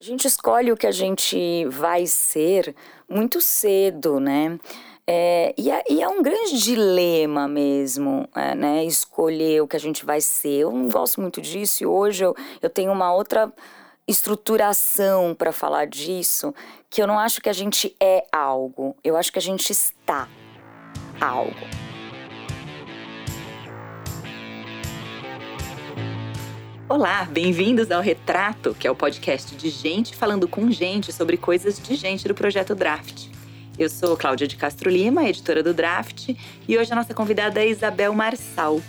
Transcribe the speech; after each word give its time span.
A 0.00 0.04
gente 0.04 0.28
escolhe 0.28 0.70
o 0.70 0.76
que 0.76 0.86
a 0.86 0.92
gente 0.92 1.64
vai 1.66 2.06
ser 2.06 2.72
muito 3.08 3.40
cedo, 3.40 4.20
né? 4.20 4.56
É, 5.04 5.52
e, 5.58 5.72
é, 5.72 5.82
e, 5.90 6.00
é, 6.00 6.08
um 6.08 6.22
grande 6.22 6.56
dilema 6.56 7.48
mesmo, 7.48 8.28
é, 8.32 8.54
né? 8.54 8.84
Escolher 8.84 9.60
o 9.60 9.66
que 9.66 9.74
a 9.74 9.80
gente 9.80 10.06
vai 10.06 10.20
ser. 10.20 10.60
Eu 10.60 10.70
não 10.70 10.88
gosto 10.88 11.20
muito 11.20 11.40
disso 11.40 11.82
e 11.82 11.86
hoje 11.86 12.24
eu, 12.24 12.36
eu 12.62 12.70
tenho 12.70 12.92
uma 12.92 13.12
outra 13.12 13.52
estruturação 14.06 15.34
para 15.34 15.50
falar 15.50 15.88
disso, 15.88 16.54
que 16.88 17.02
eu 17.02 17.06
não 17.08 17.18
acho 17.18 17.40
que 17.40 17.48
a 17.48 17.52
gente 17.52 17.96
é 17.98 18.24
algo, 18.30 18.96
eu 19.02 19.16
acho 19.16 19.32
que 19.32 19.38
a 19.40 19.42
gente 19.42 19.72
está 19.72 20.28
algo. 21.20 21.87
Olá, 26.90 27.28
bem-vindos 27.30 27.90
ao 27.90 28.00
Retrato, 28.00 28.74
que 28.74 28.86
é 28.86 28.90
o 28.90 28.94
podcast 28.94 29.54
de 29.54 29.68
gente 29.68 30.16
falando 30.16 30.48
com 30.48 30.70
gente 30.70 31.12
sobre 31.12 31.36
coisas 31.36 31.78
de 31.78 31.94
gente 31.94 32.26
do 32.26 32.34
projeto 32.34 32.74
Draft. 32.74 33.26
Eu 33.78 33.90
sou 33.90 34.16
Cláudia 34.16 34.48
de 34.48 34.56
Castro 34.56 34.88
Lima, 34.88 35.28
editora 35.28 35.62
do 35.62 35.74
Draft, 35.74 36.30
e 36.66 36.78
hoje 36.78 36.90
a 36.90 36.96
nossa 36.96 37.12
convidada 37.12 37.60
é 37.60 37.68
Isabel 37.68 38.14
Marçal. 38.14 38.80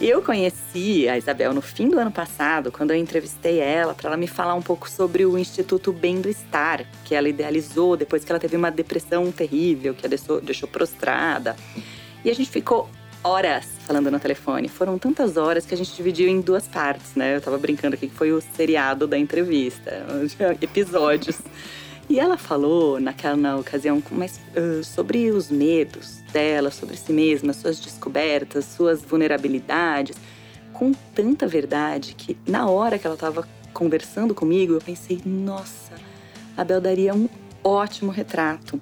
Eu 0.00 0.22
conheci 0.22 1.08
a 1.08 1.16
Isabel 1.16 1.54
no 1.54 1.62
fim 1.62 1.88
do 1.88 2.00
ano 2.00 2.10
passado, 2.10 2.72
quando 2.72 2.90
eu 2.90 2.96
entrevistei 2.96 3.60
ela 3.60 3.94
para 3.94 4.08
ela 4.08 4.16
me 4.16 4.26
falar 4.26 4.56
um 4.56 4.62
pouco 4.62 4.90
sobre 4.90 5.24
o 5.24 5.38
Instituto 5.38 5.92
Bem 5.92 6.20
do 6.20 6.28
Estar, 6.28 6.84
que 7.04 7.14
ela 7.14 7.28
idealizou 7.28 7.96
depois 7.96 8.24
que 8.24 8.32
ela 8.32 8.40
teve 8.40 8.56
uma 8.56 8.72
depressão 8.72 9.30
terrível, 9.30 9.94
que 9.94 10.04
a 10.04 10.08
deixou, 10.08 10.40
deixou 10.40 10.68
prostrada. 10.68 11.54
E 12.24 12.30
a 12.30 12.34
gente 12.34 12.50
ficou 12.50 12.90
horas 13.22 13.66
falando 13.86 14.10
no 14.10 14.20
telefone. 14.20 14.68
Foram 14.68 14.98
tantas 14.98 15.36
horas 15.36 15.66
que 15.66 15.74
a 15.74 15.76
gente 15.76 15.94
dividiu 15.94 16.28
em 16.28 16.40
duas 16.40 16.66
partes, 16.68 17.14
né? 17.14 17.36
Eu 17.36 17.40
tava 17.40 17.58
brincando 17.58 17.94
aqui 17.94 18.08
que 18.08 18.14
foi 18.14 18.32
o 18.32 18.40
seriado 18.40 19.06
da 19.06 19.18
entrevista, 19.18 20.06
episódios. 20.62 21.38
E 22.08 22.18
ela 22.18 22.36
falou 22.36 22.98
naquela 23.00 23.36
na 23.36 23.56
ocasião 23.56 24.02
mas, 24.10 24.40
uh, 24.56 24.82
sobre 24.82 25.30
os 25.30 25.50
medos 25.50 26.20
dela, 26.32 26.70
sobre 26.70 26.96
si 26.96 27.12
mesma, 27.12 27.52
suas 27.52 27.78
descobertas, 27.78 28.64
suas 28.64 29.02
vulnerabilidades, 29.02 30.16
com 30.72 30.92
tanta 31.14 31.46
verdade 31.46 32.14
que 32.14 32.36
na 32.46 32.68
hora 32.68 32.98
que 32.98 33.06
ela 33.06 33.14
estava 33.14 33.46
conversando 33.72 34.34
comigo, 34.34 34.74
eu 34.74 34.80
pensei, 34.80 35.20
nossa, 35.24 35.92
a 36.56 36.64
Bel 36.64 36.80
daria 36.80 37.14
um 37.14 37.28
ótimo 37.62 38.10
retrato. 38.10 38.80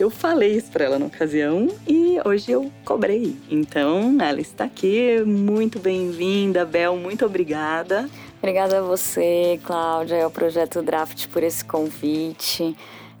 Eu 0.00 0.08
falei 0.08 0.56
isso 0.56 0.70
para 0.70 0.86
ela 0.86 0.98
na 0.98 1.04
ocasião 1.04 1.68
e 1.86 2.16
hoje 2.24 2.50
eu 2.50 2.72
cobrei. 2.86 3.36
Então, 3.50 4.16
ela 4.18 4.40
está 4.40 4.64
aqui, 4.64 5.22
muito 5.26 5.78
bem-vinda, 5.78 6.64
Bel, 6.64 6.96
muito 6.96 7.26
obrigada. 7.26 8.08
Obrigada 8.38 8.78
a 8.78 8.80
você, 8.80 9.60
Cláudia, 9.62 10.24
ao 10.24 10.30
Projeto 10.30 10.80
Draft 10.80 11.26
por 11.26 11.42
esse 11.42 11.62
convite. 11.62 12.74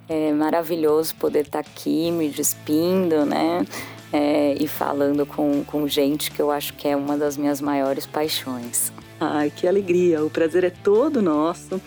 É 0.08 0.32
maravilhoso 0.32 1.14
poder 1.16 1.44
estar 1.44 1.58
aqui 1.58 2.10
me 2.10 2.30
despindo, 2.30 3.26
né? 3.26 3.62
É, 4.10 4.54
e 4.58 4.66
falando 4.66 5.26
com, 5.26 5.62
com 5.64 5.86
gente 5.86 6.30
que 6.30 6.40
eu 6.40 6.50
acho 6.50 6.72
que 6.72 6.88
é 6.88 6.96
uma 6.96 7.18
das 7.18 7.36
minhas 7.36 7.60
maiores 7.60 8.06
paixões. 8.06 8.90
Ai, 9.20 9.52
que 9.54 9.68
alegria! 9.68 10.24
O 10.24 10.30
prazer 10.30 10.64
é 10.64 10.70
todo 10.70 11.20
nosso. 11.20 11.78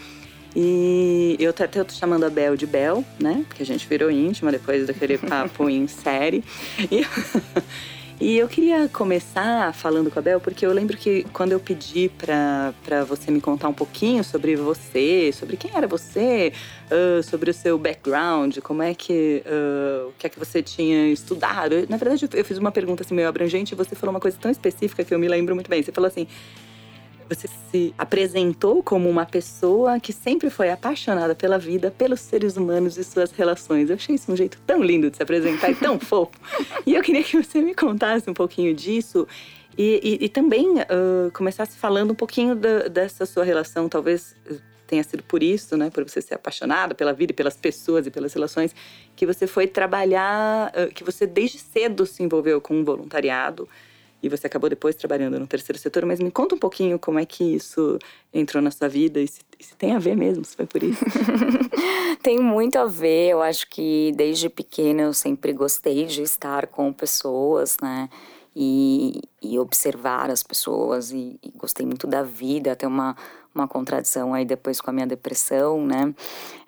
E 0.56 1.36
eu 1.40 1.50
até 1.50 1.68
tô 1.68 1.84
chamando 1.90 2.26
a 2.26 2.30
Bel 2.30 2.56
de 2.56 2.68
Bel, 2.68 3.04
né? 3.20 3.44
Porque 3.48 3.64
a 3.64 3.66
gente 3.66 3.88
virou 3.88 4.12
íntima 4.12 4.52
depois 4.52 4.86
daquele 4.86 5.18
papo 5.18 5.68
em 5.70 5.88
série. 5.88 6.44
E 6.92 7.06
e 8.22 8.38
eu 8.38 8.48
queria 8.48 8.88
começar 8.88 9.74
falando 9.74 10.12
com 10.12 10.20
a 10.20 10.22
Bel, 10.22 10.40
porque 10.40 10.64
eu 10.64 10.72
lembro 10.72 10.96
que 10.96 11.26
quando 11.34 11.54
eu 11.54 11.59
pedi 11.59 12.09
para 12.09 13.04
você 13.08 13.31
me 13.31 13.42
contar 13.42 13.68
um 13.68 13.74
pouquinho 13.74 14.24
sobre 14.24 14.56
você, 14.56 15.31
sobre 15.34 15.58
quem 15.58 15.72
era 15.76 15.88
você, 15.88 16.54
uh, 16.86 17.24
sobre 17.24 17.50
o 17.50 17.54
seu 17.54 17.78
background, 17.80 18.59
como 18.59 18.84
é 18.84 18.94
que. 18.94 19.44
Uh, 19.48 20.09
o 20.09 20.14
que 20.20 20.28
é 20.28 20.30
que 20.30 20.38
você 20.38 20.62
tinha 20.62 21.12
estudado. 21.12 21.88
Na 21.90 21.98
verdade, 21.98 22.30
eu 22.31 22.46
fiz 22.46 22.59
uma 22.59 22.72
pergunta 22.72 23.04
assim 23.04 23.16
meio 23.16 23.28
abrangente 23.28 23.74
e 23.74 23.76
você 23.76 23.96
falou 23.96 24.14
uma 24.14 24.20
coisa 24.20 24.38
tão 24.40 24.52
específica 24.52 25.03
que 25.03 25.14
eu 25.14 25.18
me 25.18 25.28
lembro 25.28 25.56
muito 25.56 25.70
bem. 25.70 25.81
Você 25.81 25.91
falou 25.91 26.08
assim: 26.08 26.28
você 27.29 27.47
se 27.72 27.94
apresentou 27.97 28.84
como 28.84 29.09
uma 29.09 29.25
pessoa 29.25 30.00
que 30.00 30.13
sempre 30.13 30.50
foi 30.50 30.69
apaixonada 30.69 31.34
pela 31.35 31.57
vida, 31.57 31.91
pelos 31.91 32.19
seres 32.19 32.57
humanos 32.57 32.97
e 32.97 33.03
suas 33.03 33.31
relações. 33.31 33.89
Eu 33.89 33.95
achei 33.95 34.16
isso 34.16 34.31
um 34.31 34.35
jeito 34.35 34.59
tão 34.66 34.84
lindo 34.84 35.09
de 35.09 35.17
se 35.17 35.23
apresentar 35.23 35.72
e 35.72 35.75
tão 35.75 35.97
fofo. 36.00 36.31
E 36.85 36.94
eu 36.95 37.01
queria 37.01 37.23
que 37.23 37.41
você 37.41 37.61
me 37.61 37.73
contasse 37.73 38.29
um 38.29 38.34
pouquinho 38.34 38.73
disso 38.73 39.28
e, 39.78 40.19
e, 40.22 40.25
e 40.25 40.29
também 40.29 40.73
uh, 40.73 41.31
começasse 41.34 41.78
falando 41.78 42.11
um 42.11 42.16
pouquinho 42.16 42.56
da, 42.56 42.88
dessa 42.88 43.25
sua 43.25 43.44
relação, 43.44 43.90
talvez 43.90 44.35
tenha 44.85 45.03
sido 45.03 45.23
por 45.23 45.41
isso, 45.41 45.75
né, 45.75 45.90
por 45.90 46.07
você 46.07 46.22
ser 46.22 46.35
apaixonada 46.35 46.94
pela 46.94 47.13
vida 47.13 47.31
e 47.31 47.35
pelas 47.35 47.55
pessoas 47.55 48.05
e 48.05 48.11
pelas 48.11 48.34
relações, 48.34 48.75
que 49.16 49.25
você 49.25 49.47
foi 49.47 49.66
trabalhar, 49.66 50.72
que 50.94 51.03
você 51.03 51.25
desde 51.25 51.57
cedo 51.57 52.05
se 52.05 52.22
envolveu 52.22 52.61
com 52.61 52.75
um 52.75 52.84
voluntariado 52.84 53.67
e 54.23 54.29
você 54.29 54.47
acabou 54.47 54.69
depois 54.69 54.95
trabalhando 54.95 55.38
no 55.38 55.45
terceiro 55.45 55.78
setor, 55.78 56.06
mas 56.06 56.17
me 56.17 56.31
conta 56.31 56.56
um 56.56 56.57
pouquinho 56.57 56.97
como 56.97 57.19
é 57.19 57.25
que 57.25 57.44
isso 57.44 58.00
entrou 58.34 58.63
na 58.63 58.72
sua 58.72 58.88
vida 58.88 59.19
e 59.19 59.28
se, 59.28 59.41
se 59.59 59.75
tem 59.75 59.91
a 59.91 60.00
ver 60.00 60.16
mesmo, 60.16 60.45
se 60.45 60.56
foi 60.56 60.66
por 60.66 60.81
isso. 60.81 61.03
tem 62.23 62.39
muito 62.39 62.78
a 62.78 62.85
ver, 62.85 63.31
eu 63.31 63.41
acho 63.41 63.69
que 63.69 64.13
desde 64.16 64.50
pequena 64.50 65.01
eu 65.01 65.13
sempre 65.13 65.51
gostei 65.51 66.06
de 66.06 66.22
estar 66.22 66.67
com 66.67 66.94
pessoas, 66.94 67.75
né? 67.81 68.09
E, 68.56 69.19
e 69.41 69.59
observar 69.59 70.29
as 70.29 70.41
pessoas 70.44 71.11
e, 71.11 71.38
e 71.44 71.51
gostei 71.57 71.85
muito 71.85 72.07
da 72.07 72.23
vida, 72.23 72.72
até 72.72 72.88
uma, 72.88 73.17
uma 73.53 73.67
contradição 73.67 74.34
aí 74.34 74.45
depois 74.45 74.79
com 74.79 74.90
a 74.90 74.94
minha 74.94 75.07
depressão, 75.07 75.85
né? 75.85 76.13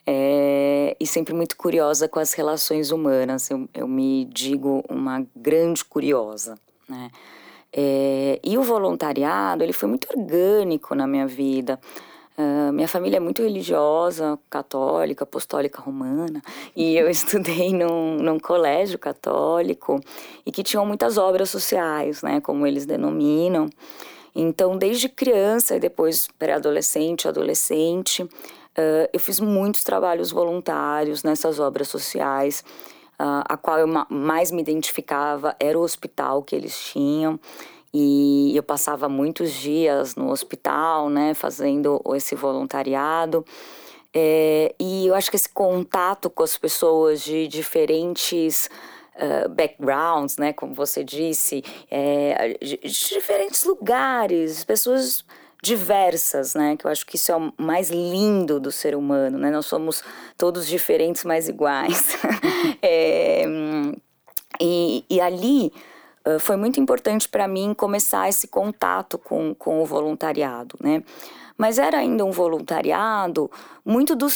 É, 0.06 0.96
e 1.00 1.08
sempre 1.08 1.34
muito 1.34 1.56
curiosa 1.56 2.10
com 2.10 2.20
as 2.20 2.34
relações 2.34 2.92
humanas. 2.92 3.50
Eu, 3.50 3.70
eu 3.74 3.88
me 3.88 4.26
digo 4.26 4.84
uma 4.90 5.26
grande 5.36 5.86
curiosa, 5.86 6.56
né? 6.90 7.10
É, 7.78 8.40
e 8.42 8.58
o 8.58 8.64
voluntariado, 8.64 9.62
ele 9.62 9.74
foi 9.74 9.90
muito 9.90 10.08
orgânico 10.16 10.96
na 10.96 11.06
minha 11.06 11.28
vida. 11.28 11.78
Uh, 12.38 12.72
minha 12.74 12.88
família 12.88 13.18
é 13.18 13.20
muito 13.20 13.42
religiosa, 13.42 14.38
católica, 14.50 15.24
apostólica 15.24 15.82
romana, 15.82 16.42
e 16.76 16.98
eu 16.98 17.08
estudei 17.12 17.74
num, 17.74 18.18
num 18.18 18.40
colégio 18.40 19.00
católico 19.00 20.02
e 20.46 20.52
que 20.52 20.62
tinham 20.62 20.86
muitas 20.86 21.18
obras 21.18 21.50
sociais, 21.50 22.22
né, 22.22 22.42
como 22.42 22.68
eles 22.68 22.86
denominam. 22.86 23.70
Então, 24.34 24.78
desde 24.78 25.08
criança 25.08 25.78
e 25.78 25.80
depois 25.80 26.28
pré-adolescente, 26.38 27.26
adolescente, 27.26 28.24
uh, 28.24 29.10
eu 29.14 29.20
fiz 29.20 29.40
muitos 29.40 29.84
trabalhos 29.84 30.30
voluntários 30.30 31.24
nessas 31.24 31.58
obras 31.58 31.88
sociais. 31.88 32.66
Uh, 33.20 33.48
a 33.48 33.56
qual 33.56 33.80
eu 33.80 33.88
mais 34.10 34.52
me 34.52 34.62
identificava 34.62 35.56
era 35.60 35.80
o 35.80 35.82
hospital 35.82 36.44
que 36.44 36.56
eles 36.56 36.78
tinham. 36.78 37.40
E 37.94 38.52
eu 38.54 38.62
passava 38.62 39.08
muitos 39.08 39.54
dias 39.54 40.16
no 40.16 40.30
hospital, 40.30 41.10
né, 41.10 41.34
fazendo 41.34 42.02
esse 42.14 42.36
voluntariado. 42.36 43.46
É, 44.14 44.76
e 44.78 45.08
eu 45.08 45.16
acho 45.16 45.30
que 45.30 45.38
esse 45.38 45.48
contato 45.48 46.30
com 46.30 46.44
as 46.44 46.58
pessoas 46.58 47.22
de 47.22 47.48
diferentes 47.48 48.70
uh, 49.16 49.48
backgrounds, 49.48 50.38
né, 50.38 50.52
como 50.52 50.74
você 50.74 51.04
disse, 51.06 51.64
é, 51.90 52.58
de, 52.62 52.78
de 52.78 53.10
diferentes 53.10 53.64
lugares, 53.64 54.66
pessoas 54.66 55.24
diversas, 55.66 56.54
né? 56.54 56.78
Que 56.78 56.86
eu 56.86 56.92
acho 56.92 57.06
que 57.06 57.16
isso 57.16 57.32
é 57.32 57.36
o 57.36 57.52
mais 57.58 57.90
lindo 57.90 58.60
do 58.60 58.72
ser 58.72 58.96
humano, 58.96 59.38
né? 59.38 59.50
Nós 59.50 59.66
somos 59.66 60.04
todos 60.38 60.68
diferentes, 60.68 61.24
mas 61.26 61.50
iguais. 61.50 62.16
é, 62.82 63.44
e, 64.62 65.04
e 65.10 65.20
ali 65.20 65.74
foi 66.40 66.56
muito 66.56 66.80
importante 66.80 67.30
para 67.30 67.48
mim 67.48 67.74
começar 67.74 68.28
esse 68.28 68.48
contato 68.48 69.18
com, 69.18 69.54
com 69.54 69.82
o 69.82 69.86
voluntariado, 69.86 70.78
né? 70.82 71.04
mas 71.58 71.78
era 71.78 72.00
ainda 72.00 72.26
um 72.26 72.32
voluntariado 72.32 73.50
muito 73.84 74.16
do, 74.16 74.28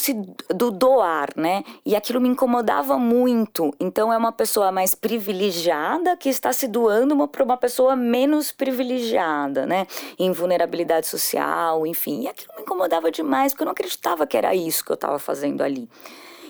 do 0.55 0.71
doar, 0.71 1.29
né? 1.35 1.63
E 1.85 1.95
aquilo 1.95 2.21
me 2.21 2.29
incomodava 2.29 2.97
muito. 2.97 3.73
Então 3.79 4.11
é 4.11 4.17
uma 4.17 4.31
pessoa 4.31 4.71
mais 4.71 4.95
privilegiada 4.95 6.15
que 6.15 6.29
está 6.29 6.53
se 6.53 6.67
doando 6.67 7.27
para 7.27 7.43
uma 7.43 7.57
pessoa 7.57 7.95
menos 7.95 8.51
privilegiada, 8.51 9.65
né? 9.65 9.85
Em 10.17 10.31
vulnerabilidade 10.31 11.07
social, 11.07 11.85
enfim. 11.85 12.23
E 12.23 12.27
aquilo 12.27 12.53
me 12.55 12.61
incomodava 12.61 13.11
demais, 13.11 13.51
porque 13.51 13.63
eu 13.63 13.65
não 13.65 13.73
acreditava 13.73 14.25
que 14.25 14.37
era 14.37 14.55
isso 14.55 14.85
que 14.85 14.91
eu 14.91 14.95
estava 14.95 15.19
fazendo 15.19 15.61
ali. 15.61 15.89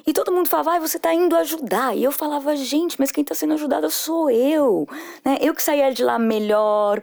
E 0.09 0.13
todo 0.13 0.31
mundo 0.31 0.49
falava, 0.49 0.73
ah, 0.73 0.79
você 0.79 0.97
está 0.97 1.13
indo 1.13 1.35
ajudar. 1.35 1.95
E 1.95 2.03
eu 2.03 2.11
falava, 2.11 2.55
gente, 2.55 2.99
mas 2.99 3.11
quem 3.11 3.21
está 3.21 3.35
sendo 3.35 3.53
ajudada 3.53 3.91
sou 3.91 4.27
eu. 4.27 4.87
Né? 5.23 5.37
Eu 5.39 5.53
que 5.53 5.61
saía 5.61 5.93
de 5.93 6.03
lá 6.03 6.17
melhor, 6.17 6.99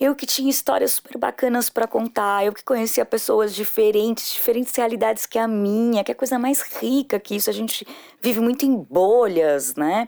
eu 0.00 0.14
que 0.14 0.24
tinha 0.24 0.48
histórias 0.48 0.92
super 0.92 1.18
bacanas 1.18 1.68
para 1.68 1.86
contar, 1.86 2.46
eu 2.46 2.54
que 2.54 2.64
conhecia 2.64 3.04
pessoas 3.04 3.54
diferentes, 3.54 4.32
diferentes 4.32 4.74
realidades 4.74 5.26
que 5.26 5.38
a 5.38 5.46
minha, 5.46 6.02
que 6.02 6.10
é 6.10 6.14
a 6.14 6.16
coisa 6.16 6.38
mais 6.38 6.62
rica 6.62 7.20
que 7.20 7.36
isso. 7.36 7.50
A 7.50 7.52
gente 7.52 7.86
vive 8.22 8.40
muito 8.40 8.64
em 8.64 8.74
bolhas, 8.74 9.74
né? 9.74 10.06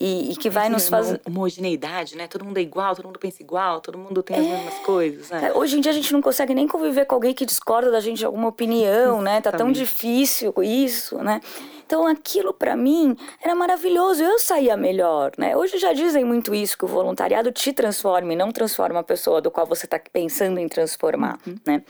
e, 0.00 0.32
e 0.32 0.36
que 0.36 0.50
vai 0.50 0.68
nos 0.68 0.88
fazer. 0.88 1.20
Homogeneidade, 1.24 2.16
né? 2.16 2.26
Todo 2.26 2.44
mundo 2.44 2.58
é 2.58 2.60
igual, 2.60 2.94
todo 2.94 3.06
mundo 3.06 3.18
pensa 3.18 3.42
igual, 3.42 3.80
todo 3.80 3.96
mundo 3.96 4.22
tem 4.22 4.36
as 4.36 4.44
é... 4.44 4.48
mesmas 4.48 4.78
coisas. 4.80 5.30
Né? 5.30 5.52
Hoje 5.54 5.78
em 5.78 5.80
dia 5.80 5.92
a 5.92 5.94
gente 5.94 6.12
não 6.12 6.20
consegue 6.20 6.54
nem 6.54 6.66
conviver 6.66 7.04
com 7.06 7.14
alguém 7.14 7.32
que 7.32 7.46
discorda 7.46 7.90
da 7.90 8.00
gente 8.00 8.18
de 8.18 8.26
alguma 8.26 8.48
opinião, 8.48 9.22
né? 9.22 9.40
Tá 9.40 9.52
tão 9.52 9.70
difícil 9.70 10.52
isso, 10.62 11.18
né? 11.18 11.40
Então 11.86 12.06
aquilo 12.06 12.52
para 12.52 12.76
mim 12.76 13.16
era 13.42 13.54
maravilhoso, 13.54 14.22
eu 14.22 14.38
saía 14.38 14.76
melhor, 14.76 15.32
né? 15.36 15.56
Hoje 15.56 15.78
já 15.78 15.92
dizem 15.92 16.24
muito 16.24 16.54
isso 16.54 16.78
que 16.78 16.84
o 16.84 16.88
voluntariado 16.88 17.52
te 17.52 17.72
transforma 17.72 18.32
e 18.32 18.36
não 18.36 18.50
transforma 18.50 19.00
a 19.00 19.02
pessoa 19.02 19.40
do 19.40 19.50
qual 19.50 19.66
você 19.66 19.86
está 19.86 20.00
pensando 20.12 20.58
em 20.58 20.68
transformar, 20.68 21.38
uhum. 21.46 21.56
né? 21.66 21.82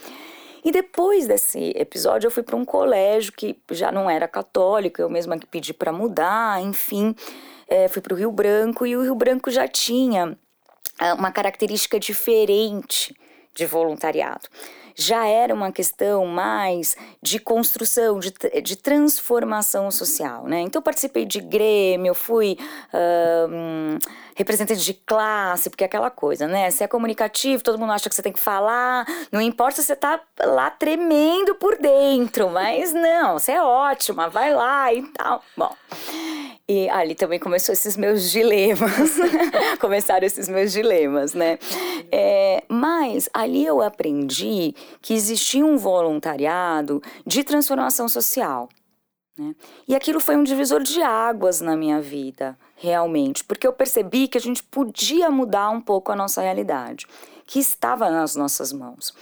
E 0.64 0.73
depois 0.73 1.26
desse 1.26 1.73
episódio 1.76 2.26
eu 2.26 2.31
fui 2.31 2.43
para 2.43 2.56
um 2.56 2.64
colégio 2.64 3.32
que 3.32 3.56
já 3.70 3.93
não 3.93 4.08
era 4.08 4.26
católico, 4.26 5.00
eu 5.00 5.11
mesma 5.11 5.38
que 5.38 5.46
pedi 5.46 5.75
para 5.75 5.93
mudar, 5.93 6.61
enfim, 6.62 7.14
é, 7.69 7.87
fui 7.87 8.00
para 8.00 8.14
o 8.14 8.17
Rio 8.17 8.32
Branco 8.32 8.87
e 8.87 8.96
o 8.96 9.02
Rio 9.02 9.14
Branco 9.14 9.50
já 9.50 9.69
tinha 9.69 10.37
é, 11.00 11.12
uma 11.12 11.31
característica 11.31 12.00
diferente 12.00 13.14
de 13.55 13.67
voluntariado 13.67 14.49
já 14.94 15.26
era 15.26 15.52
uma 15.52 15.73
questão 15.73 16.26
mais 16.26 16.96
de 17.23 17.38
construção, 17.38 18.19
de, 18.19 18.32
de 18.62 18.76
transformação 18.76 19.91
social, 19.91 20.44
né? 20.46 20.61
Então, 20.61 20.81
participei 20.81 21.25
de 21.25 21.41
grêmio, 21.41 22.14
fui 22.14 22.56
uh, 22.93 23.99
representante 24.35 24.85
de 24.85 24.94
classe, 24.94 25.70
porque 25.70 25.85
é 25.85 25.87
aquela 25.87 26.11
coisa, 26.11 26.46
né? 26.46 26.70
Você 26.70 26.85
é 26.85 26.88
comunicativo, 26.88 27.62
todo 27.62 27.79
mundo 27.79 27.93
acha 27.93 28.08
que 28.08 28.14
você 28.14 28.23
tem 28.23 28.32
que 28.32 28.41
falar, 28.41 29.06
não 29.31 29.41
importa 29.41 29.82
você 29.82 29.96
tá 29.96 30.20
lá 30.41 30.70
tremendo 30.70 31.55
por 31.55 31.76
dentro, 31.76 32.50
mas 32.50 32.93
não, 32.93 33.38
você 33.38 33.52
é 33.52 33.62
ótima, 33.62 34.29
vai 34.29 34.55
lá 34.55 34.93
e 34.93 35.02
tal. 35.08 35.43
Bom. 35.56 35.75
E 36.66 36.88
ali 36.88 37.14
também 37.14 37.38
começou 37.38 37.75
esses 37.75 37.94
meus 37.94 38.31
dilemas. 38.31 39.19
Começaram 39.78 40.26
esses 40.26 40.49
meus 40.49 40.72
dilemas, 40.72 41.34
né? 41.34 41.58
É, 42.11 42.64
mas 42.69 43.28
ali 43.34 43.66
eu 43.66 43.82
aprendi 43.82 44.75
que 45.02 45.12
existia 45.12 45.64
um 45.64 45.76
voluntariado 45.76 47.02
de 47.26 47.44
transformação 47.44 48.08
social. 48.08 48.70
Né? 49.37 49.55
E 49.87 49.94
aquilo 49.94 50.20
foi 50.20 50.37
um 50.37 50.43
divisor 50.43 50.82
de 50.82 51.02
águas 51.02 51.61
na 51.61 51.76
minha 51.76 52.00
vida, 52.00 52.56
realmente, 52.76 53.44
porque 53.44 53.67
eu 53.67 53.72
percebi 53.72 54.26
que 54.26 54.38
a 54.38 54.40
gente 54.40 54.62
podia 54.62 55.31
mudar 55.31 55.69
um 55.69 55.82
pouco 55.82 56.12
a 56.12 56.17
nossa 56.17 56.40
realidade, 56.40 57.06
que 57.46 57.58
estava 57.58 58.08
nas 58.10 58.37
nossas 58.37 58.72
mãos. 58.72 59.12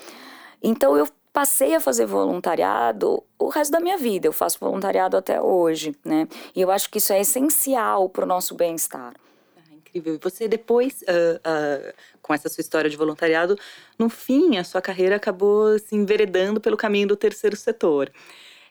Então 0.63 0.97
eu 0.97 1.09
passei 1.33 1.75
a 1.75 1.81
fazer 1.81 2.07
voluntariado 2.07 3.23
o 3.39 3.49
resto 3.49 3.73
da 3.73 3.81
minha 3.81 3.97
vida. 3.97 4.27
Eu 4.29 4.33
faço 4.33 4.59
voluntariado 4.61 5.17
até 5.17 5.41
hoje, 5.41 5.97
né? 6.05 6.29
E 6.55 6.61
eu 6.61 6.71
acho 6.71 6.91
que 6.91 6.99
isso 6.99 7.13
é 7.13 7.21
essencial 7.21 8.09
para 8.09 8.25
o 8.25 8.29
nosso 8.29 8.55
bem-estar. 8.55 9.15
Ah, 9.57 9.75
incrível. 9.75 10.15
E 10.15 10.19
você 10.19 10.47
depois, 10.47 11.03
uh, 11.03 11.37
uh, 11.39 11.95
com 12.21 12.35
essa 12.35 12.49
sua 12.49 12.61
história 12.61 12.91
de 12.91 12.97
voluntariado, 12.97 13.59
no 13.99 14.09
fim, 14.09 14.59
a 14.59 14.65
sua 14.65 14.83
carreira 14.83 15.17
acabou 15.17 15.79
se 15.79 15.97
enveredando 15.97 16.61
pelo 16.61 16.77
caminho 16.77 17.09
do 17.09 17.17
terceiro 17.17 17.57
setor. 17.57 18.13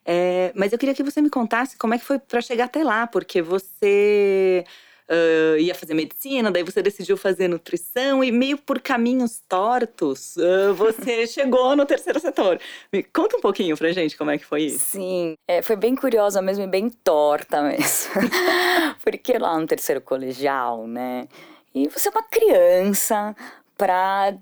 É, 0.06 0.52
mas 0.56 0.72
eu 0.72 0.80
queria 0.80 0.96
que 0.96 1.04
você 1.04 1.22
me 1.22 1.30
contasse 1.30 1.78
como 1.78 1.94
é 1.94 1.98
que 1.98 2.06
foi 2.06 2.18
para 2.18 2.42
chegar 2.42 2.66
até 2.66 2.84
lá, 2.84 3.06
porque 3.06 3.42
você 3.42 4.66
uh, 5.12 5.58
ia 5.58 5.76
fazer 5.76 5.94
medicina, 5.94 6.50
daí 6.50 6.64
você 6.64 6.82
decidiu 6.82 7.18
fazer 7.18 7.48
nutrição 7.48 8.24
e 8.24 8.32
meio 8.32 8.58
por 8.58 8.80
caminhos 8.80 9.42
tortos 9.48 10.36
uh, 10.38 10.74
você 10.74 11.28
chegou 11.28 11.76
no 11.76 11.86
terceiro 11.86 12.20
setor. 12.20 12.60
Me 12.92 13.04
conta 13.04 13.38
um 13.38 13.42
pouquinho 13.42 13.78
pra 13.78 13.92
gente 13.92 14.18
como 14.18 14.32
é 14.32 14.38
que 14.38 14.46
foi 14.46 14.64
isso. 14.64 14.80
Sim, 14.80 15.36
é, 15.48 15.62
foi 15.62 15.76
bem 15.76 15.96
curiosa 15.96 16.42
mesmo 16.42 16.64
e 16.64 16.68
bem 16.68 16.90
torta 16.90 17.62
mesmo. 17.62 18.12
Porque 19.04 19.38
lá 19.38 19.60
no 19.60 19.68
terceiro 19.68 20.02
colegial, 20.02 20.88
né? 20.88 21.28
E 21.74 21.88
você 21.88 22.10
é 22.10 22.12
uma 22.12 22.24
criança 22.24 23.36
para 23.78 24.34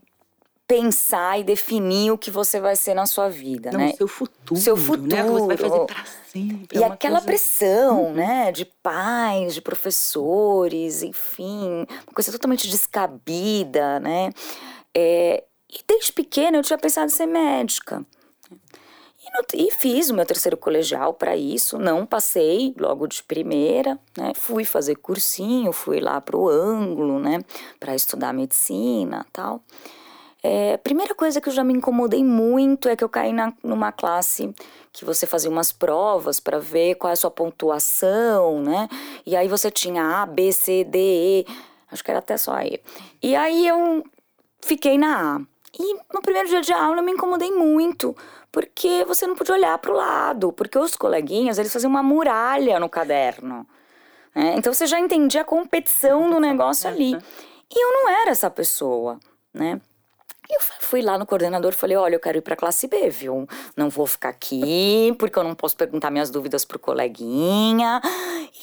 pensar 0.70 1.40
e 1.40 1.44
definir 1.44 2.12
o 2.12 2.18
que 2.18 2.30
você 2.30 2.62
vai 2.62 2.76
ser 2.76 2.94
na 2.94 3.08
sua 3.08 3.28
vida, 3.28 3.72
Não, 3.72 3.80
né? 3.80 3.94
Seu 3.98 4.08
futuro, 4.08 4.62
seu 4.62 4.78
futuro, 4.78 5.08
né? 5.08 5.24
Você 5.24 5.48
vai 5.48 5.58
fazer 5.58 5.88
sempre. 6.32 6.78
E 6.78 6.84
é 6.84 6.86
aquela 6.86 7.16
coisa... 7.16 7.26
pressão, 7.26 8.04
uhum. 8.04 8.14
né? 8.14 8.52
De 8.52 8.66
pais, 8.66 9.56
de 9.56 9.62
professores, 9.64 11.02
enfim, 11.02 11.88
uma 12.06 12.14
coisa 12.14 12.32
totalmente 12.32 12.70
descabida, 12.70 14.00
né? 14.00 14.30
É, 14.96 15.44
e 15.68 15.80
desde 15.88 16.14
pequena 16.14 16.58
eu 16.58 16.62
tinha 16.62 16.78
pensado 16.78 17.08
em 17.08 17.16
ser 17.16 17.26
médica. 17.26 18.06
E, 18.52 19.58
no, 19.60 19.66
e 19.66 19.72
fiz 19.72 20.12
o 20.12 20.14
meu 20.14 20.26
terceiro 20.26 20.56
colegial 20.56 21.16
para 21.16 21.36
isso, 21.36 21.80
não 21.80 22.06
passei 22.06 22.76
logo 22.78 23.08
de 23.08 23.24
primeira, 23.24 23.98
né? 24.16 24.34
Fui 24.36 24.64
fazer 24.64 24.98
cursinho, 24.98 25.74
fui 25.74 26.00
lá 26.00 26.22
pro 26.22 26.48
ângulo, 26.48 27.18
né? 27.20 27.40
Para 27.80 27.96
estudar 27.96 28.32
medicina, 28.36 29.26
tal. 29.34 29.64
É, 30.42 30.78
primeira 30.78 31.14
coisa 31.14 31.42
que 31.42 31.50
eu 31.50 31.54
já 31.54 31.64
me 31.64 31.74
incomodei 31.74 32.24
muito 32.24 32.88
é 32.88 32.96
que 32.96 33.04
eu 33.04 33.10
caí 33.10 33.34
na, 33.34 33.54
numa 33.62 33.92
classe 33.92 34.54
que 34.94 35.04
você 35.04 35.28
fazia 35.28 35.50
umas 35.50 35.72
provas 35.72 36.40
para 36.40 36.60
ver 36.60 36.96
qual 36.96 37.10
é 37.10 37.14
a 37.14 37.18
sua 37.18 37.30
pontuação, 37.30 38.62
né? 38.62 38.88
E 39.26 39.36
aí 39.36 39.48
você 39.50 39.70
tinha 39.70 40.22
A, 40.22 40.26
B, 40.26 40.52
C, 40.54 40.86
D, 40.86 40.98
E, 41.00 41.46
acho 41.92 42.04
que 42.04 42.10
era 42.10 42.20
até 42.20 42.38
só 42.38 42.58
E. 42.62 42.82
E 43.22 43.36
aí 43.36 43.68
eu 43.68 44.04
fiquei 44.62 44.98
na 44.98 45.36
A. 45.36 45.42
E 45.78 45.94
no 46.14 46.22
primeiro 46.22 46.48
dia 46.48 46.62
de 46.62 46.72
aula 46.72 46.98
eu 47.00 47.04
me 47.04 47.12
incomodei 47.12 47.52
muito, 47.52 48.16
porque 48.52 49.04
você 49.06 49.28
não 49.28 49.36
podia 49.36 49.56
olhar 49.56 49.78
para 49.78 49.92
o 49.92 49.96
lado, 49.96 50.54
porque 50.54 50.80
os 50.80 50.96
coleguinhas 50.96 51.60
eles 51.60 51.72
faziam 51.72 51.90
uma 51.90 52.02
muralha 52.02 52.80
no 52.80 52.90
caderno. 52.90 53.68
Né? 54.34 54.56
Então 54.58 54.74
você 54.74 54.88
já 54.88 55.00
entendia 55.00 55.42
a 55.42 55.46
competição 55.46 56.30
do 56.30 56.40
negócio 56.40 56.90
ali. 56.90 57.14
E 57.72 57.86
eu 57.86 57.92
não 57.92 58.10
era 58.10 58.32
essa 58.32 58.50
pessoa, 58.50 59.20
né? 59.54 59.80
E 60.50 60.56
eu 60.56 60.62
fui 60.80 61.02
lá 61.02 61.18
no 61.18 61.26
coordenador 61.26 61.72
e 61.72 61.76
falei: 61.76 61.96
olha, 61.96 62.16
eu 62.16 62.20
quero 62.20 62.40
ir 62.40 62.42
para 62.42 62.56
classe 62.56 62.88
B, 62.88 63.10
viu? 63.10 63.48
Não 63.78 63.90
vou 63.90 64.08
ficar 64.08 64.30
aqui, 64.30 65.16
porque 65.20 65.38
eu 65.38 65.44
não 65.44 65.54
posso 65.54 65.78
perguntar 65.78 66.10
minhas 66.10 66.32
dúvidas 66.32 66.66
pro 66.66 66.80
coleguinha. 66.80 68.02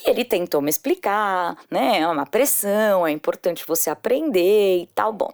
E 0.05 0.09
ele 0.09 0.25
tentou 0.25 0.61
me 0.61 0.69
explicar, 0.69 1.57
né? 1.71 1.99
É 1.99 2.07
uma 2.07 2.25
pressão, 2.25 3.07
é 3.07 3.11
importante 3.11 3.65
você 3.65 3.89
aprender 3.89 4.81
e 4.83 4.89
tal. 4.93 5.13
Bom. 5.13 5.31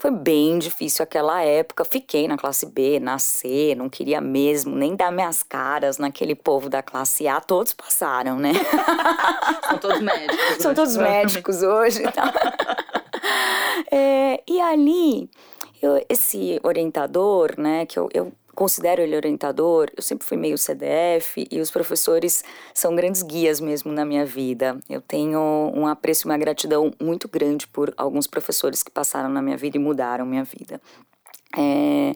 Foi 0.00 0.12
bem 0.12 0.60
difícil 0.60 1.02
aquela 1.02 1.42
época. 1.42 1.84
Fiquei 1.84 2.28
na 2.28 2.38
classe 2.38 2.64
B, 2.66 3.00
na 3.00 3.18
C, 3.18 3.74
não 3.76 3.88
queria 3.88 4.20
mesmo 4.20 4.76
nem 4.76 4.94
dar 4.94 5.10
minhas 5.10 5.42
caras 5.42 5.98
naquele 5.98 6.36
povo 6.36 6.68
da 6.68 6.80
classe 6.84 7.26
A. 7.26 7.40
Todos 7.40 7.72
passaram, 7.72 8.38
né? 8.38 8.52
São 9.68 9.78
todos 9.78 10.00
médicos. 10.00 10.56
São 10.60 10.74
todos 10.74 10.96
médicos 10.96 11.62
hoje. 11.62 12.02
Tá? 12.12 12.32
É, 13.90 14.42
e 14.46 14.60
ali 14.60 15.30
eu, 15.80 16.04
esse 16.08 16.60
orientador, 16.62 17.54
né, 17.58 17.86
que 17.86 17.98
eu, 17.98 18.08
eu 18.12 18.32
considero 18.58 19.00
ele 19.00 19.14
orientador, 19.14 19.88
eu 19.96 20.02
sempre 20.02 20.26
fui 20.26 20.36
meio 20.36 20.58
CDF 20.58 21.46
e 21.48 21.60
os 21.60 21.70
professores 21.70 22.42
são 22.74 22.96
grandes 22.96 23.22
guias 23.22 23.60
mesmo 23.60 23.92
na 23.92 24.04
minha 24.04 24.26
vida. 24.26 24.80
Eu 24.90 25.00
tenho 25.00 25.38
um 25.74 25.86
apreço 25.86 26.26
e 26.26 26.28
uma 26.28 26.36
gratidão 26.36 26.92
muito 27.00 27.28
grande 27.28 27.68
por 27.68 27.94
alguns 27.96 28.26
professores 28.26 28.82
que 28.82 28.90
passaram 28.90 29.28
na 29.28 29.40
minha 29.40 29.56
vida 29.56 29.76
e 29.76 29.80
mudaram 29.80 30.26
minha 30.26 30.42
vida. 30.42 30.80
É, 31.56 32.12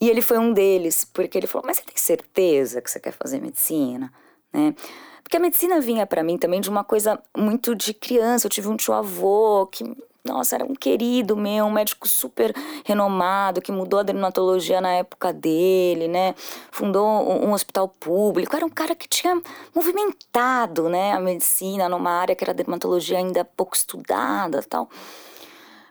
e 0.00 0.08
ele 0.08 0.22
foi 0.22 0.38
um 0.38 0.52
deles, 0.52 1.04
porque 1.04 1.36
ele 1.36 1.46
falou: 1.46 1.66
Mas 1.66 1.76
você 1.76 1.84
tem 1.84 1.96
certeza 1.96 2.80
que 2.80 2.90
você 2.90 2.98
quer 2.98 3.12
fazer 3.12 3.38
medicina? 3.40 4.10
Né? 4.50 4.74
Porque 5.22 5.36
a 5.36 5.40
medicina 5.40 5.78
vinha 5.80 6.06
para 6.06 6.22
mim 6.22 6.38
também 6.38 6.60
de 6.60 6.70
uma 6.70 6.84
coisa 6.84 7.22
muito 7.36 7.74
de 7.74 7.92
criança. 7.92 8.46
Eu 8.46 8.50
tive 8.50 8.68
um 8.68 8.76
tio 8.76 8.94
avô 8.94 9.66
que 9.66 9.84
nossa, 10.24 10.54
era 10.54 10.64
um 10.64 10.74
querido 10.74 11.36
meu, 11.36 11.64
um 11.64 11.70
médico 11.70 12.06
super 12.06 12.54
renomado, 12.84 13.60
que 13.60 13.72
mudou 13.72 13.98
a 14.00 14.02
dermatologia 14.04 14.80
na 14.80 14.92
época 14.92 15.32
dele, 15.32 16.06
né? 16.06 16.34
Fundou 16.70 17.04
um, 17.44 17.52
hospital 17.52 17.88
público. 17.88 18.54
Era 18.54 18.64
um 18.64 18.70
cara 18.70 18.94
que 18.94 19.08
tinha 19.08 19.40
movimentado, 19.74 20.88
né, 20.88 21.12
a 21.12 21.20
medicina 21.20 21.88
numa 21.88 22.10
área 22.10 22.36
que 22.36 22.44
era 22.44 22.54
dermatologia 22.54 23.18
ainda 23.18 23.44
pouco 23.44 23.74
estudada 23.74 24.62
tal. 24.62 24.88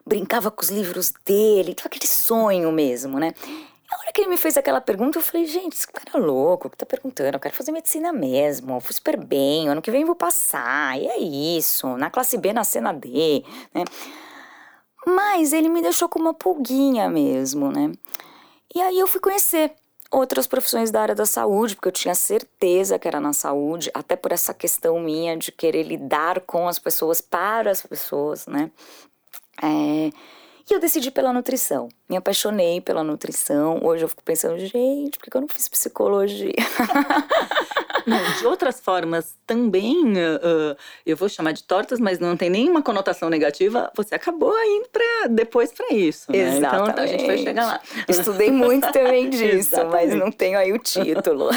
Brincava 0.06 0.50
com 0.50 0.62
os 0.62 0.70
livros 0.70 1.14
dele, 1.26 1.74
tinha 1.74 1.88
aquele 1.88 2.08
sonho 2.08 2.72
mesmo, 2.72 3.20
né? 3.20 3.34
A 3.92 4.00
hora 4.00 4.14
que 4.14 4.22
ele 4.22 4.30
me 4.30 4.38
fez 4.38 4.56
aquela 4.56 4.80
pergunta, 4.80 5.20
eu 5.20 5.22
falei, 5.22 5.46
gente, 5.46 5.74
esse 5.74 5.86
cara 5.86 6.12
é 6.16 6.18
louco, 6.18 6.70
que 6.70 6.78
tá 6.78 6.86
perguntando? 6.86 7.36
Eu 7.36 7.40
quero 7.42 7.54
fazer 7.54 7.74
medicina 7.74 8.14
mesmo, 8.14 8.80
fui 8.80 8.94
super 8.94 9.18
bem, 9.18 9.68
ano 9.68 9.82
que 9.82 9.92
vem 9.92 10.06
vou 10.06 10.16
passar, 10.16 10.98
e 10.98 11.06
é 11.08 11.18
isso, 11.20 11.98
na 11.98 12.10
classe 12.10 12.38
B, 12.38 12.54
na 12.54 12.64
cena 12.64 12.94
D, 12.94 13.44
né? 13.74 13.84
Mas 15.06 15.54
ele 15.54 15.70
me 15.70 15.82
deixou 15.82 16.08
com 16.08 16.20
uma 16.20 16.34
pulguinha 16.34 17.10
mesmo, 17.10 17.72
né? 17.72 17.92
E 18.74 18.82
aí 18.82 19.00
eu 19.00 19.08
fui 19.08 19.20
conhecer 19.20 19.74
outras 20.12 20.46
profissões 20.46 20.92
da 20.92 21.02
área 21.02 21.16
da 21.16 21.26
saúde, 21.26 21.76
porque 21.76 21.88
eu 21.88 21.94
tinha 21.94 22.14
certeza 22.14 23.00
que 23.00 23.08
era 23.08 23.20
na 23.20 23.34
saúde, 23.34 23.90
até 23.94 24.16
por 24.16 24.32
essa 24.32 24.54
questão 24.54 25.00
minha 25.00 25.38
de 25.38 25.52
querer 25.52 25.84
lidar 25.84 26.42
com 26.42 26.68
as 26.68 26.78
pessoas, 26.78 27.22
para 27.22 27.72
as 27.72 27.82
pessoas, 27.82 28.46
né? 28.46 28.70
É, 29.64 30.12
e 30.70 30.74
eu 30.74 30.80
decidi 30.80 31.12
pela 31.12 31.34
nutrição. 31.34 31.90
Me 32.10 32.16
apaixonei 32.16 32.80
pela 32.82 33.04
nutrição. 33.04 33.80
Hoje 33.84 34.06
eu 34.06 34.10
fico 34.10 34.24
pensando, 34.24 34.58
gente, 34.60 35.18
por 35.18 35.30
que 35.30 35.36
eu 35.36 35.42
não 35.42 35.48
fiz 35.48 35.68
psicologia? 35.68 36.54
Não, 38.06 38.20
de 38.40 38.46
outras 38.46 38.80
formas 38.80 39.36
também, 39.46 40.14
uh, 40.14 40.76
eu 41.06 41.16
vou 41.16 41.30
chamar 41.30 41.52
de 41.52 41.64
tortas, 41.64 42.00
mas 42.00 42.20
não 42.20 42.36
tem 42.38 42.50
nenhuma 42.50 42.82
conotação 42.82 43.30
negativa, 43.30 43.92
você 43.96 44.16
acabou 44.16 44.54
indo 44.64 44.90
pra, 44.90 45.28
depois 45.30 45.72
para 45.72 45.94
isso. 45.94 46.32
Né? 46.32 46.58
Então 46.58 46.86
a 46.86 47.06
gente 47.06 47.26
vai 47.26 47.38
chegar 47.38 47.66
lá. 47.66 47.82
Estudei 48.08 48.52
muito 48.52 48.92
também 48.92 49.30
disso, 49.32 49.76
mas 49.92 50.14
não 50.16 50.32
tenho 50.32 50.58
aí 50.58 50.72
o 50.72 50.80
título. 50.80 51.50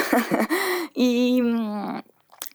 e 0.96 1.40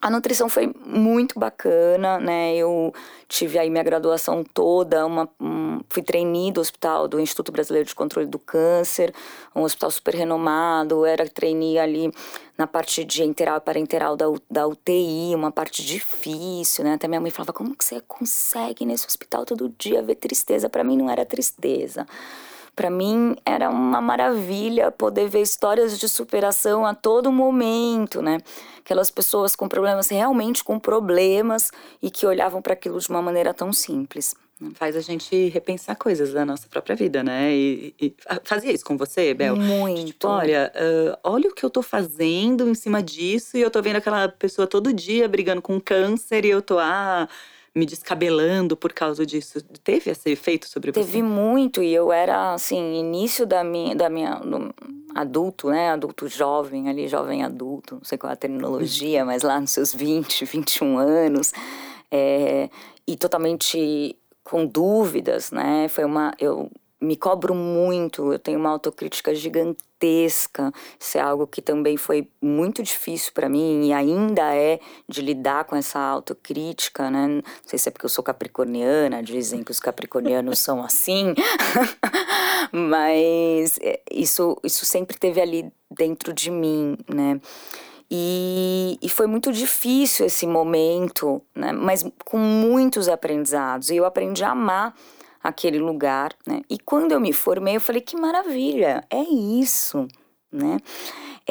a 0.01 0.10
nutrição 0.10 0.48
foi 0.48 0.74
muito 0.86 1.38
bacana, 1.38 2.18
né? 2.20 2.56
Eu 2.56 2.94
tive 3.27 3.60
aí 3.60 3.70
minha 3.70 3.84
graduação 3.84 4.46
toda, 4.46 5.06
uma, 5.06 5.27
um, 5.39 5.82
fui 5.89 6.01
trainee 6.01 6.53
do 6.53 6.62
hospital 6.62 7.06
do 7.06 7.20
Instituto 7.20 7.51
Brasileiro 7.51 7.88
de 7.88 7.94
Controle 7.94 8.27
do 8.27 8.39
Câncer, 8.39 9.13
um 9.53 9.62
hospital 9.62 9.91
super 9.91 10.15
renomado, 10.15 11.06
era 11.06 11.27
trainee 11.27 11.77
ali 11.77 12.12
na 12.58 12.65
parte 12.65 13.03
de 13.03 13.24
enteral 13.24 13.58
e 13.58 13.62
parenteral 13.62 14.15
da, 14.15 14.25
da 14.50 14.68
UTI, 14.68 15.36
uma 15.36 15.51
parte 15.51 15.84
difícil, 15.84 16.86
né? 16.86 16.94
Até 16.94 17.08
minha 17.08 17.20
mãe 17.20 17.32
falava, 17.32 17.51
como 17.51 17.75
que 17.75 17.84
você 17.84 18.00
consegue 18.08 18.86
nesse 18.86 19.06
hospital 19.06 19.46
todo 19.46 19.74
dia 19.77 20.01
ver 20.01 20.15
tristeza? 20.15 20.70
Para 20.70 20.84
mim 20.84 20.98
não 20.98 21.10
era 21.10 21.25
tristeza. 21.25 22.08
Para 22.79 22.89
mim 22.89 23.36
era 23.45 23.69
uma 23.69 24.00
maravilha 24.00 24.89
poder 24.89 25.27
ver 25.27 25.41
histórias 25.41 26.00
de 26.00 26.07
superação 26.07 26.86
a 26.86 26.95
todo 26.95 27.29
momento, 27.29 28.21
né? 28.21 28.38
Aquelas 28.79 29.12
pessoas 29.12 29.53
com 29.53 29.67
problemas, 29.67 30.07
realmente 30.07 30.63
com 30.63 30.79
problemas 30.79 31.71
e 32.01 32.09
que 32.09 32.25
olhavam 32.25 32.62
para 32.62 32.71
aquilo 32.71 32.98
de 32.98 33.09
uma 33.09 33.21
maneira 33.21 33.53
tão 33.53 33.74
simples. 33.74 34.33
Faz 34.75 34.95
a 34.95 35.01
gente 35.01 35.50
repensar 35.50 35.98
coisas 35.98 36.31
da 36.31 36.45
nossa 36.45 36.69
própria 36.69 36.95
vida, 36.95 37.21
né? 37.21 37.51
E, 37.53 37.93
e 38.00 38.15
fazia 38.45 38.71
isso 38.71 38.86
com 38.86 38.95
você, 38.95 39.33
Bel? 39.33 39.57
Muito. 39.57 40.05
Tipo, 40.05 40.29
olha, 40.29 40.71
uh, 40.74 41.19
olha 41.21 41.50
o 41.50 41.53
que 41.53 41.65
eu 41.65 41.69
tô 41.69 41.81
fazendo 41.81 42.65
em 42.65 42.75
cima 42.75 43.03
disso 43.03 43.57
e 43.57 43.62
eu 43.62 43.69
tô 43.69 43.81
vendo 43.81 43.98
aquela 43.98 44.29
pessoa 44.29 44.65
todo 44.65 44.93
dia 44.93 45.27
brigando 45.27 45.62
com 45.62 45.81
câncer 45.81 46.45
e 46.45 46.50
eu 46.50 46.62
tô, 46.62 46.79
ah, 46.79 47.27
me 47.75 47.85
descabelando 47.85 48.75
por 48.75 48.93
causa 48.93 49.25
disso. 49.25 49.61
Teve 49.83 50.11
esse 50.11 50.29
efeito 50.29 50.67
sobre 50.67 50.91
Teve 50.91 51.05
você? 51.05 51.11
Teve 51.13 51.23
muito 51.23 51.81
e 51.81 51.93
eu 51.93 52.11
era 52.11 52.53
assim, 52.53 52.95
início 52.95 53.45
da 53.45 53.63
minha 53.63 53.95
da 53.95 54.09
minha 54.09 54.41
adulto, 55.15 55.69
né, 55.69 55.89
adulto 55.89 56.27
jovem, 56.27 56.88
ali 56.88 57.07
jovem 57.07 57.43
adulto, 57.43 57.95
não 57.95 58.03
sei 58.03 58.17
qual 58.17 58.29
é 58.29 58.33
a 58.33 58.38
terminologia, 58.38 59.25
mas 59.25 59.41
lá 59.41 59.59
nos 59.59 59.71
seus 59.71 59.93
20, 59.93 60.45
21 60.45 60.97
anos, 60.97 61.51
é, 62.11 62.69
e 63.07 63.15
totalmente 63.15 64.15
com 64.43 64.65
dúvidas, 64.65 65.51
né? 65.51 65.88
Foi 65.89 66.03
uma 66.03 66.33
eu 66.39 66.71
me 67.01 67.15
cobro 67.15 67.56
muito, 67.56 68.34
eu 68.34 68.39
tenho 68.39 68.60
uma 68.60 68.70
autocrítica 68.70 69.34
gigantesca. 69.34 70.72
Isso 71.00 71.18
é 71.18 71.22
algo 71.22 71.48
que 71.48 71.62
também 71.62 71.96
foi 71.96 72.27
muito 72.41 72.84
difícil 72.84 73.32
para 73.34 73.48
mim 73.48 73.88
e 73.88 73.94
ainda 73.94 74.53
é 74.53 74.79
de 75.08 75.22
lidar 75.22 75.63
com 75.63 75.75
essa 75.75 76.00
autocrítica, 76.00 77.10
né? 77.10 77.27
Não 77.27 77.44
sei 77.65 77.79
se 77.79 77.88
é 77.88 77.91
porque 77.91 78.06
eu 78.06 78.10
sou 78.10 78.24
capricorniana, 78.24 79.24
dizem 79.24 79.63
que 79.63 79.72
os 79.72 79.79
capricornianos 79.79 80.60
são 80.60 80.84
assim, 80.84 81.34
mas 82.72 83.79
é, 83.82 84.01
isso, 84.12 84.58
isso 84.63 84.86
sempre 84.86 85.18
teve 85.18 85.39
ali 85.39 85.72
dentro 85.89 86.34
de 86.34 86.51
mim, 86.51 86.98
né? 87.08 87.39
E, 88.12 88.98
e, 89.03 89.08
foi 89.08 89.27
muito 89.27 89.53
difícil 89.53 90.25
esse 90.25 90.48
momento, 90.48 91.44
né? 91.56 91.72
mas 91.72 92.03
com 92.25 92.39
muitos 92.39 93.08
aprendizados. 93.08 93.91
E 93.91 93.98
eu 93.98 94.03
aprendi 94.03 94.44
a 94.44 94.50
amar 94.50 94.96
aquele 95.41 95.79
lugar, 95.79 96.34
né? 96.46 96.62
E 96.69 96.77
quando 96.77 97.12
eu 97.12 97.19
me 97.19 97.34
formei, 97.34 97.75
eu 97.75 97.81
falei 97.81 98.01
que 98.01 98.19
maravilha, 98.19 99.03
é 99.10 99.22
isso, 99.22 100.08
né? 100.51 100.77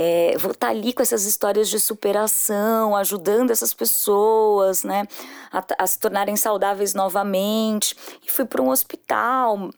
É, 0.01 0.39
vou 0.39 0.53
estar 0.53 0.69
tá 0.69 0.73
ali 0.73 0.93
com 0.93 1.03
essas 1.03 1.25
histórias 1.25 1.69
de 1.69 1.81
superação, 1.81 2.95
ajudando 2.95 3.51
essas 3.51 3.75
pessoas, 3.75 4.85
né, 4.85 5.09
a, 5.51 5.65
a 5.77 5.87
se 5.89 5.99
tornarem 5.99 6.37
saudáveis 6.37 6.95
novamente. 6.95 7.97
E 8.25 8.31
fui 8.31 8.45
para 8.45 8.63
um 8.63 8.69
hospital, 8.69 9.59
uh, 9.59 9.71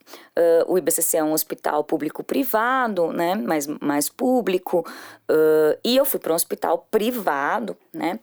o 0.66 0.76
IBCC 0.76 1.16
é 1.16 1.24
um 1.24 1.32
hospital 1.32 1.82
público-privado, 1.84 3.14
né, 3.14 3.34
mais, 3.34 3.66
mais 3.66 4.10
público, 4.10 4.86
uh, 5.30 5.78
e 5.82 5.96
eu 5.96 6.04
fui 6.04 6.20
para 6.20 6.32
um 6.32 6.36
hospital 6.36 6.86
privado, 6.90 7.74
né, 7.90 8.20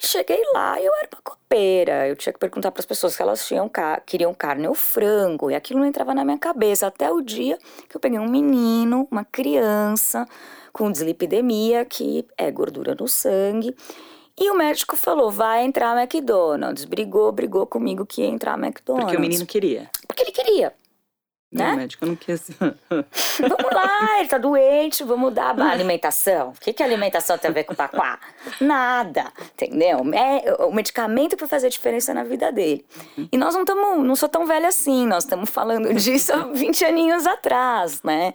cheguei 0.00 0.40
lá 0.52 0.80
e 0.80 0.84
eu 0.84 0.92
era 0.94 1.08
uma 1.12 1.22
copeira. 1.22 2.08
Eu 2.08 2.16
tinha 2.16 2.32
que 2.32 2.38
perguntar 2.38 2.70
para 2.70 2.80
as 2.80 2.86
pessoas 2.86 3.14
se 3.14 3.22
elas 3.22 3.46
tinham 3.46 3.70
queriam 4.04 4.34
carne 4.34 4.68
ou 4.68 4.74
frango. 4.74 5.50
E 5.50 5.54
aquilo 5.54 5.80
não 5.80 5.86
entrava 5.86 6.14
na 6.14 6.24
minha 6.24 6.38
cabeça. 6.38 6.86
Até 6.86 7.10
o 7.10 7.20
dia 7.20 7.58
que 7.88 7.96
eu 7.96 8.00
peguei 8.00 8.18
um 8.18 8.28
menino, 8.28 9.06
uma 9.10 9.24
criança, 9.24 10.26
com 10.72 10.90
dislipidemia, 10.90 11.84
que 11.84 12.26
é 12.36 12.50
gordura 12.50 12.96
no 12.98 13.08
sangue. 13.08 13.74
E 14.38 14.50
o 14.50 14.54
médico 14.54 14.96
falou: 14.96 15.30
vai 15.30 15.64
entrar 15.64 15.96
McDonald's. 15.96 16.84
Brigou, 16.84 17.32
brigou 17.32 17.66
comigo 17.66 18.04
que 18.04 18.22
ia 18.22 18.28
entrar 18.28 18.58
McDonald's. 18.58 19.06
Porque 19.06 19.16
o 19.16 19.20
menino 19.20 19.46
queria. 19.46 19.90
Porque 20.06 20.22
ele 20.22 20.32
queria. 20.32 20.72
Né? 21.52 21.72
O 21.72 21.76
médico 21.76 22.04
não 22.04 22.16
quis. 22.16 22.50
vamos 22.58 23.72
lá, 23.72 24.18
ele 24.18 24.28
tá 24.28 24.36
doente, 24.36 25.04
vamos 25.04 25.32
dar 25.32 25.58
a 25.58 25.70
alimentação. 25.70 26.50
O 26.50 26.60
que, 26.60 26.72
que 26.72 26.82
a 26.82 26.86
alimentação 26.86 27.38
tem 27.38 27.50
a 27.50 27.54
ver 27.54 27.64
com 27.64 27.72
o 27.72 27.76
paquá? 27.76 28.18
Nada, 28.60 29.32
entendeu? 29.54 30.00
É 30.12 30.64
o 30.64 30.72
medicamento 30.72 31.36
para 31.36 31.46
fazer 31.46 31.68
diferença 31.68 32.12
na 32.12 32.24
vida 32.24 32.50
dele. 32.50 32.84
Uhum. 33.16 33.28
E 33.30 33.38
nós 33.38 33.54
não 33.54 33.62
estamos, 33.62 34.04
não 34.04 34.16
sou 34.16 34.28
tão 34.28 34.44
velha 34.44 34.68
assim, 34.68 35.06
nós 35.06 35.24
estamos 35.24 35.48
falando 35.48 35.94
disso 35.94 36.32
há 36.32 36.38
20 36.52 36.84
aninhos 36.84 37.26
atrás, 37.26 38.02
né? 38.02 38.34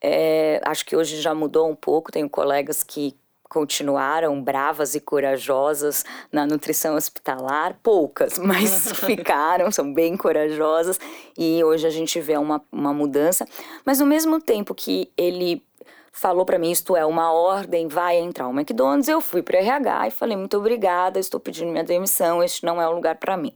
É, 0.00 0.60
acho 0.64 0.84
que 0.84 0.94
hoje 0.94 1.20
já 1.20 1.34
mudou 1.34 1.68
um 1.68 1.74
pouco, 1.74 2.12
tenho 2.12 2.28
colegas 2.28 2.82
que 2.82 3.16
continuaram 3.54 4.42
bravas 4.42 4.96
e 4.96 5.00
corajosas 5.00 6.04
na 6.32 6.44
nutrição 6.44 6.96
hospitalar, 6.96 7.78
poucas, 7.84 8.36
mas 8.42 8.90
ficaram, 8.94 9.70
são 9.70 9.94
bem 9.94 10.16
corajosas 10.16 10.98
e 11.38 11.62
hoje 11.62 11.86
a 11.86 11.90
gente 11.90 12.20
vê 12.20 12.36
uma, 12.36 12.60
uma 12.72 12.92
mudança. 12.92 13.46
Mas 13.86 14.00
no 14.00 14.06
mesmo 14.06 14.40
tempo 14.40 14.74
que 14.74 15.08
ele 15.16 15.64
falou 16.10 16.44
para 16.44 16.58
mim, 16.58 16.72
isto 16.72 16.96
é 16.96 17.06
uma 17.06 17.32
ordem, 17.32 17.86
vai 17.86 18.16
entrar 18.16 18.48
o 18.48 18.52
McDonald's, 18.52 19.06
eu 19.06 19.20
fui 19.20 19.40
para 19.40 19.58
RH 19.58 20.08
e 20.08 20.10
falei 20.10 20.36
muito 20.36 20.56
obrigada, 20.56 21.20
estou 21.20 21.38
pedindo 21.38 21.70
minha 21.70 21.84
demissão, 21.84 22.42
este 22.42 22.66
não 22.66 22.82
é 22.82 22.88
o 22.88 22.92
lugar 22.92 23.18
para 23.18 23.36
mim. 23.36 23.52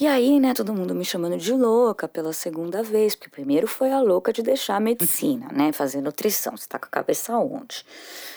E 0.00 0.06
aí, 0.06 0.40
né, 0.40 0.54
todo 0.54 0.72
mundo 0.72 0.94
me 0.94 1.04
chamando 1.04 1.36
de 1.36 1.52
louca 1.52 2.08
pela 2.08 2.32
segunda 2.32 2.82
vez, 2.82 3.14
porque 3.14 3.28
primeiro 3.28 3.66
foi 3.66 3.92
a 3.92 4.00
louca 4.00 4.32
de 4.32 4.42
deixar 4.42 4.76
a 4.76 4.80
medicina, 4.80 5.48
né, 5.52 5.72
fazer 5.72 6.00
nutrição, 6.00 6.56
você 6.56 6.66
tá 6.66 6.78
com 6.78 6.86
a 6.86 6.88
cabeça 6.88 7.36
onde? 7.36 7.84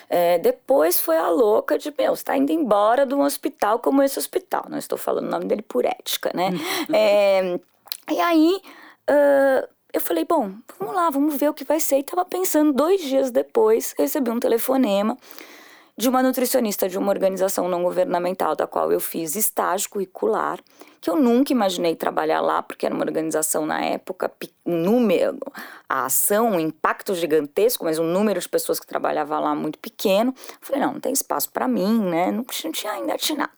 É, 0.09 0.37
depois 0.39 0.99
foi 0.99 1.15
a 1.15 1.29
louca 1.29 1.77
de, 1.77 1.93
meu, 1.97 2.13
você 2.13 2.25
tá 2.25 2.35
indo 2.35 2.51
embora 2.51 3.05
de 3.05 3.15
um 3.15 3.21
hospital 3.21 3.79
como 3.79 4.03
esse 4.03 4.19
hospital, 4.19 4.65
não 4.69 4.77
estou 4.77 4.97
falando 4.97 5.27
o 5.27 5.31
nome 5.31 5.45
dele 5.45 5.61
por 5.61 5.85
ética, 5.85 6.31
né? 6.35 6.49
é, 6.93 7.57
e 8.11 8.19
aí, 8.19 8.61
uh, 9.09 9.67
eu 9.93 10.01
falei, 10.01 10.25
bom, 10.25 10.51
vamos 10.77 10.93
lá, 10.93 11.09
vamos 11.11 11.37
ver 11.37 11.49
o 11.49 11.53
que 11.53 11.63
vai 11.63 11.79
ser. 11.79 11.99
E 11.99 12.03
tava 12.03 12.25
pensando, 12.25 12.73
dois 12.73 12.99
dias 13.01 13.31
depois, 13.31 13.93
recebi 13.97 14.29
um 14.31 14.39
telefonema 14.39 15.15
de 15.95 16.09
uma 16.09 16.23
nutricionista 16.23 16.89
de 16.89 16.97
uma 16.97 17.11
organização 17.11 17.67
não 17.67 17.83
governamental 17.83 18.55
da 18.55 18.65
qual 18.65 18.91
eu 18.91 18.99
fiz 18.99 19.35
estágio 19.35 19.89
curricular, 19.89 20.59
que 20.99 21.09
eu 21.09 21.15
nunca 21.15 21.51
imaginei 21.51 21.95
trabalhar 21.95 22.41
lá, 22.41 22.63
porque 22.63 22.85
era 22.85 22.95
uma 22.95 23.03
organização 23.03 23.65
na 23.65 23.83
época, 23.83 24.31
um 24.65 24.77
número, 24.77 25.37
a 25.87 26.05
ação, 26.05 26.51
um 26.51 26.59
impacto 26.59 27.13
gigantesco, 27.13 27.83
mas 27.83 27.99
um 27.99 28.05
número 28.05 28.39
de 28.39 28.49
pessoas 28.49 28.79
que 28.79 28.87
trabalhava 28.87 29.39
lá 29.39 29.53
muito 29.53 29.77
pequeno. 29.77 30.33
falei, 30.61 30.81
não, 30.81 30.93
não 30.93 30.99
tem 30.99 31.13
espaço 31.13 31.51
para 31.51 31.67
mim, 31.67 32.01
né? 32.09 32.31
Não, 32.31 32.45
não 32.63 32.71
tinha 32.71 32.93
ainda 32.93 33.13
atinado. 33.13 33.51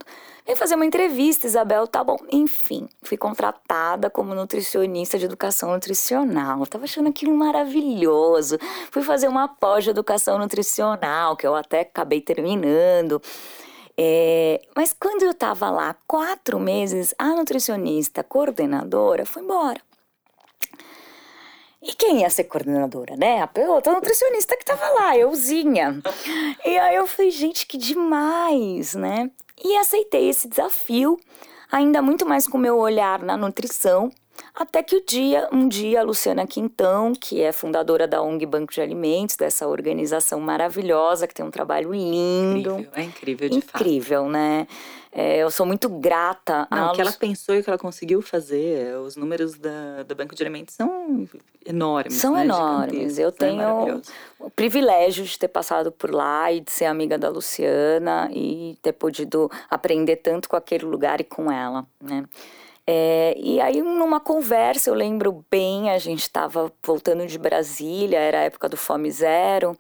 Vem 0.46 0.56
fazer 0.56 0.76
uma 0.76 0.86
entrevista, 0.86 1.48
Isabel, 1.48 1.88
tá 1.88 2.04
bom. 2.04 2.18
Enfim, 2.32 2.88
fui 3.02 3.18
contratada 3.18 4.12
como 4.12 4.36
nutricionista 4.36 5.18
de 5.18 5.26
educação 5.26 5.72
nutricional. 5.72 6.68
Tava 6.68 6.84
achando 6.84 7.10
aquilo 7.10 7.36
maravilhoso. 7.36 8.60
Fui 8.92 9.02
fazer 9.02 9.28
uma 9.28 9.48
pós 9.48 9.84
de 9.84 9.90
educação 9.90 10.38
nutricional, 10.38 11.36
que 11.36 11.48
eu 11.48 11.56
até 11.56 11.82
acabei 11.82 12.22
terminando. 12.22 13.20
É, 13.98 14.62
mas 14.76 14.96
quando 14.98 15.24
eu 15.24 15.34
tava 15.34 15.72
lá 15.72 15.96
quatro 16.06 16.60
meses, 16.60 17.16
a 17.18 17.30
nutricionista 17.30 18.24
coordenadora 18.24 19.26
foi 19.26 19.42
embora. 19.42 19.82
E 21.82 21.94
quem 21.94 22.22
ia 22.22 22.30
ser 22.30 22.46
coordenadora, 22.46 23.16
né? 23.16 23.42
A 23.42 23.50
outra 23.72 23.94
nutricionista 23.94 24.56
que 24.58 24.66
tava 24.66 24.88
lá, 24.90 25.18
euzinha. 25.18 26.02
E 26.64 26.78
aí 26.78 26.96
eu 26.96 27.08
falei, 27.08 27.32
gente, 27.32 27.66
que 27.66 27.78
demais, 27.78 28.94
né? 28.96 29.32
E 29.64 29.76
aceitei 29.78 30.30
esse 30.30 30.48
desafio, 30.48 31.20
ainda 31.72 32.02
muito 32.02 32.26
mais 32.26 32.48
com 32.48 32.58
o 32.58 32.62
meu 32.62 32.78
olhar 32.78 33.24
na 33.24 33.38
nutrição, 33.38 34.12
Até 34.54 34.82
que 34.82 34.96
o 34.96 35.06
dia, 35.06 35.50
um 35.52 35.68
dia, 35.68 36.00
a 36.00 36.04
Luciana 36.04 36.48
Quintão, 36.48 37.14
que 37.14 37.42
é 37.42 37.52
fundadora 37.52 38.08
da 38.08 38.22
ONG 38.22 38.46
Banco 38.46 38.72
de 38.72 38.82
Alimentos, 38.82 39.36
dessa 39.36 39.68
organização 39.68 40.40
maravilhosa, 40.40 41.28
que 41.28 41.34
tem 41.34 41.46
um 41.46 41.52
trabalho 41.52 41.94
lindo. 41.94 42.72
Incrível, 42.72 42.92
é 42.96 43.04
incrível, 43.04 43.50
de 43.50 43.56
incrível, 43.58 43.62
fato. 43.72 43.82
Incrível, 43.82 44.30
né? 44.30 44.68
É, 45.18 45.38
eu 45.38 45.50
sou 45.50 45.66
muito 45.66 45.88
grata. 45.88 46.68
Não, 46.70 46.90
o 46.90 46.94
que 46.94 47.00
ela 47.00 47.14
pensou 47.14 47.56
e 47.56 47.60
o 47.60 47.64
que 47.64 47.70
ela 47.70 47.80
conseguiu 47.80 48.22
fazer, 48.22 48.98
os 48.98 49.16
números 49.16 49.58
da, 49.58 50.04
do 50.04 50.14
Banco 50.14 50.36
de 50.36 50.44
Alimentos 50.44 50.76
são 50.76 51.26
enormes. 51.66 52.16
São 52.16 52.34
né? 52.34 52.42
enormes. 52.42 53.18
Eu 53.18 53.30
é 53.30 53.32
tenho 53.32 54.02
o 54.38 54.50
privilégio 54.50 55.24
de 55.24 55.40
ter 55.40 55.48
passado 55.48 55.90
por 55.90 56.12
lá 56.12 56.52
e 56.52 56.60
de 56.60 56.70
ser 56.70 56.84
amiga 56.84 57.18
da 57.18 57.30
Luciana 57.30 58.30
e 58.30 58.78
ter 58.82 58.92
podido 58.92 59.50
aprender 59.70 60.18
tanto 60.18 60.50
com 60.50 60.58
aquele 60.58 60.84
lugar 60.84 61.22
e 61.22 61.24
com 61.24 61.50
ela, 61.50 61.88
né? 62.02 62.26
É, 62.86 63.34
e 63.38 63.60
aí, 63.62 63.82
numa 63.82 64.20
conversa, 64.20 64.90
eu 64.90 64.94
lembro 64.94 65.44
bem, 65.50 65.90
a 65.90 65.98
gente 65.98 66.22
estava 66.22 66.72
voltando 66.84 67.26
de 67.26 67.40
Brasília, 67.40 68.20
era 68.20 68.40
a 68.40 68.44
época 68.44 68.68
do 68.68 68.78
Fome 68.78 69.10
Zero. 69.10 69.78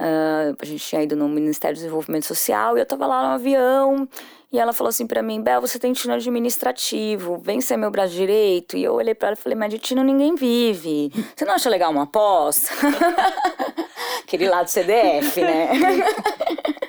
Uh, 0.00 0.56
a 0.58 0.64
gente 0.64 0.82
tinha 0.82 1.02
ido 1.02 1.14
no 1.14 1.28
Ministério 1.28 1.76
do 1.76 1.80
Desenvolvimento 1.80 2.24
Social 2.24 2.74
e 2.74 2.80
eu 2.80 2.86
tava 2.86 3.06
lá 3.06 3.28
no 3.28 3.34
avião 3.34 4.08
e 4.50 4.58
ela 4.58 4.72
falou 4.72 4.88
assim 4.88 5.06
para 5.06 5.22
mim: 5.22 5.42
Bel, 5.42 5.60
você 5.60 5.78
tem 5.78 5.92
tino 5.92 6.14
administrativo, 6.14 7.36
vem 7.36 7.60
ser 7.60 7.76
meu 7.76 7.90
braço 7.90 8.14
direito. 8.14 8.78
E 8.78 8.82
eu 8.82 8.94
olhei 8.94 9.14
para 9.14 9.28
ela 9.28 9.36
e 9.38 9.40
falei: 9.40 9.58
Mas 9.58 9.70
de 9.70 9.78
tino 9.78 10.02
ninguém 10.02 10.34
vive. 10.34 11.12
Você 11.36 11.44
não 11.44 11.52
acha 11.52 11.68
legal 11.68 11.90
uma 11.90 12.06
pós? 12.06 12.66
Aquele 14.24 14.48
lado 14.48 14.68
CDF, 14.68 15.40
né? 15.42 15.68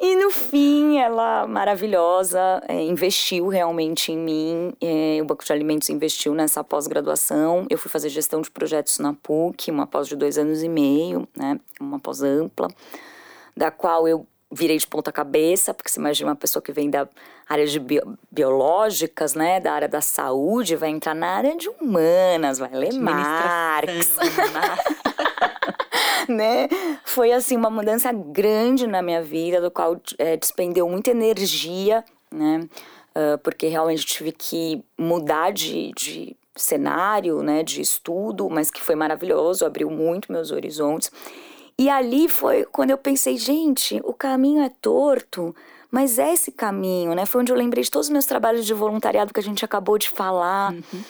E 0.00 0.16
no 0.16 0.30
fim, 0.30 0.98
ela, 0.98 1.46
maravilhosa, 1.46 2.62
é, 2.68 2.82
investiu 2.82 3.48
realmente 3.48 4.12
em 4.12 4.18
mim. 4.18 4.72
É, 4.80 5.18
o 5.20 5.24
Banco 5.24 5.44
de 5.44 5.52
Alimentos 5.52 5.88
investiu 5.90 6.34
nessa 6.34 6.62
pós-graduação. 6.62 7.66
Eu 7.70 7.78
fui 7.78 7.90
fazer 7.90 8.08
gestão 8.08 8.40
de 8.40 8.50
projetos 8.50 8.98
na 8.98 9.12
PUC, 9.12 9.70
uma 9.70 9.86
pós 9.86 10.08
de 10.08 10.16
dois 10.16 10.38
anos 10.38 10.62
e 10.62 10.68
meio, 10.68 11.28
né? 11.36 11.58
Uma 11.80 11.98
pós 11.98 12.22
ampla, 12.22 12.68
da 13.56 13.70
qual 13.70 14.06
eu 14.06 14.26
virei 14.52 14.76
de 14.76 14.86
ponta 14.86 15.10
cabeça, 15.10 15.72
porque 15.72 15.90
você 15.90 15.98
imagina 15.98 16.30
uma 16.30 16.36
pessoa 16.36 16.62
que 16.62 16.72
vem 16.72 16.90
da 16.90 17.08
área 17.48 17.66
de 17.66 17.80
bio, 17.80 18.18
biológicas, 18.30 19.34
né, 19.34 19.58
da 19.58 19.72
área 19.72 19.88
da 19.88 20.02
saúde, 20.02 20.76
vai 20.76 20.90
entrar 20.90 21.14
na 21.14 21.28
área 21.28 21.56
de 21.56 21.68
humanas, 21.68 22.58
vai 22.58 22.70
ler 22.70 22.92
Marx. 22.92 24.14
né? 26.28 26.68
Foi 27.04 27.32
assim 27.32 27.56
uma 27.56 27.70
mudança 27.70 28.12
grande 28.12 28.86
na 28.86 29.02
minha 29.02 29.22
vida, 29.22 29.60
do 29.60 29.70
qual 29.70 30.00
é, 30.18 30.36
despendeu 30.36 30.88
muita 30.88 31.10
energia, 31.10 32.04
né? 32.30 32.68
Uh, 33.10 33.36
porque 33.42 33.66
realmente 33.66 34.06
tive 34.06 34.32
que 34.32 34.82
mudar 34.96 35.52
de, 35.52 35.92
de 35.92 36.36
cenário, 36.56 37.42
né, 37.42 37.62
de 37.62 37.82
estudo, 37.82 38.48
mas 38.48 38.70
que 38.70 38.80
foi 38.80 38.94
maravilhoso, 38.94 39.66
abriu 39.66 39.90
muito 39.90 40.32
meus 40.32 40.50
horizontes. 40.50 41.10
E 41.78 41.90
ali 41.90 42.26
foi 42.26 42.64
quando 42.64 42.90
eu 42.90 42.96
pensei, 42.98 43.36
gente, 43.36 44.00
o 44.04 44.14
caminho 44.14 44.62
é 44.62 44.70
torto, 44.80 45.54
mas 45.90 46.18
é 46.18 46.32
esse 46.32 46.50
caminho, 46.50 47.14
né? 47.14 47.26
Foi 47.26 47.42
onde 47.42 47.52
eu 47.52 47.56
lembrei 47.56 47.84
de 47.84 47.90
todos 47.90 48.06
os 48.06 48.12
meus 48.12 48.24
trabalhos 48.24 48.64
de 48.64 48.72
voluntariado 48.72 49.32
que 49.32 49.40
a 49.40 49.42
gente 49.42 49.62
acabou 49.62 49.98
de 49.98 50.08
falar. 50.08 50.72
Uhum 50.72 51.04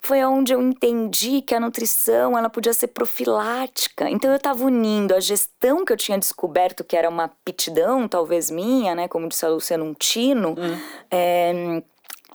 foi 0.00 0.24
onde 0.24 0.52
eu 0.52 0.62
entendi 0.62 1.42
que 1.42 1.54
a 1.54 1.60
nutrição 1.60 2.36
ela 2.38 2.48
podia 2.48 2.72
ser 2.72 2.88
profilática. 2.88 4.08
Então 4.08 4.30
eu 4.30 4.36
estava 4.36 4.64
unindo 4.64 5.14
a 5.14 5.20
gestão 5.20 5.84
que 5.84 5.92
eu 5.92 5.96
tinha 5.96 6.18
descoberto 6.18 6.84
que 6.84 6.96
era 6.96 7.08
uma 7.08 7.24
aptidão, 7.24 8.06
talvez 8.06 8.50
minha, 8.50 8.94
né? 8.94 9.08
Como 9.08 9.28
disse 9.28 9.44
a 9.44 9.48
Luciana, 9.48 9.84
um 9.84 9.94
tino. 9.94 10.50
Hum. 10.50 10.78
É, 11.10 11.82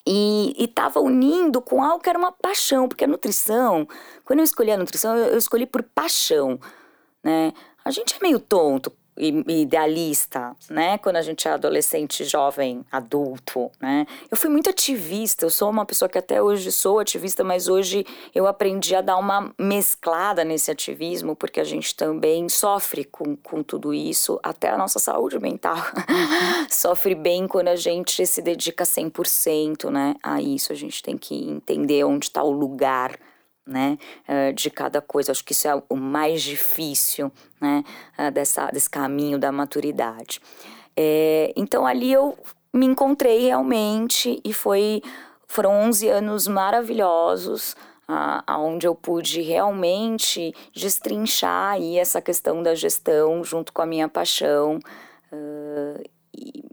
e 0.05 0.53
estava 0.58 1.00
unindo 1.00 1.62
com 1.62 1.82
algo 1.82 2.03
que 2.03 2.10
era 2.10 2.20
uma 2.20 2.32
paixão, 2.32 2.89
porque 2.89 3.05
a 3.05 3.08
nutrição, 3.08 3.88
quando 4.25 4.39
eu 4.39 4.43
escolhi 4.43 4.72
a 4.72 4.77
nutrição, 4.77 5.15
eu, 5.15 5.27
eu 5.27 5.38
escolhi 5.38 5.65
por 5.65 5.82
paixão, 5.82 6.60
né? 7.24 7.53
A 7.86 7.91
gente 7.91 8.15
é 8.15 8.20
meio 8.22 8.39
tonto 8.39 8.91
idealista, 9.17 10.55
né? 10.70 10.98
Quando 10.98 11.17
a 11.17 11.22
gente 11.22 11.48
é 11.48 11.51
adolescente, 11.51 12.24
jovem, 12.24 12.84
adulto, 12.91 13.72
né? 13.79 14.05
Eu 14.29 14.38
fui 14.38 14.50
muito 14.50 14.70
ativista, 14.70 15.46
eu 15.46 15.50
sou 15.50 15.70
uma 15.70 15.86
pessoa 15.86 16.10
que 16.10 16.17
até 16.17 16.41
hoje 16.41 16.72
sou 16.72 17.00
ativista, 17.00 17.43
mas 17.43 17.67
hoje 17.67 18.05
eu 18.34 18.48
aprendi 18.48 18.96
a 18.96 19.01
dar 19.01 19.17
uma 19.17 19.53
mesclada 19.60 20.43
nesse 20.43 20.72
ativismo, 20.72 21.36
porque 21.36 21.60
a 21.60 21.63
gente 21.63 21.96
também 21.96 22.50
sofre 22.50 23.03
com, 23.03 23.36
com 23.36 23.62
tudo 23.62 23.93
isso, 23.93 24.39
até 24.41 24.70
a 24.70 24.77
nossa 24.77 25.00
saúde 25.00 25.39
mental 25.39 25.77
sofre 26.70 27.15
bem 27.15 27.48
quando 27.48 27.67
a 27.67 27.75
gente 27.75 28.25
se 28.25 28.41
dedica 28.41 28.84
100%, 28.84 29.89
né? 29.89 30.15
A 30.24 30.41
isso 30.41 30.72
a 30.72 30.75
gente 30.75 31.03
tem 31.03 31.17
que 31.17 31.36
entender 31.36 32.03
onde 32.03 32.25
está 32.25 32.43
o 32.43 32.51
lugar 32.51 33.17
né, 33.65 33.98
eh, 34.27 34.51
de 34.51 34.70
cada 34.70 35.01
coisa. 35.01 35.32
Acho 35.32 35.43
que 35.43 35.53
isso 35.53 35.67
é 35.67 35.84
o 35.89 35.96
mais 35.96 36.41
difícil, 36.41 37.32
né, 37.60 37.84
eh, 38.17 38.32
dessa, 38.32 38.67
desse 38.67 38.89
caminho 38.89 39.38
da 39.38 39.51
maturidade. 39.51 40.41
É, 40.96 41.51
então 41.55 41.86
ali 41.86 42.12
eu 42.12 42.38
me 42.72 42.86
encontrei 42.86 43.46
realmente 43.46 44.40
e 44.44 44.53
foi 44.53 45.01
foram 45.48 45.72
11 45.72 46.07
anos 46.07 46.48
maravilhosos 46.48 47.75
aonde 48.46 48.85
eu 48.85 48.94
pude 48.94 49.42
realmente 49.42 50.53
destrinchar 50.74 51.74
aí 51.74 51.98
essa 51.98 52.22
questão 52.22 52.61
da 52.61 52.75
gestão 52.75 53.44
junto 53.44 53.72
com 53.72 53.81
a 53.81 53.85
minha 53.85 54.09
paixão 54.09 54.79
uh, 55.31 56.03
e 56.35 56.64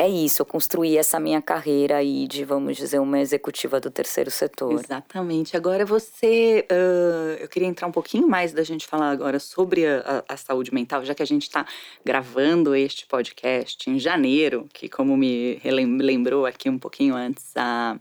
é 0.00 0.08
isso, 0.08 0.40
eu 0.40 0.46
construí 0.46 0.96
essa 0.96 1.20
minha 1.20 1.42
carreira 1.42 1.98
aí 1.98 2.26
de, 2.26 2.42
vamos 2.42 2.78
dizer, 2.78 2.98
uma 2.98 3.20
executiva 3.20 3.78
do 3.78 3.90
terceiro 3.90 4.30
setor. 4.30 4.72
Exatamente. 4.72 5.58
Agora 5.58 5.84
você, 5.84 6.66
uh, 6.72 7.36
eu 7.38 7.46
queria 7.46 7.68
entrar 7.68 7.86
um 7.86 7.92
pouquinho 7.92 8.26
mais 8.26 8.50
da 8.54 8.62
gente 8.62 8.86
falar 8.86 9.10
agora 9.10 9.38
sobre 9.38 9.86
a, 9.86 10.24
a, 10.26 10.34
a 10.34 10.36
saúde 10.38 10.72
mental, 10.72 11.04
já 11.04 11.14
que 11.14 11.22
a 11.22 11.26
gente 11.26 11.42
está 11.42 11.66
gravando 12.02 12.74
este 12.74 13.06
podcast 13.06 13.90
em 13.90 13.98
janeiro, 13.98 14.66
que 14.72 14.88
como 14.88 15.14
me 15.18 15.60
lembrou 15.64 16.46
aqui 16.46 16.70
um 16.70 16.78
pouquinho 16.78 17.14
antes, 17.14 17.54
a 17.54 18.00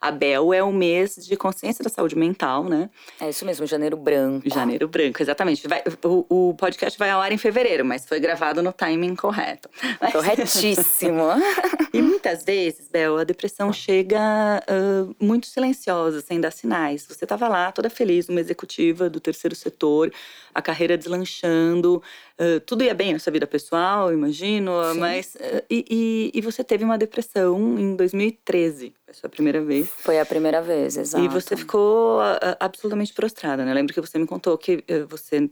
a 0.00 0.10
Bel 0.10 0.52
é 0.54 0.62
o 0.62 0.72
mês 0.72 1.16
de 1.16 1.36
consciência 1.36 1.82
da 1.82 1.90
saúde 1.90 2.16
mental, 2.16 2.64
né? 2.64 2.88
É 3.20 3.28
isso 3.28 3.44
mesmo, 3.44 3.66
janeiro 3.66 3.96
branco. 3.96 4.48
Janeiro 4.48 4.86
branco, 4.86 5.22
exatamente. 5.22 5.66
Vai, 5.66 5.82
o, 6.04 6.50
o, 6.50 6.54
podcast 6.54 6.98
vai 6.98 7.10
ao 7.10 7.20
ar 7.20 7.32
em 7.32 7.38
fevereiro, 7.38 7.84
mas 7.84 8.06
foi 8.06 8.20
gravado 8.20 8.62
no 8.62 8.72
timing 8.72 9.16
correto. 9.16 9.68
Corretíssimo. 10.12 11.24
e 11.92 12.00
muitas 12.00 12.44
vezes, 12.44 12.88
Bel, 12.88 13.18
a 13.18 13.24
depressão 13.24 13.72
chega 13.72 14.62
uh, 14.68 15.14
muito 15.20 15.46
silenciosa, 15.46 16.20
sem 16.20 16.40
dar 16.40 16.50
sinais. 16.50 17.06
Você 17.08 17.24
estava 17.24 17.48
lá, 17.48 17.72
toda 17.72 17.90
feliz, 17.90 18.28
numa 18.28 18.40
executiva 18.40 19.10
do 19.10 19.20
terceiro 19.20 19.56
setor, 19.56 20.12
a 20.54 20.62
carreira 20.62 20.96
deslanchando, 20.96 22.02
uh, 22.40 22.60
tudo 22.60 22.84
ia 22.84 22.94
bem 22.94 23.12
na 23.12 23.18
sua 23.18 23.32
vida 23.32 23.46
pessoal, 23.46 24.12
imagino, 24.12 24.72
Sim. 24.92 25.00
mas. 25.00 25.34
Uh, 25.34 25.62
e, 25.68 25.84
e, 25.90 26.38
e 26.38 26.40
você 26.40 26.64
teve 26.64 26.84
uma 26.84 26.96
depressão 26.96 27.78
em 27.78 27.96
2013. 27.96 28.92
Foi 29.04 29.10
a 29.10 29.14
sua 29.14 29.28
primeira 29.28 29.60
vez. 29.62 29.88
Foi 29.88 30.18
a 30.18 30.26
primeira 30.26 30.62
vez, 30.62 30.96
exato. 30.96 31.24
E 31.24 31.28
você 31.28 31.56
ficou 31.56 32.20
uh, 32.20 32.56
absolutamente 32.60 33.12
prostrada, 33.12 33.64
né? 33.64 33.74
Lembro 33.74 33.92
que 33.92 34.00
você 34.00 34.18
me 34.18 34.26
contou 34.26 34.56
que 34.56 34.76
uh, 34.76 35.06
você 35.08 35.50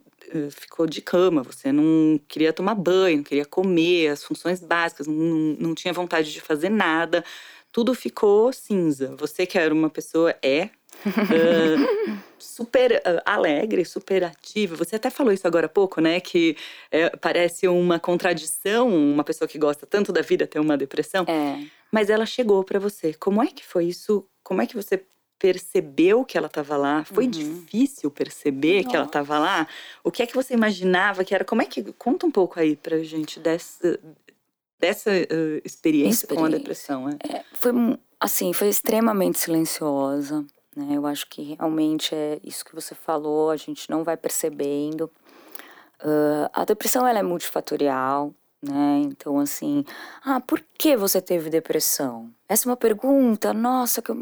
ficou 0.50 0.86
de 0.86 1.00
cama, 1.00 1.42
você 1.42 1.70
não 1.70 2.18
queria 2.26 2.52
tomar 2.52 2.74
banho, 2.74 3.18
não 3.18 3.24
queria 3.24 3.44
comer, 3.44 4.08
as 4.08 4.24
funções 4.24 4.60
básicas, 4.60 5.06
não, 5.06 5.14
não 5.58 5.74
tinha 5.74 5.92
vontade 5.92 6.32
de 6.32 6.40
fazer 6.40 6.68
nada. 6.68 7.24
Tudo 7.76 7.94
ficou 7.94 8.50
cinza. 8.54 9.14
Você 9.18 9.44
que 9.44 9.58
era 9.58 9.74
uma 9.74 9.90
pessoa, 9.90 10.34
é, 10.42 10.70
super 12.38 12.92
uh, 12.92 13.20
alegre, 13.26 13.84
super 13.84 14.24
ativa. 14.24 14.74
Você 14.76 14.96
até 14.96 15.10
falou 15.10 15.30
isso 15.30 15.46
agora 15.46 15.66
há 15.66 15.68
pouco, 15.68 16.00
né? 16.00 16.18
Que 16.18 16.56
é, 16.90 17.10
parece 17.10 17.68
uma 17.68 18.00
contradição 18.00 18.88
uma 18.88 19.22
pessoa 19.22 19.46
que 19.46 19.58
gosta 19.58 19.84
tanto 19.84 20.10
da 20.10 20.22
vida 20.22 20.46
ter 20.46 20.58
uma 20.58 20.74
depressão. 20.74 21.26
É 21.28 21.76
mas 21.90 22.10
ela 22.10 22.26
chegou 22.26 22.62
para 22.64 22.78
você. 22.78 23.14
Como 23.14 23.42
é 23.42 23.46
que 23.46 23.64
foi 23.64 23.86
isso? 23.86 24.26
Como 24.42 24.60
é 24.60 24.66
que 24.66 24.76
você 24.76 25.02
percebeu 25.38 26.24
que 26.24 26.36
ela 26.36 26.46
estava 26.46 26.76
lá? 26.76 27.04
Foi 27.04 27.24
uhum. 27.24 27.30
difícil 27.30 28.10
perceber 28.10 28.76
Nossa. 28.76 28.88
que 28.88 28.96
ela 28.96 29.06
estava 29.06 29.38
lá? 29.38 29.66
O 30.02 30.10
que 30.10 30.22
é 30.22 30.26
que 30.26 30.34
você 30.34 30.54
imaginava 30.54 31.24
que 31.24 31.34
era? 31.34 31.44
Como 31.44 31.62
é 31.62 31.64
que 31.64 31.82
conta 31.94 32.26
um 32.26 32.30
pouco 32.30 32.58
aí 32.58 32.76
pra 32.76 32.98
gente 32.98 33.38
dessa 33.38 33.98
dessa 34.78 35.10
uh, 35.10 35.60
experiência, 35.64 36.24
experiência, 36.24 36.28
com 36.28 36.44
a 36.44 36.48
depressão? 36.48 37.08
É? 37.08 37.36
É, 37.36 37.44
foi 37.52 37.72
assim, 38.20 38.52
foi 38.52 38.68
extremamente 38.68 39.38
silenciosa. 39.38 40.44
Né? 40.74 40.96
Eu 40.96 41.06
acho 41.06 41.28
que 41.28 41.54
realmente 41.54 42.14
é 42.14 42.38
isso 42.44 42.64
que 42.64 42.74
você 42.74 42.94
falou. 42.94 43.50
A 43.50 43.56
gente 43.56 43.90
não 43.90 44.04
vai 44.04 44.16
percebendo. 44.16 45.10
Uh, 46.02 46.48
a 46.52 46.64
depressão 46.64 47.06
ela 47.06 47.18
é 47.18 47.22
multifatorial 47.22 48.34
né? 48.62 49.02
Então, 49.04 49.38
assim, 49.38 49.84
ah, 50.24 50.40
por 50.40 50.62
que 50.78 50.96
você 50.96 51.20
teve 51.20 51.50
depressão? 51.50 52.30
Essa 52.48 52.68
é 52.68 52.70
uma 52.70 52.76
pergunta, 52.76 53.52
nossa, 53.52 54.02
que 54.02 54.10
eu... 54.10 54.20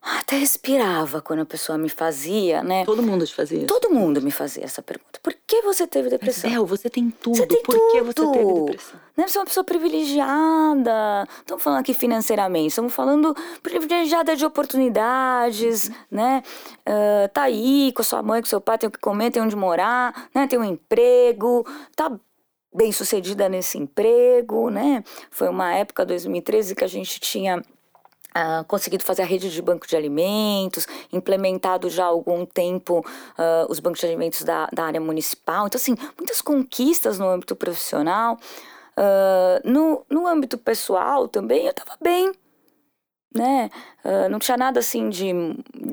até 0.00 0.36
respirava 0.36 1.20
quando 1.20 1.40
a 1.40 1.44
pessoa 1.44 1.76
me 1.76 1.88
fazia, 1.88 2.62
né? 2.62 2.84
Todo 2.84 3.02
mundo 3.02 3.26
te 3.26 3.34
fazia. 3.34 3.66
Todo 3.66 3.90
mundo 3.90 4.22
me 4.22 4.30
fazia 4.30 4.64
essa 4.64 4.80
pergunta. 4.80 5.18
Por 5.22 5.34
que 5.46 5.62
você 5.62 5.86
teve 5.86 6.08
depressão? 6.08 6.48
Mas, 6.48 6.58
Bel, 6.58 6.66
você 6.66 6.88
tem 6.88 7.10
tudo. 7.10 7.36
Você 7.36 7.46
tem 7.46 7.62
Por 7.62 7.74
tudo. 7.74 7.90
que 7.90 8.02
você 8.02 8.32
teve 8.32 8.54
depressão? 8.62 9.00
Né? 9.16 9.26
Você 9.26 9.38
é 9.38 9.40
uma 9.40 9.46
pessoa 9.46 9.64
privilegiada. 9.64 11.26
Estamos 11.38 11.62
falando 11.62 11.80
aqui 11.80 11.94
financeiramente. 11.94 12.68
Estamos 12.68 12.94
falando 12.94 13.34
privilegiada 13.62 14.36
de 14.36 14.46
oportunidades, 14.46 15.90
né? 16.10 16.42
Uh, 16.86 17.28
tá 17.32 17.42
aí 17.42 17.92
com 17.92 18.02
a 18.02 18.04
sua 18.04 18.22
mãe, 18.22 18.40
com 18.40 18.46
seu 18.46 18.60
pai, 18.60 18.78
tem 18.78 18.88
o 18.88 18.92
que 18.92 19.00
comer, 19.00 19.30
tem 19.30 19.42
onde 19.42 19.56
morar, 19.56 20.28
né? 20.34 20.46
Tem 20.46 20.58
um 20.58 20.64
emprego, 20.64 21.66
tá 21.96 22.18
bem 22.72 22.92
sucedida 22.92 23.48
nesse 23.48 23.78
emprego, 23.78 24.70
né? 24.70 25.02
Foi 25.30 25.48
uma 25.48 25.74
época, 25.74 26.06
2013, 26.06 26.74
que 26.74 26.84
a 26.84 26.88
gente 26.88 27.18
tinha 27.18 27.62
Uh, 28.36 28.62
conseguido 28.66 29.02
fazer 29.02 29.22
a 29.22 29.24
rede 29.24 29.50
de 29.50 29.60
banco 29.62 29.86
de 29.86 29.96
alimentos, 29.96 30.86
implementado 31.12 31.88
já 31.88 32.04
há 32.04 32.08
algum 32.08 32.44
tempo 32.44 33.00
uh, 33.00 33.70
os 33.70 33.80
bancos 33.80 34.00
de 34.00 34.06
alimentos 34.06 34.42
da, 34.42 34.68
da 34.72 34.84
área 34.84 35.00
municipal. 35.00 35.66
Então, 35.66 35.78
assim, 35.78 35.96
muitas 36.16 36.40
conquistas 36.40 37.18
no 37.18 37.28
âmbito 37.28 37.56
profissional. 37.56 38.38
Uh, 38.96 39.68
no, 39.68 40.04
no 40.10 40.26
âmbito 40.26 40.58
pessoal 40.58 41.26
também, 41.26 41.64
eu 41.64 41.70
estava 41.70 41.96
bem, 42.00 42.32
né? 43.34 43.70
não 44.30 44.38
tinha 44.38 44.56
nada, 44.56 44.80
assim, 44.80 45.10
de 45.10 45.32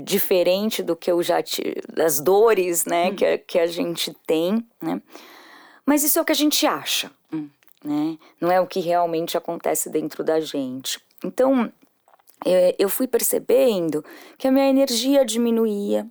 diferente 0.03 0.81
do 0.81 0.95
que 0.95 1.11
eu 1.11 1.21
já 1.21 1.41
tive, 1.41 1.81
das 1.93 2.19
dores, 2.19 2.85
né, 2.85 3.09
hum. 3.09 3.15
que, 3.15 3.37
que 3.39 3.59
a 3.59 3.67
gente 3.67 4.15
tem, 4.25 4.65
né? 4.81 5.01
Mas 5.85 6.03
isso 6.03 6.17
é 6.17 6.21
o 6.21 6.25
que 6.25 6.31
a 6.31 6.35
gente 6.35 6.65
acha, 6.65 7.11
hum. 7.31 7.49
né? 7.83 8.17
Não 8.41 8.51
é 8.51 8.59
o 8.59 8.65
que 8.65 8.79
realmente 8.79 9.37
acontece 9.37 9.89
dentro 9.89 10.23
da 10.23 10.39
gente. 10.39 10.99
Então, 11.23 11.71
eu 12.77 12.89
fui 12.89 13.07
percebendo 13.07 14.03
que 14.37 14.47
a 14.47 14.51
minha 14.51 14.69
energia 14.69 15.25
diminuía, 15.25 16.07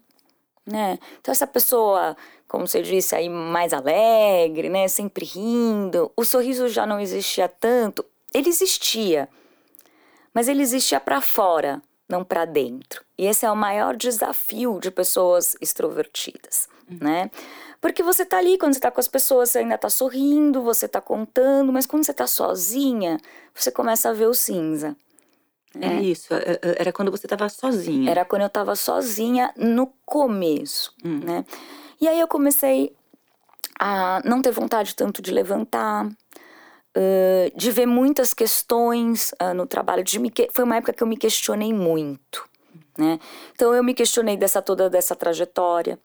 né? 0.66 0.98
Então 1.20 1.32
essa 1.32 1.46
pessoa, 1.46 2.16
como 2.48 2.66
você 2.66 2.82
disse 2.82 3.14
aí, 3.14 3.28
mais 3.28 3.72
alegre, 3.72 4.68
né? 4.68 4.88
Sempre 4.88 5.24
rindo, 5.24 6.10
o 6.16 6.24
sorriso 6.24 6.68
já 6.68 6.86
não 6.86 7.00
existia 7.00 7.48
tanto. 7.48 8.04
Ele 8.32 8.48
existia, 8.48 9.28
mas 10.32 10.48
ele 10.48 10.62
existia 10.62 10.98
para 10.98 11.20
fora, 11.20 11.80
não 12.08 12.24
para 12.24 12.44
dentro. 12.44 13.04
E 13.16 13.26
esse 13.26 13.46
é 13.46 13.50
o 13.50 13.56
maior 13.56 13.96
desafio 13.96 14.80
de 14.80 14.90
pessoas 14.90 15.56
extrovertidas, 15.60 16.68
uhum. 16.90 16.98
né? 17.00 17.30
Porque 17.80 18.02
você 18.02 18.24
tá 18.24 18.38
ali, 18.38 18.56
quando 18.56 18.72
você 18.72 18.80
tá 18.80 18.90
com 18.90 18.98
as 18.98 19.06
pessoas, 19.06 19.50
você 19.50 19.58
ainda 19.58 19.76
tá 19.76 19.90
sorrindo, 19.90 20.62
você 20.62 20.88
tá 20.88 21.02
contando, 21.02 21.70
mas 21.70 21.84
quando 21.84 22.02
você 22.04 22.14
tá 22.14 22.26
sozinha, 22.26 23.20
você 23.54 23.70
começa 23.70 24.08
a 24.08 24.12
ver 24.12 24.26
o 24.26 24.34
cinza. 24.34 24.96
É 25.80 26.00
isso, 26.00 26.32
é, 26.32 26.58
é, 26.62 26.76
era 26.78 26.92
quando 26.92 27.10
você 27.10 27.26
estava 27.26 27.48
sozinha. 27.48 28.10
Era 28.10 28.24
quando 28.24 28.42
eu 28.42 28.46
estava 28.46 28.76
sozinha 28.76 29.52
no 29.56 29.92
começo, 30.04 30.92
hum. 31.04 31.20
né? 31.24 31.44
E 32.00 32.08
aí 32.08 32.20
eu 32.20 32.28
comecei 32.28 32.94
a 33.78 34.20
não 34.24 34.40
ter 34.40 34.52
vontade 34.52 34.94
tanto 34.94 35.20
de 35.20 35.32
levantar, 35.32 36.06
uh, 36.06 37.56
de 37.56 37.70
ver 37.70 37.86
muitas 37.86 38.32
questões 38.32 39.32
uh, 39.42 39.54
no 39.54 39.66
trabalho. 39.66 40.04
De 40.04 40.18
me 40.18 40.30
que... 40.30 40.48
Foi 40.52 40.64
uma 40.64 40.76
época 40.76 40.92
que 40.92 41.02
eu 41.02 41.06
me 41.06 41.16
questionei 41.16 41.72
muito, 41.72 42.48
né? 42.96 43.18
Então 43.54 43.74
eu 43.74 43.82
me 43.82 43.94
questionei 43.94 44.36
dessa 44.36 44.62
toda 44.62 44.88
dessa 44.88 45.16
trajetória. 45.16 45.98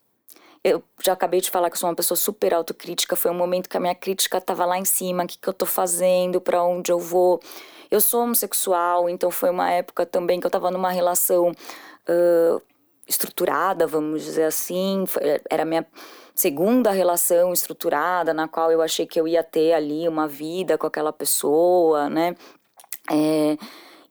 Eu 0.63 0.83
já 1.01 1.13
acabei 1.13 1.39
de 1.39 1.49
falar 1.49 1.69
que 1.69 1.75
eu 1.75 1.79
sou 1.79 1.89
uma 1.89 1.95
pessoa 1.95 2.17
super 2.17 2.53
autocrítica. 2.53 3.15
Foi 3.15 3.31
um 3.31 3.35
momento 3.35 3.69
que 3.69 3.77
a 3.77 3.79
minha 3.79 3.95
crítica 3.95 4.39
estava 4.39 4.65
lá 4.65 4.77
em 4.77 4.83
cima. 4.83 5.23
O 5.23 5.27
que, 5.27 5.37
que 5.37 5.47
eu 5.47 5.51
estou 5.51 5.67
fazendo? 5.67 6.41
Para 6.41 6.61
onde 6.63 6.91
eu 6.91 6.99
vou? 6.99 7.39
Eu 7.91 7.99
sou 7.99 8.23
homossexual, 8.23 9.09
então 9.09 9.31
foi 9.31 9.49
uma 9.49 9.69
época 9.71 10.05
também 10.05 10.39
que 10.39 10.45
eu 10.45 10.49
estava 10.49 10.69
numa 10.69 10.91
relação 10.91 11.49
uh, 11.49 12.61
estruturada, 13.07 13.87
vamos 13.87 14.23
dizer 14.23 14.43
assim. 14.43 15.05
Era 15.49 15.65
minha 15.65 15.85
segunda 16.35 16.91
relação 16.91 17.51
estruturada, 17.51 18.33
na 18.33 18.47
qual 18.47 18.71
eu 18.71 18.81
achei 18.81 19.05
que 19.05 19.19
eu 19.19 19.27
ia 19.27 19.43
ter 19.43 19.73
ali 19.73 20.07
uma 20.07 20.27
vida 20.27 20.77
com 20.77 20.85
aquela 20.85 21.11
pessoa, 21.11 22.09
né? 22.09 22.35
É, 23.11 23.57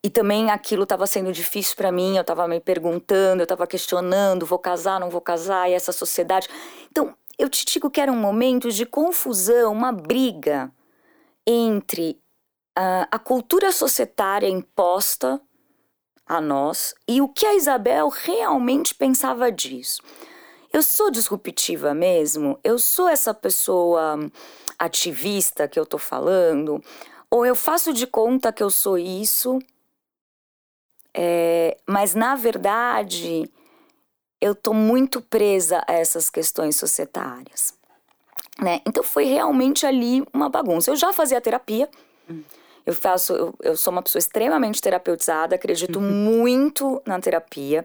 e 0.03 0.11
também 0.11 0.51
aquilo 0.51 0.83
estava 0.83 1.07
sendo 1.07 1.33
difícil 1.33 1.77
para 1.77 1.93
mim, 1.93 2.17
eu 2.17 2.21
estava 2.21 2.47
me 2.47 2.61
perguntando, 2.61 3.41
eu 3.41 3.45
estava 3.45 3.67
questionando, 3.67 4.45
vou 4.45 4.59
casar, 4.59 5.01
não 5.01 5.11
vou 5.11 5.21
casar, 5.21 5.71
e 5.71 5.75
essa 5.75 5.93
sociedade. 5.93 6.49
Então, 6.91 7.14
eu 7.38 7.49
te 7.49 7.64
digo 7.64 7.91
que 7.91 8.01
era 8.01 8.11
um 8.11 8.17
momento 8.17 8.71
de 8.71 8.85
confusão, 8.85 9.73
uma 9.73 9.93
briga 9.93 10.71
entre 11.47 12.21
uh, 12.79 13.09
a 13.11 13.19
cultura 13.19 13.73
societária 13.73 14.49
imposta 14.49 15.41
a 16.25 16.41
nós 16.41 16.95
e 17.09 17.21
o 17.21 17.29
que 17.29 17.45
a 17.45 17.57
Isabel 17.57 18.09
realmente 18.09 18.95
pensava 18.95 19.51
disso. 19.51 20.01
Eu 20.73 20.83
sou 20.83 21.11
disruptiva 21.11 21.95
mesmo? 21.95 22.59
Eu 22.62 22.79
sou 22.79 23.09
essa 23.09 23.35
pessoa 23.35 24.19
ativista 24.79 25.67
que 25.67 25.81
eu 25.81 25.87
tô 25.87 25.99
falando? 25.99 26.83
Ou 27.31 27.45
eu 27.45 27.55
faço 27.55 27.93
de 27.93 28.07
conta 28.07 28.53
que 28.53 28.62
eu 28.62 28.71
sou 28.71 28.99
isso, 28.99 29.59
é, 31.14 31.77
mas 31.87 32.14
na 32.14 32.37
verdade 32.37 33.51
eu 34.41 34.55
tô 34.55 34.73
muito 34.73 35.21
presa 35.21 35.83
a 35.87 35.95
essas 35.95 36.31
questões 36.31 36.77
societárias. 36.77 37.75
Né? 38.61 38.81
Então 38.87 39.03
foi 39.03 39.25
realmente 39.25 39.87
ali 39.87 40.23
uma 40.33 40.49
bagunça. 40.49 40.91
Eu 40.91 40.97
já 40.97 41.12
fazia 41.12 41.41
terapia. 41.41 41.88
Hum. 42.29 42.43
Eu 42.88 42.94
faço, 42.94 43.35
eu, 43.35 43.55
eu 43.62 43.77
sou 43.77 43.92
uma 43.92 44.01
pessoa 44.01 44.18
extremamente 44.18 44.81
terapeutizada, 44.81 45.55
acredito 45.55 45.98
uhum. 45.98 46.11
muito 46.11 47.03
na 47.05 47.20
terapia. 47.20 47.85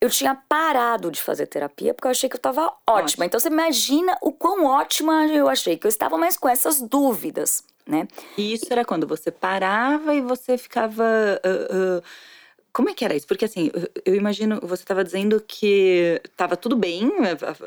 Eu 0.00 0.08
tinha 0.08 0.36
parado 0.48 1.10
de 1.10 1.20
fazer 1.20 1.46
terapia 1.46 1.92
porque 1.92 2.06
eu 2.06 2.12
achei 2.12 2.28
que 2.28 2.36
eu 2.36 2.38
estava 2.38 2.72
ótima. 2.86 3.26
Então 3.26 3.40
você 3.40 3.48
imagina 3.48 4.16
o 4.22 4.30
quão 4.30 4.66
ótima 4.66 5.26
eu 5.26 5.48
achei 5.48 5.76
que 5.76 5.84
eu 5.84 5.88
estava, 5.88 6.16
mas 6.16 6.36
com 6.36 6.48
essas 6.48 6.80
dúvidas, 6.80 7.64
né? 7.84 8.06
E 8.38 8.52
isso 8.52 8.66
era 8.70 8.84
quando 8.84 9.04
você 9.04 9.32
parava 9.32 10.14
e 10.14 10.20
você 10.20 10.56
ficava. 10.56 11.02
Uh, 11.44 11.98
uh, 11.98 12.02
como 12.72 12.88
é 12.88 12.94
que 12.94 13.04
era 13.04 13.16
isso? 13.16 13.26
Porque 13.26 13.46
assim, 13.46 13.68
eu 14.04 14.14
imagino, 14.14 14.60
você 14.62 14.84
estava 14.84 15.02
dizendo 15.02 15.42
que 15.44 16.20
estava 16.24 16.56
tudo 16.56 16.76
bem, 16.76 17.10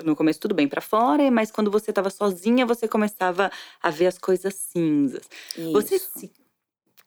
no 0.06 0.16
começo 0.16 0.40
tudo 0.40 0.56
bem 0.56 0.66
para 0.66 0.80
fora, 0.80 1.30
mas 1.30 1.52
quando 1.52 1.70
você 1.70 1.92
estava 1.92 2.10
sozinha, 2.10 2.66
você 2.66 2.88
começava 2.88 3.52
a 3.82 3.90
ver 3.90 4.08
as 4.08 4.18
coisas 4.18 4.56
cinzas. 4.56 5.24
Isso. 5.58 5.74
Você 5.74 6.00
se 6.00 6.32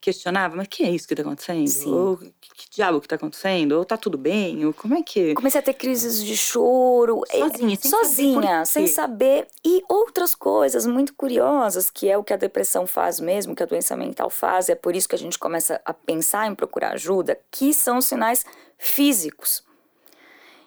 questionava, 0.06 0.54
mas 0.54 0.68
que 0.68 0.84
é 0.84 0.90
isso 0.90 1.06
que 1.06 1.14
está 1.14 1.22
acontecendo? 1.22 1.66
Sim. 1.66 1.92
Ou 1.92 2.16
que, 2.16 2.30
que 2.40 2.70
diabo 2.70 3.00
que 3.00 3.06
está 3.06 3.16
acontecendo? 3.16 3.72
Ou 3.72 3.84
tá 3.84 3.96
tudo 3.96 4.16
bem? 4.16 4.64
Ou 4.64 4.72
como 4.72 4.94
é 4.94 5.02
que. 5.02 5.34
Comecei 5.34 5.60
a 5.60 5.62
ter 5.62 5.74
crises 5.74 6.22
de 6.24 6.36
choro. 6.36 7.22
Sozinha, 7.30 7.76
sem 7.76 7.90
sozinha, 7.90 8.64
saber 8.64 8.86
sem 8.86 8.86
saber. 8.86 9.48
E 9.64 9.82
outras 9.88 10.34
coisas 10.34 10.86
muito 10.86 11.14
curiosas, 11.14 11.90
que 11.90 12.08
é 12.08 12.16
o 12.16 12.22
que 12.22 12.32
a 12.32 12.36
depressão 12.36 12.86
faz 12.86 13.18
mesmo, 13.18 13.54
que 13.54 13.62
a 13.62 13.66
doença 13.66 13.96
mental 13.96 14.30
faz, 14.30 14.68
é 14.68 14.74
por 14.74 14.94
isso 14.94 15.08
que 15.08 15.14
a 15.14 15.18
gente 15.18 15.38
começa 15.38 15.80
a 15.84 15.92
pensar 15.92 16.46
em 16.46 16.54
procurar 16.54 16.92
ajuda, 16.92 17.38
que 17.50 17.74
são 17.74 18.00
sinais 18.00 18.44
físicos. 18.78 19.64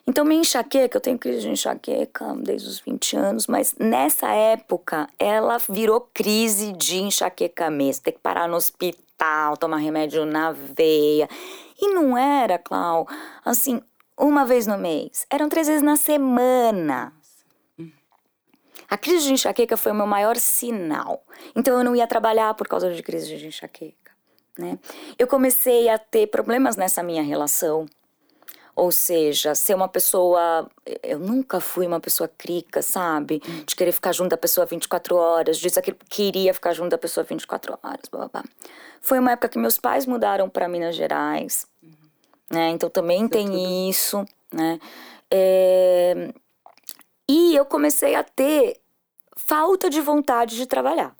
Então, 0.07 0.25
minha 0.25 0.41
enxaqueca, 0.41 0.97
eu 0.97 1.01
tenho 1.01 1.19
crise 1.19 1.41
de 1.41 1.49
enxaqueca 1.49 2.35
desde 2.41 2.67
os 2.67 2.79
20 2.79 3.15
anos, 3.15 3.45
mas 3.45 3.75
nessa 3.77 4.31
época 4.31 5.07
ela 5.19 5.57
virou 5.69 6.01
crise 6.11 6.73
de 6.73 6.97
enxaqueca 6.97 7.69
mesmo. 7.69 8.03
Tem 8.03 8.13
que 8.13 8.19
parar 8.19 8.47
no 8.47 8.55
hospital, 8.55 8.99
tomar 9.57 9.77
remédio 9.77 10.25
na 10.25 10.51
veia. 10.51 11.27
E 11.81 11.93
não 11.93 12.17
era, 12.17 12.57
Clau, 12.57 13.07
assim, 13.43 13.81
uma 14.17 14.45
vez 14.45 14.67
no 14.67 14.77
mês. 14.77 15.25
Eram 15.29 15.47
três 15.47 15.67
vezes 15.67 15.81
na 15.81 15.95
semana. 15.95 17.13
A 18.89 18.97
crise 18.97 19.25
de 19.25 19.33
enxaqueca 19.33 19.77
foi 19.77 19.91
o 19.91 19.95
meu 19.95 20.07
maior 20.07 20.35
sinal. 20.37 21.23
Então 21.55 21.77
eu 21.77 21.83
não 21.83 21.95
ia 21.95 22.07
trabalhar 22.07 22.53
por 22.55 22.67
causa 22.67 22.91
de 22.91 23.03
crise 23.03 23.37
de 23.37 23.47
enxaqueca. 23.47 24.11
Né? 24.57 24.77
Eu 25.17 25.27
comecei 25.27 25.87
a 25.87 25.97
ter 25.97 26.27
problemas 26.27 26.75
nessa 26.75 27.03
minha 27.03 27.21
relação 27.21 27.85
ou 28.79 28.91
seja, 28.91 29.53
ser 29.53 29.73
uma 29.73 29.89
pessoa. 29.89 30.69
Eu 31.03 31.19
nunca 31.19 31.59
fui 31.59 31.85
uma 31.85 31.99
pessoa 31.99 32.29
crica, 32.29 32.81
sabe? 32.81 33.39
De 33.65 33.75
querer 33.75 33.91
ficar 33.91 34.13
junto 34.13 34.29
da 34.29 34.37
pessoa 34.37 34.65
24 34.65 35.15
horas, 35.15 35.57
disse 35.57 35.81
que 35.81 35.93
queria 36.09 36.53
ficar 36.53 36.73
junto 36.73 36.89
da 36.89 36.97
pessoa 36.97 37.23
24 37.23 37.77
horas, 37.83 38.03
blá, 38.09 38.29
blá. 38.29 38.43
Foi 39.01 39.19
uma 39.19 39.31
época 39.31 39.49
que 39.49 39.59
meus 39.59 39.77
pais 39.77 40.05
mudaram 40.05 40.49
para 40.49 40.67
Minas 40.69 40.95
Gerais, 40.95 41.67
uhum. 41.83 41.91
né? 42.51 42.69
Então 42.69 42.89
também 42.89 43.27
tem 43.27 43.47
tudo. 43.47 43.89
isso, 43.89 44.25
né? 44.51 44.79
É... 45.29 46.33
E 47.27 47.55
eu 47.55 47.65
comecei 47.65 48.15
a 48.15 48.23
ter 48.23 48.79
falta 49.35 49.89
de 49.89 49.99
vontade 49.99 50.55
de 50.55 50.65
trabalhar. 50.65 51.15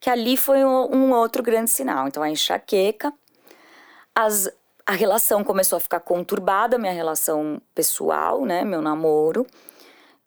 Que 0.00 0.10
ali 0.10 0.36
foi 0.36 0.64
um, 0.64 0.94
um 0.94 1.12
outro 1.12 1.42
grande 1.42 1.70
sinal. 1.70 2.08
Então 2.08 2.22
a 2.22 2.30
enxaqueca, 2.30 3.12
as 4.14 4.50
a 4.88 4.92
relação 4.92 5.44
começou 5.44 5.76
a 5.76 5.80
ficar 5.80 6.00
conturbada, 6.00 6.78
minha 6.78 6.92
relação 6.92 7.60
pessoal, 7.74 8.46
né, 8.46 8.64
meu 8.64 8.80
namoro. 8.80 9.46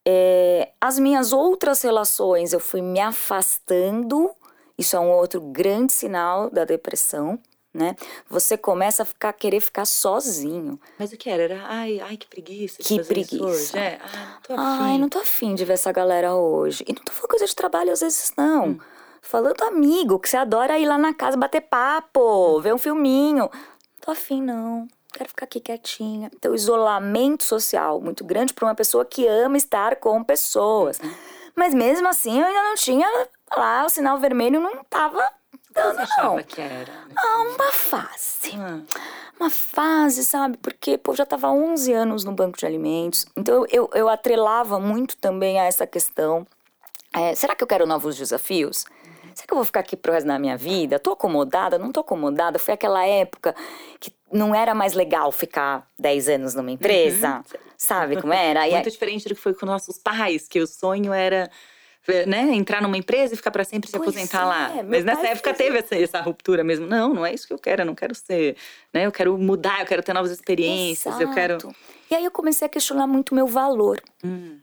É, 0.08 0.72
as 0.80 1.00
minhas 1.00 1.34
outras 1.34 1.82
relações 1.82 2.54
eu 2.54 2.60
fui 2.60 2.80
me 2.80 3.00
afastando, 3.00 4.30
isso 4.78 4.96
é 4.96 5.00
um 5.00 5.10
outro 5.10 5.42
grande 5.42 5.92
sinal 5.92 6.48
da 6.52 6.64
depressão, 6.64 7.40
né? 7.74 7.96
Você 8.30 8.56
começa 8.56 9.02
a 9.02 9.06
ficar, 9.06 9.34
querer 9.34 9.62
ficar 9.62 9.86
sozinho. 9.86 10.80
Mas 11.00 11.12
o 11.12 11.18
que 11.18 11.28
era? 11.28 11.42
Era, 11.42 11.64
ai, 11.66 12.00
ai, 12.00 12.16
que 12.16 12.28
preguiça. 12.28 12.84
Que 12.84 13.04
preguiça. 13.04 13.80
É, 13.80 14.00
ai, 14.00 14.20
não 14.28 14.40
tô 14.44 14.54
afim. 14.54 14.84
Ai, 14.84 14.98
não 15.00 15.10
tô 15.10 15.20
afim 15.20 15.56
de 15.56 15.66
ver 15.66 15.74
essa 15.74 15.92
galera 15.92 16.36
hoje. 16.36 16.84
E 16.88 16.94
não 16.94 17.04
tô 17.04 17.12
falando 17.12 17.30
coisa 17.32 17.48
de 17.48 17.56
trabalho 17.56 17.92
às 17.92 18.02
vezes, 18.02 18.32
não. 18.38 18.68
Hum. 18.68 18.80
Falando 19.24 19.64
amigo, 19.64 20.20
que 20.20 20.30
você 20.30 20.38
adora 20.38 20.78
ir 20.78 20.86
lá 20.86 20.98
na 20.98 21.14
casa 21.14 21.38
bater 21.38 21.62
papo, 21.62 22.58
hum. 22.58 22.62
ver 22.62 22.76
um 22.76 22.78
filminho. 22.78 23.50
Tô 24.02 24.12
afim, 24.12 24.42
não. 24.42 24.88
Quero 25.14 25.30
ficar 25.30 25.46
aqui 25.46 25.60
quietinha. 25.60 26.32
Então, 26.34 26.56
isolamento 26.56 27.44
social 27.44 28.00
muito 28.02 28.24
grande 28.24 28.54
para 28.54 28.66
uma 28.66 28.76
pessoa 28.76 29.06
que 29.06 29.28
ama 29.28 29.58
estar 29.58 29.98
com 29.98 30.24
pessoas. 30.24 31.00
Mas 31.56 31.74
mesmo 31.74 32.08
assim, 32.08 32.40
eu 32.40 32.46
ainda 32.48 32.64
não 32.64 32.76
tinha 32.76 33.08
lá, 33.56 33.86
o 33.86 33.90
sinal 33.90 34.18
vermelho 34.18 34.60
não 34.62 34.84
tava 34.86 35.22
dando, 35.74 35.96
Você 35.98 36.02
achava 36.02 36.36
não. 36.38 36.44
que 36.44 36.62
era? 36.62 36.92
Ah, 37.16 37.42
uma 37.42 37.72
fase. 37.72 38.52
Hum. 38.58 38.86
Uma 39.40 39.50
fase, 39.50 40.24
sabe? 40.24 40.58
Porque, 40.58 40.98
pô, 40.98 41.12
eu 41.12 41.18
já 41.18 41.26
tava 41.26 41.50
11 41.50 41.92
anos 41.94 42.24
no 42.24 42.32
banco 42.32 42.58
de 42.58 42.66
alimentos. 42.66 43.26
Então, 43.36 43.66
eu, 43.70 43.90
eu 43.94 44.08
atrelava 44.08 44.80
muito 44.80 45.18
também 45.18 45.60
a 45.60 45.64
essa 45.66 45.86
questão. 45.86 46.48
É, 47.14 47.36
será 47.36 47.54
que 47.56 47.64
eu 47.64 47.68
quero 47.68 47.86
novos 47.86 48.16
desafios? 48.16 48.86
Será 49.34 49.48
que 49.48 49.54
eu 49.54 49.58
vou 49.58 49.66
ficar 49.66 49.80
aqui 49.82 49.96
pro 49.96 50.12
resto 50.12 50.28
da 50.28 50.40
minha 50.40 50.58
vida? 50.58 51.00
Tô 51.00 51.12
acomodada? 51.12 51.78
Não 51.78 51.92
tô 51.92 52.00
acomodada? 52.00 52.60
Foi 52.60 52.74
aquela 52.74 53.06
época 53.06 53.56
que 54.00 54.14
não 54.32 54.54
era 54.56 54.74
mais 54.74 54.94
legal 54.94 55.32
ficar 55.32 55.88
10 56.00 56.30
anos 56.30 56.56
numa 56.56 56.72
empresa. 56.72 57.38
Uhum. 57.38 57.60
Sabe 57.78 58.22
como 58.22 58.34
era? 58.34 58.62
Muito 58.68 58.88
e, 58.88 58.92
diferente 58.92 59.28
do 59.28 59.36
que 59.36 59.42
foi 59.42 59.54
com 59.54 59.66
nossos 59.66 59.98
pais, 59.98 60.48
que 60.48 60.60
o 60.60 60.68
sonho 60.68 61.12
era 61.12 61.50
né, 62.26 62.54
entrar 62.54 62.82
numa 62.82 62.98
empresa 62.98 63.34
e 63.34 63.38
ficar 63.38 63.52
para 63.52 63.64
sempre 63.64 63.90
se 63.90 63.98
pois 63.98 64.10
aposentar 64.10 64.42
é, 64.42 64.46
lá. 64.46 64.84
Mas 64.84 65.04
nessa 65.04 65.28
época 65.28 65.54
teve 65.54 65.80
essa, 65.80 65.96
essa, 65.96 66.22
ruptura 66.22 66.64
mesmo. 66.64 66.88
Não, 66.88 67.14
não 67.14 67.26
é 67.26 67.34
isso 67.34 67.48
que 67.48 67.54
eu 67.54 67.60
quero, 67.60 67.84
eu 67.84 67.86
não 67.86 67.96
quero 67.96 68.16
ser, 68.16 68.56
né? 68.94 69.06
Eu 69.06 69.12
quero 69.12 69.38
mudar, 69.38 69.82
eu 69.82 69.86
quero 69.86 70.02
ter 70.02 70.14
novas 70.14 70.32
experiências, 70.32 71.16
Exato. 71.16 71.24
eu 71.24 71.34
quero. 71.34 71.76
E 72.10 72.16
aí 72.16 72.26
eu 72.26 72.32
comecei 72.32 72.66
a 72.66 72.70
questionar 72.70 73.08
muito 73.08 73.36
meu 73.36 73.48
valor. 73.48 74.02
Hum. 74.24 74.60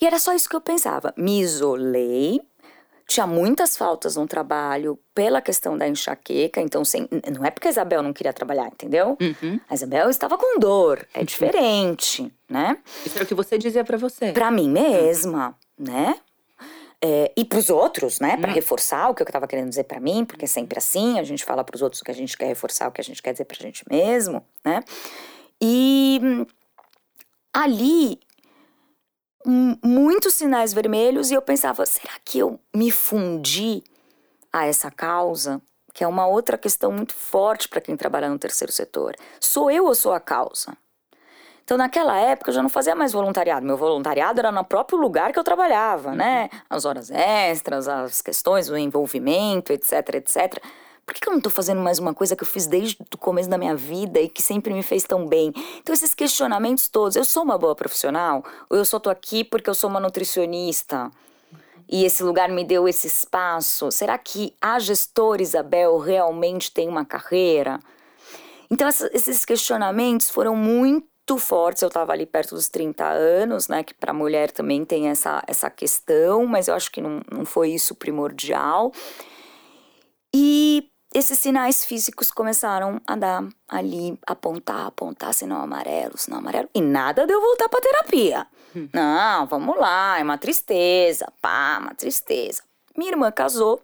E 0.00 0.06
era 0.06 0.18
só 0.18 0.34
isso 0.34 0.48
que 0.48 0.56
eu 0.56 0.60
pensava. 0.60 1.12
Me 1.16 1.40
isolei, 1.40 2.40
tinha 3.10 3.26
muitas 3.26 3.76
faltas 3.76 4.14
no 4.14 4.24
trabalho 4.24 4.96
pela 5.12 5.42
questão 5.42 5.76
da 5.76 5.88
enxaqueca, 5.88 6.60
então 6.60 6.84
sem, 6.84 7.08
não 7.34 7.44
é 7.44 7.50
porque 7.50 7.66
a 7.66 7.70
Isabel 7.70 8.04
não 8.04 8.12
queria 8.12 8.32
trabalhar, 8.32 8.68
entendeu? 8.68 9.18
Uhum. 9.20 9.58
A 9.68 9.74
Isabel 9.74 10.08
estava 10.08 10.38
com 10.38 10.60
dor, 10.60 11.04
é 11.12 11.24
diferente, 11.26 12.32
né? 12.48 12.78
Isso 13.04 13.16
era 13.16 13.24
o 13.24 13.26
que 13.26 13.34
você 13.34 13.58
dizia 13.58 13.82
para 13.82 13.98
você. 13.98 14.30
Para 14.30 14.52
mim 14.52 14.70
mesma, 14.70 15.58
né? 15.76 16.20
É, 17.02 17.32
e 17.36 17.44
para 17.44 17.58
os 17.58 17.68
outros, 17.68 18.20
né? 18.20 18.36
Para 18.36 18.50
uhum. 18.50 18.54
reforçar 18.54 19.10
o 19.10 19.14
que 19.14 19.22
eu 19.22 19.26
estava 19.26 19.48
querendo 19.48 19.70
dizer 19.70 19.84
para 19.84 19.98
mim, 19.98 20.24
porque 20.24 20.44
é 20.44 20.48
sempre 20.48 20.78
assim, 20.78 21.18
a 21.18 21.24
gente 21.24 21.44
fala 21.44 21.64
para 21.64 21.74
os 21.74 21.82
outros 21.82 22.00
o 22.00 22.04
que 22.04 22.12
a 22.12 22.14
gente 22.14 22.36
quer 22.36 22.46
reforçar, 22.46 22.86
o 22.86 22.92
que 22.92 23.00
a 23.00 23.04
gente 23.04 23.20
quer 23.20 23.32
dizer 23.32 23.44
para 23.44 23.56
a 23.58 23.62
gente 23.62 23.82
mesmo, 23.90 24.40
né? 24.64 24.84
E 25.60 26.20
ali 27.52 28.20
muitos 29.46 30.34
sinais 30.34 30.72
vermelhos 30.72 31.30
e 31.30 31.34
eu 31.34 31.42
pensava, 31.42 31.86
será 31.86 32.12
que 32.24 32.38
eu 32.38 32.58
me 32.74 32.90
fundi 32.90 33.82
a 34.52 34.66
essa 34.66 34.90
causa? 34.90 35.60
Que 35.92 36.04
é 36.04 36.06
uma 36.06 36.26
outra 36.26 36.56
questão 36.56 36.92
muito 36.92 37.14
forte 37.14 37.68
para 37.68 37.80
quem 37.80 37.96
trabalha 37.96 38.28
no 38.28 38.38
terceiro 38.38 38.72
setor. 38.72 39.16
Sou 39.40 39.70
eu 39.70 39.86
ou 39.86 39.94
sou 39.94 40.12
a 40.12 40.20
causa? 40.20 40.76
Então, 41.64 41.78
naquela 41.78 42.18
época, 42.18 42.50
eu 42.50 42.54
já 42.54 42.62
não 42.62 42.68
fazia 42.68 42.96
mais 42.96 43.12
voluntariado. 43.12 43.64
Meu 43.64 43.76
voluntariado 43.76 44.40
era 44.40 44.50
no 44.50 44.64
próprio 44.64 44.98
lugar 44.98 45.32
que 45.32 45.38
eu 45.38 45.44
trabalhava, 45.44 46.14
né? 46.14 46.48
Uhum. 46.52 46.60
As 46.68 46.84
horas 46.84 47.10
extras, 47.10 47.86
as 47.86 48.20
questões, 48.20 48.68
o 48.68 48.76
envolvimento, 48.76 49.72
etc, 49.72 50.14
etc 50.14 50.62
por 51.10 51.20
que, 51.20 51.28
eu 51.28 51.32
não 51.32 51.38
estou 51.38 51.50
fazendo 51.50 51.80
mais 51.80 51.98
uma 51.98 52.14
coisa 52.14 52.36
que 52.36 52.44
eu 52.44 52.46
fiz 52.46 52.68
desde 52.68 52.96
o 53.12 53.18
começo 53.18 53.50
da 53.50 53.58
minha 53.58 53.74
vida 53.74 54.20
e 54.20 54.28
que 54.28 54.40
sempre 54.40 54.72
me 54.72 54.82
fez 54.82 55.02
tão 55.02 55.26
bem? 55.26 55.52
Então, 55.80 55.92
esses 55.92 56.14
questionamentos 56.14 56.86
todos, 56.86 57.16
eu 57.16 57.24
sou 57.24 57.42
uma 57.42 57.58
boa 57.58 57.74
profissional? 57.74 58.44
Ou 58.70 58.78
eu 58.78 58.84
só 58.84 58.98
estou 58.98 59.10
aqui 59.10 59.42
porque 59.42 59.68
eu 59.68 59.74
sou 59.74 59.90
uma 59.90 59.98
nutricionista? 59.98 61.10
E 61.88 62.04
esse 62.04 62.22
lugar 62.22 62.48
me 62.48 62.64
deu 62.64 62.86
esse 62.86 63.08
espaço? 63.08 63.90
Será 63.90 64.16
que 64.16 64.54
a 64.60 64.78
gestora 64.78 65.42
Isabel 65.42 65.98
realmente 65.98 66.70
tem 66.70 66.88
uma 66.88 67.04
carreira? 67.04 67.80
Então, 68.70 68.88
esses 68.88 69.44
questionamentos 69.44 70.30
foram 70.30 70.54
muito 70.54 71.36
fortes. 71.38 71.82
Eu 71.82 71.88
estava 71.88 72.12
ali 72.12 72.24
perto 72.24 72.54
dos 72.54 72.68
30 72.68 73.04
anos, 73.04 73.66
né? 73.66 73.82
Que 73.82 73.94
para 73.94 74.12
mulher 74.12 74.52
também 74.52 74.84
tem 74.84 75.08
essa, 75.08 75.42
essa 75.48 75.68
questão, 75.68 76.46
mas 76.46 76.68
eu 76.68 76.74
acho 76.74 76.92
que 76.92 77.00
não, 77.00 77.20
não 77.32 77.44
foi 77.44 77.70
isso 77.70 77.96
primordial. 77.96 78.92
E 80.32 80.89
esses 81.14 81.38
sinais 81.38 81.84
físicos 81.84 82.30
começaram 82.30 83.00
a 83.06 83.16
dar 83.16 83.44
ali, 83.68 84.18
apontar, 84.26 84.86
apontar, 84.86 85.34
sinal 85.34 85.62
amarelo, 85.62 86.16
sinal 86.16 86.38
amarelo. 86.38 86.68
E 86.72 86.80
nada 86.80 87.26
de 87.26 87.32
eu 87.32 87.40
voltar 87.40 87.68
pra 87.68 87.80
terapia. 87.80 88.46
Hum. 88.74 88.88
Não, 88.92 89.46
vamos 89.46 89.76
lá, 89.76 90.20
é 90.20 90.22
uma 90.22 90.38
tristeza, 90.38 91.26
pá, 91.40 91.78
uma 91.80 91.94
tristeza. 91.94 92.62
Minha 92.96 93.10
irmã 93.10 93.32
casou. 93.32 93.82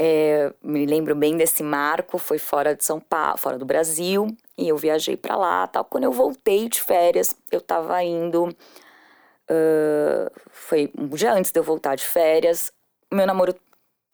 É, 0.00 0.52
me 0.62 0.86
lembro 0.86 1.14
bem 1.14 1.36
desse 1.36 1.62
marco, 1.62 2.18
foi 2.18 2.38
fora 2.38 2.74
de 2.74 2.84
São 2.84 3.00
Paulo, 3.00 3.36
fora 3.36 3.58
do 3.58 3.64
Brasil, 3.64 4.28
e 4.56 4.68
eu 4.68 4.76
viajei 4.76 5.16
para 5.16 5.36
lá, 5.36 5.66
tal. 5.66 5.84
Quando 5.84 6.04
eu 6.04 6.12
voltei 6.12 6.68
de 6.68 6.80
férias, 6.80 7.36
eu 7.50 7.60
tava 7.60 8.00
indo, 8.04 8.44
uh, 8.44 10.30
foi 10.50 10.92
um 10.96 11.08
dia 11.08 11.32
antes 11.32 11.50
de 11.50 11.58
eu 11.58 11.64
voltar 11.64 11.96
de 11.96 12.04
férias, 12.04 12.72
meu 13.12 13.26
namoro 13.26 13.54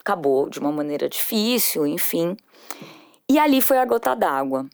acabou 0.05 0.51
de 0.51 0.61
uma 0.61 0.71
maneira 0.71 1.09
difícil, 1.09 1.87
enfim. 1.87 2.37
E 3.29 3.38
ali 3.38 3.62
foi 3.62 3.79
a 3.79 3.85
gota 3.87 4.14
d'água. 4.14 4.67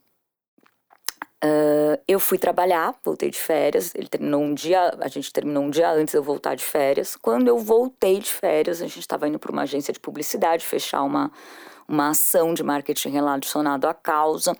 Uh, 1.42 1.96
eu 2.06 2.20
fui 2.20 2.36
trabalhar, 2.36 2.94
voltei 3.02 3.30
de 3.30 3.38
férias. 3.38 3.94
Ele 3.94 4.08
terminou 4.08 4.42
um 4.42 4.52
dia, 4.52 4.92
a 5.00 5.08
gente 5.08 5.32
terminou 5.32 5.62
um 5.62 5.70
dia 5.70 5.90
antes 5.90 6.12
de 6.12 6.18
eu 6.18 6.22
voltar 6.22 6.56
de 6.56 6.64
férias. 6.64 7.16
Quando 7.16 7.48
eu 7.48 7.58
voltei 7.58 8.18
de 8.18 8.30
férias, 8.30 8.82
a 8.82 8.86
gente 8.86 9.00
estava 9.00 9.28
indo 9.28 9.38
para 9.38 9.52
uma 9.52 9.62
agência 9.62 9.92
de 9.92 10.00
publicidade 10.00 10.66
fechar 10.66 11.02
uma, 11.02 11.30
uma 11.88 12.10
ação 12.10 12.52
de 12.52 12.62
marketing 12.62 13.10
relacionado 13.10 13.86
à 13.86 13.94
causa. 13.94 14.54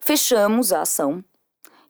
Fechamos 0.00 0.72
a 0.72 0.82
ação, 0.82 1.22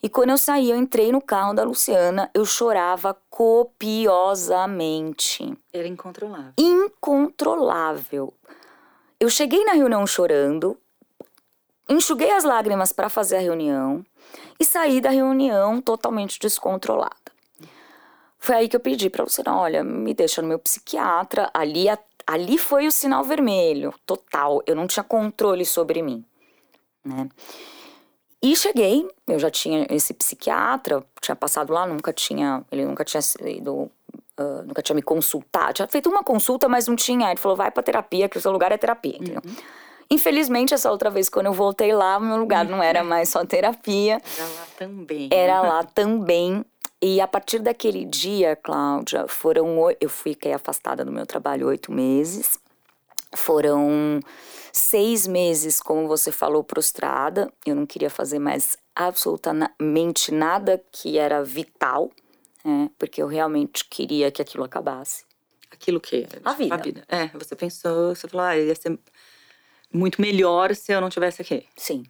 e 0.04 0.08
quando 0.10 0.28
eu 0.28 0.36
saí, 0.36 0.70
eu 0.70 0.76
entrei 0.76 1.10
no 1.10 1.22
carro 1.22 1.54
da 1.54 1.64
Luciana, 1.64 2.30
eu 2.34 2.44
chorava 2.44 3.16
copiosamente. 3.30 5.56
Era 5.72 5.88
incontrolável. 5.88 6.52
Incontrolável. 6.58 8.34
Eu 9.18 9.30
cheguei 9.30 9.64
na 9.64 9.72
reunião 9.72 10.06
chorando, 10.06 10.76
enxuguei 11.88 12.30
as 12.32 12.44
lágrimas 12.44 12.92
para 12.92 13.08
fazer 13.08 13.36
a 13.36 13.40
reunião 13.40 14.04
e 14.60 14.64
saí 14.66 15.00
da 15.00 15.08
reunião 15.08 15.80
totalmente 15.80 16.38
descontrolada. 16.38 17.32
Foi 18.38 18.56
aí 18.56 18.68
que 18.68 18.76
eu 18.76 18.80
pedi 18.80 19.08
para 19.08 19.24
Luciana, 19.24 19.56
olha, 19.56 19.82
me 19.82 20.12
deixa 20.12 20.42
no 20.42 20.48
meu 20.48 20.58
psiquiatra. 20.58 21.48
Ali, 21.54 21.86
ali 22.26 22.58
foi 22.58 22.86
o 22.86 22.92
sinal 22.92 23.24
vermelho, 23.24 23.94
total. 24.04 24.62
Eu 24.66 24.76
não 24.76 24.86
tinha 24.86 25.02
controle 25.02 25.64
sobre 25.64 26.02
mim, 26.02 26.22
né? 27.02 27.26
E 28.44 28.54
cheguei, 28.54 29.08
eu 29.26 29.38
já 29.38 29.50
tinha 29.50 29.86
esse 29.88 30.12
psiquiatra, 30.12 31.02
tinha 31.18 31.34
passado 31.34 31.72
lá, 31.72 31.86
nunca 31.86 32.12
tinha, 32.12 32.62
ele 32.70 32.84
nunca 32.84 33.02
tinha 33.02 33.22
ido, 33.46 33.90
uh, 34.38 34.62
nunca 34.66 34.82
tinha 34.82 34.94
me 34.94 35.00
consultado, 35.00 35.72
tinha 35.72 35.88
feito 35.88 36.10
uma 36.10 36.22
consulta, 36.22 36.68
mas 36.68 36.86
não 36.86 36.94
tinha. 36.94 37.30
Ele 37.30 37.40
falou, 37.40 37.56
vai 37.56 37.70
pra 37.70 37.82
terapia, 37.82 38.28
que 38.28 38.36
o 38.36 38.40
seu 38.42 38.52
lugar 38.52 38.70
é 38.70 38.76
terapia, 38.76 39.16
entendeu? 39.16 39.40
Uhum. 39.42 39.54
Infelizmente, 40.10 40.74
essa 40.74 40.90
outra 40.90 41.08
vez, 41.08 41.30
quando 41.30 41.46
eu 41.46 41.54
voltei 41.54 41.94
lá, 41.94 42.20
meu 42.20 42.36
lugar 42.36 42.66
não 42.66 42.82
era 42.82 43.02
mais 43.02 43.30
só 43.30 43.42
terapia. 43.46 44.20
Era 44.36 44.46
lá 44.46 44.66
também. 44.76 45.28
Era 45.32 45.62
lá 45.62 45.82
também. 45.94 46.62
E 47.00 47.22
a 47.22 47.26
partir 47.26 47.60
daquele 47.60 48.04
dia, 48.04 48.56
Cláudia, 48.56 49.26
foram. 49.26 49.74
Eu 49.98 50.10
fiquei 50.10 50.52
afastada 50.52 51.02
do 51.02 51.10
meu 51.10 51.24
trabalho 51.24 51.66
oito 51.68 51.90
meses. 51.90 52.60
Foram 53.34 54.20
Seis 54.76 55.24
meses, 55.24 55.78
como 55.78 56.08
você 56.08 56.32
falou, 56.32 56.64
prostrada. 56.64 57.48
Eu 57.64 57.76
não 57.76 57.86
queria 57.86 58.10
fazer 58.10 58.40
mais 58.40 58.76
absolutamente 58.92 60.34
nada 60.34 60.84
que 60.90 61.16
era 61.16 61.44
vital, 61.44 62.10
né? 62.64 62.90
porque 62.98 63.22
eu 63.22 63.28
realmente 63.28 63.84
queria 63.88 64.32
que 64.32 64.42
aquilo 64.42 64.64
acabasse. 64.64 65.24
Aquilo 65.70 66.00
que? 66.00 66.26
A 66.44 66.54
vida. 66.54 66.74
A 66.74 66.78
vida. 66.78 67.04
É, 67.08 67.28
você 67.28 67.54
pensou, 67.54 68.16
você 68.16 68.26
falou, 68.26 68.46
ah, 68.46 68.58
ia 68.58 68.74
ser 68.74 68.98
muito 69.92 70.20
melhor 70.20 70.74
se 70.74 70.92
eu 70.92 71.00
não 71.00 71.08
tivesse 71.08 71.40
aqui. 71.40 71.64
Sim. 71.76 72.02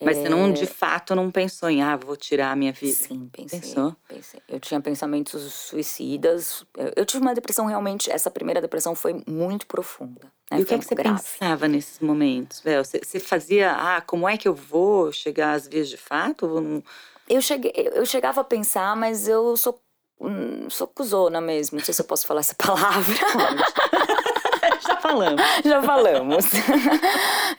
Mas 0.00 0.16
é... 0.16 0.22
você 0.22 0.28
não, 0.28 0.52
de 0.52 0.66
fato, 0.66 1.14
não 1.14 1.30
pensou 1.30 1.68
em, 1.68 1.82
ah, 1.82 1.96
vou 1.96 2.16
tirar 2.16 2.52
a 2.52 2.56
minha 2.56 2.72
vida? 2.72 2.94
Sim, 2.94 3.28
pensei. 3.32 3.60
Pensou? 3.60 3.96
Pensei. 4.08 4.40
Eu 4.48 4.60
tinha 4.60 4.80
pensamentos 4.80 5.42
suicidas. 5.52 6.64
Eu 6.94 7.04
tive 7.04 7.20
uma 7.20 7.34
depressão 7.34 7.66
realmente, 7.66 8.10
essa 8.10 8.30
primeira 8.30 8.60
depressão 8.60 8.94
foi 8.94 9.22
muito 9.26 9.66
profunda. 9.66 10.32
Né? 10.50 10.60
E 10.60 10.62
o 10.62 10.66
que, 10.66 10.74
é 10.74 10.78
que 10.78 10.84
você 10.84 10.94
grave. 10.94 11.20
pensava 11.20 11.66
nesses 11.66 11.98
momentos? 11.98 12.62
Você, 12.62 13.00
você, 13.02 13.18
fazia, 13.18 13.72
ah, 13.72 14.00
como 14.00 14.28
é 14.28 14.36
que 14.36 14.46
eu 14.46 14.54
vou 14.54 15.12
chegar 15.12 15.52
às 15.52 15.66
vias 15.66 15.88
de 15.88 15.96
fato? 15.96 16.60
Não... 16.60 16.82
Eu, 17.28 17.40
cheguei, 17.42 17.72
eu 17.74 18.06
chegava 18.06 18.40
a 18.40 18.44
pensar, 18.44 18.94
mas 18.96 19.26
eu 19.26 19.56
sou, 19.56 19.82
hum, 20.20 20.70
sou 20.70 20.86
cuzona 20.86 21.40
mesmo. 21.40 21.78
Não 21.78 21.84
sei 21.84 21.92
se 21.92 22.00
eu 22.00 22.06
posso 22.06 22.24
falar 22.24 22.40
essa 22.40 22.54
palavra. 22.56 23.16
Já 24.80 24.96
falamos. 24.96 25.42
Já 25.64 25.82
falamos. 25.82 26.44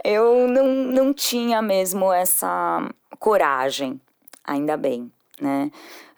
eu 0.04 0.48
não, 0.48 0.66
não 0.68 1.14
tinha 1.14 1.62
mesmo 1.62 2.12
essa 2.12 2.90
coragem, 3.20 4.00
ainda 4.44 4.78
bem, 4.78 5.12
né? 5.40 5.72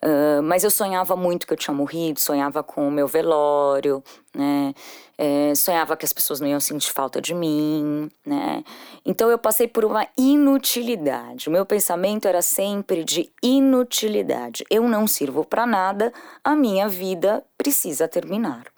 Uh, 0.03 0.41
mas 0.41 0.63
eu 0.63 0.71
sonhava 0.71 1.15
muito 1.15 1.45
que 1.45 1.53
eu 1.53 1.57
tinha 1.57 1.75
morrido, 1.75 2.19
sonhava 2.19 2.63
com 2.63 2.87
o 2.87 2.91
meu 2.91 3.07
velório, 3.07 4.03
né? 4.33 4.73
É, 5.15 5.53
sonhava 5.53 5.95
que 5.95 6.03
as 6.03 6.11
pessoas 6.11 6.39
não 6.39 6.47
iam 6.47 6.59
sentir 6.59 6.91
falta 6.91 7.21
de 7.21 7.35
mim, 7.35 8.09
né? 8.25 8.63
Então 9.05 9.29
eu 9.29 9.37
passei 9.37 9.67
por 9.67 9.85
uma 9.85 10.07
inutilidade. 10.17 11.47
O 11.47 11.51
meu 11.51 11.63
pensamento 11.63 12.27
era 12.27 12.41
sempre 12.41 13.03
de 13.03 13.31
inutilidade. 13.43 14.65
Eu 14.67 14.89
não 14.89 15.05
sirvo 15.05 15.45
para 15.45 15.67
nada, 15.67 16.11
a 16.43 16.55
minha 16.55 16.89
vida 16.89 17.43
precisa 17.55 18.07
terminar. 18.07 18.70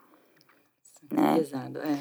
Né? 1.14 1.38
Pesado, 1.38 1.80
é. 1.80 2.00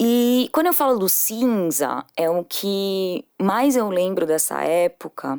E 0.00 0.48
quando 0.52 0.66
eu 0.66 0.72
falo 0.72 0.98
do 0.98 1.08
cinza, 1.08 2.04
é 2.16 2.28
o 2.28 2.44
que 2.44 3.24
mais 3.40 3.76
eu 3.76 3.88
lembro 3.88 4.26
dessa 4.26 4.62
época 4.62 5.38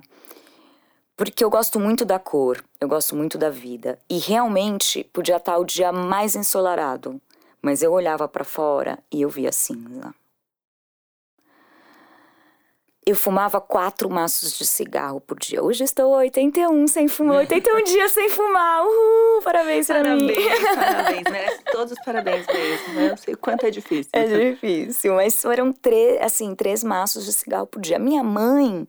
porque 1.15 1.43
eu 1.43 1.50
gosto 1.50 1.80
muito 1.80 2.06
da 2.06 2.17
cor, 2.17 2.63
eu 2.82 2.88
gosto 2.88 3.15
muito 3.15 3.38
da 3.38 3.50
vida. 3.50 4.00
E 4.10 4.17
realmente 4.17 5.04
podia 5.13 5.38
estar 5.38 5.58
o 5.58 5.65
dia 5.65 5.91
mais 5.91 6.36
ensolarado, 6.36 7.22
mas 7.62 7.82
eu 7.82 7.91
olhava 7.91 8.28
para 8.28 8.43
fora 8.43 9.00
e 9.12 9.22
eu 9.22 9.30
via 9.30 9.52
cinza. 9.52 10.13
Eu 13.06 13.16
fumava 13.16 13.60
quatro 13.60 14.10
maços 14.10 14.58
de 14.58 14.66
cigarro 14.66 15.20
por 15.20 15.38
dia. 15.38 15.62
Hoje 15.62 15.84
estou 15.84 16.13
81 16.13 16.88
sem 16.88 17.08
fumar, 17.08 17.38
81 17.39 17.84
dias 17.84 18.12
sem 18.12 18.30
fumar. 18.30 18.84
Uhul, 18.86 19.42
parabéns 19.44 19.88
pra 19.88 20.02
parabéns, 20.02 20.22
mim. 20.22 20.34
Parabéns, 20.76 21.24
merece 21.30 21.63
todos 21.72 21.92
os 21.92 22.00
parabéns 22.06 22.46
mesmo. 22.48 23.00
Eu 23.00 23.18
sei 23.18 23.34
o 23.34 23.38
quanto 23.38 23.66
é 23.66 23.72
difícil. 23.72 24.10
É 24.13 24.52
difícil, 24.52 25.16
mas 25.16 25.42
foram 25.42 25.74
três, 25.74 26.22
assim, 26.22 26.56
três 26.56 26.84
maços 26.84 27.26
de 27.26 27.34
cigarro 27.34 27.68
por 27.68 27.82
dia. 27.82 28.00
Minha 28.00 28.24
mãe 28.24 28.88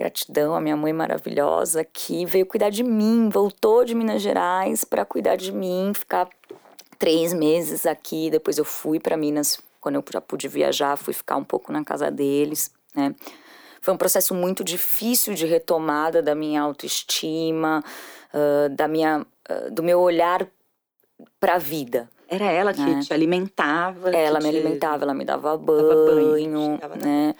Gratidão 0.00 0.54
à 0.54 0.60
minha 0.62 0.78
mãe 0.78 0.94
maravilhosa 0.94 1.84
que 1.84 2.24
veio 2.24 2.46
cuidar 2.46 2.70
de 2.70 2.82
mim, 2.82 3.28
voltou 3.28 3.84
de 3.84 3.94
Minas 3.94 4.22
Gerais 4.22 4.82
para 4.82 5.04
cuidar 5.04 5.36
de 5.36 5.52
mim, 5.52 5.92
ficar 5.94 6.26
três 6.98 7.34
meses 7.34 7.84
aqui. 7.84 8.30
Depois 8.30 8.56
eu 8.56 8.64
fui 8.64 8.98
para 8.98 9.14
Minas, 9.14 9.60
quando 9.78 9.96
eu 9.96 10.04
já 10.10 10.18
pude 10.18 10.48
viajar, 10.48 10.96
fui 10.96 11.12
ficar 11.12 11.36
um 11.36 11.44
pouco 11.44 11.70
na 11.70 11.84
casa 11.84 12.10
deles, 12.10 12.72
né? 12.94 13.14
Foi 13.80 13.94
um 13.94 13.96
processo 13.96 14.34
muito 14.34 14.62
difícil 14.62 15.34
de 15.34 15.46
retomada 15.46 16.22
da 16.22 16.34
minha 16.34 16.60
autoestima, 16.60 17.82
uh, 18.34 18.68
da 18.74 18.86
minha, 18.86 19.20
uh, 19.50 19.70
do 19.70 19.82
meu 19.82 20.00
olhar 20.00 20.46
para 21.38 21.54
a 21.54 21.58
vida. 21.58 22.08
Era 22.28 22.44
ela 22.44 22.72
que 22.72 22.80
né? 22.80 23.00
te 23.00 23.12
alimentava? 23.12 24.10
Ela 24.10 24.38
te 24.38 24.42
me 24.42 24.48
alimentava, 24.50 25.04
ela 25.04 25.14
me 25.14 25.24
dava 25.24 25.56
banho, 25.56 25.88
dava 25.88 26.04
banho 26.14 26.78
né? 27.02 27.34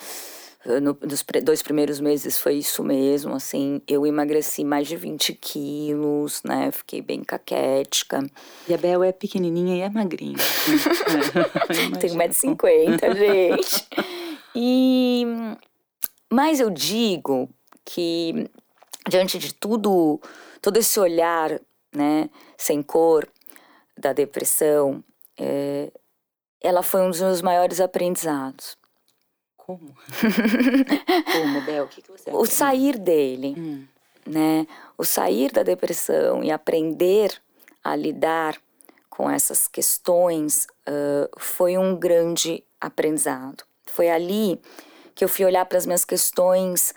No, 0.67 0.99
nos 1.01 1.25
dois 1.43 1.63
primeiros 1.63 2.01
meses 2.01 2.39
foi 2.39 2.57
isso 2.57 2.85
mesmo, 2.85 3.35
assim, 3.35 3.81
eu 3.89 4.07
emagreci 4.07 4.63
mais 4.63 4.87
de 4.87 4.95
20 4.95 5.33
quilos, 5.33 6.43
né, 6.45 6.71
fiquei 6.71 7.01
bem 7.01 7.25
caquética. 7.25 8.23
E 8.69 8.75
a 8.75 8.77
Bel 8.77 9.03
é 9.03 9.11
pequenininha 9.11 9.77
e 9.77 9.81
é 9.81 9.89
magrinha. 9.89 10.37
Assim. 10.37 11.95
é, 11.95 11.99
Tenho 11.99 12.15
1,50m, 12.15 13.17
gente. 13.17 13.87
E, 14.55 15.25
mas 16.31 16.61
eu 16.61 16.71
digo 16.71 17.49
que, 17.85 18.49
diante 19.09 19.39
de 19.39 19.55
tudo, 19.55 20.21
todo 20.61 20.77
esse 20.77 20.99
olhar, 20.99 21.61
né, 21.93 22.31
sem 22.57 22.83
cor 22.83 23.29
da 23.97 24.13
depressão, 24.13 25.03
é, 25.39 25.93
ela 26.61 26.83
foi 26.83 27.03
um 27.03 27.11
dos 27.11 27.21
meus 27.21 27.43
maiores 27.43 27.81
aprendizados. 27.81 28.77
Como? 29.57 29.95
Como, 31.33 31.61
Bel? 31.63 31.85
O 31.85 31.89
que, 31.89 32.03
que 32.03 32.11
você 32.11 32.31
O 32.31 32.45
sair 32.45 32.99
dele, 32.99 33.55
hum. 33.57 33.87
né? 34.27 34.67
O 34.99 35.05
sair 35.05 35.53
da 35.53 35.63
depressão 35.63 36.43
e 36.43 36.51
aprender 36.51 37.41
a 37.83 37.95
lidar 37.95 38.61
com 39.09 39.31
essas 39.31 39.69
questões 39.69 40.67
uh, 40.89 41.29
foi 41.39 41.79
um 41.79 41.97
grande 41.97 42.65
aprendizado. 42.81 43.65
Foi 43.95 44.09
ali 44.11 44.61
que 45.15 45.25
eu 45.25 45.29
fui 45.29 45.45
olhar 45.45 45.65
para 45.67 45.79
as 45.79 45.87
minhas 45.87 46.05
questões 46.05 46.95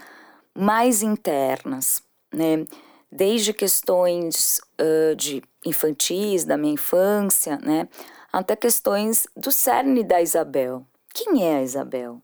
mais 0.55 1.01
internas, 1.01 2.01
né? 2.33 2.65
Desde 3.11 3.53
questões 3.53 4.59
uh, 4.79 5.15
de 5.15 5.43
infantis, 5.65 6.43
da 6.43 6.57
minha 6.57 6.73
infância, 6.73 7.57
né? 7.57 7.87
Até 8.31 8.55
questões 8.55 9.27
do 9.35 9.51
cerne 9.51 10.03
da 10.03 10.21
Isabel. 10.21 10.85
Quem 11.13 11.45
é 11.45 11.57
a 11.57 11.63
Isabel? 11.63 12.21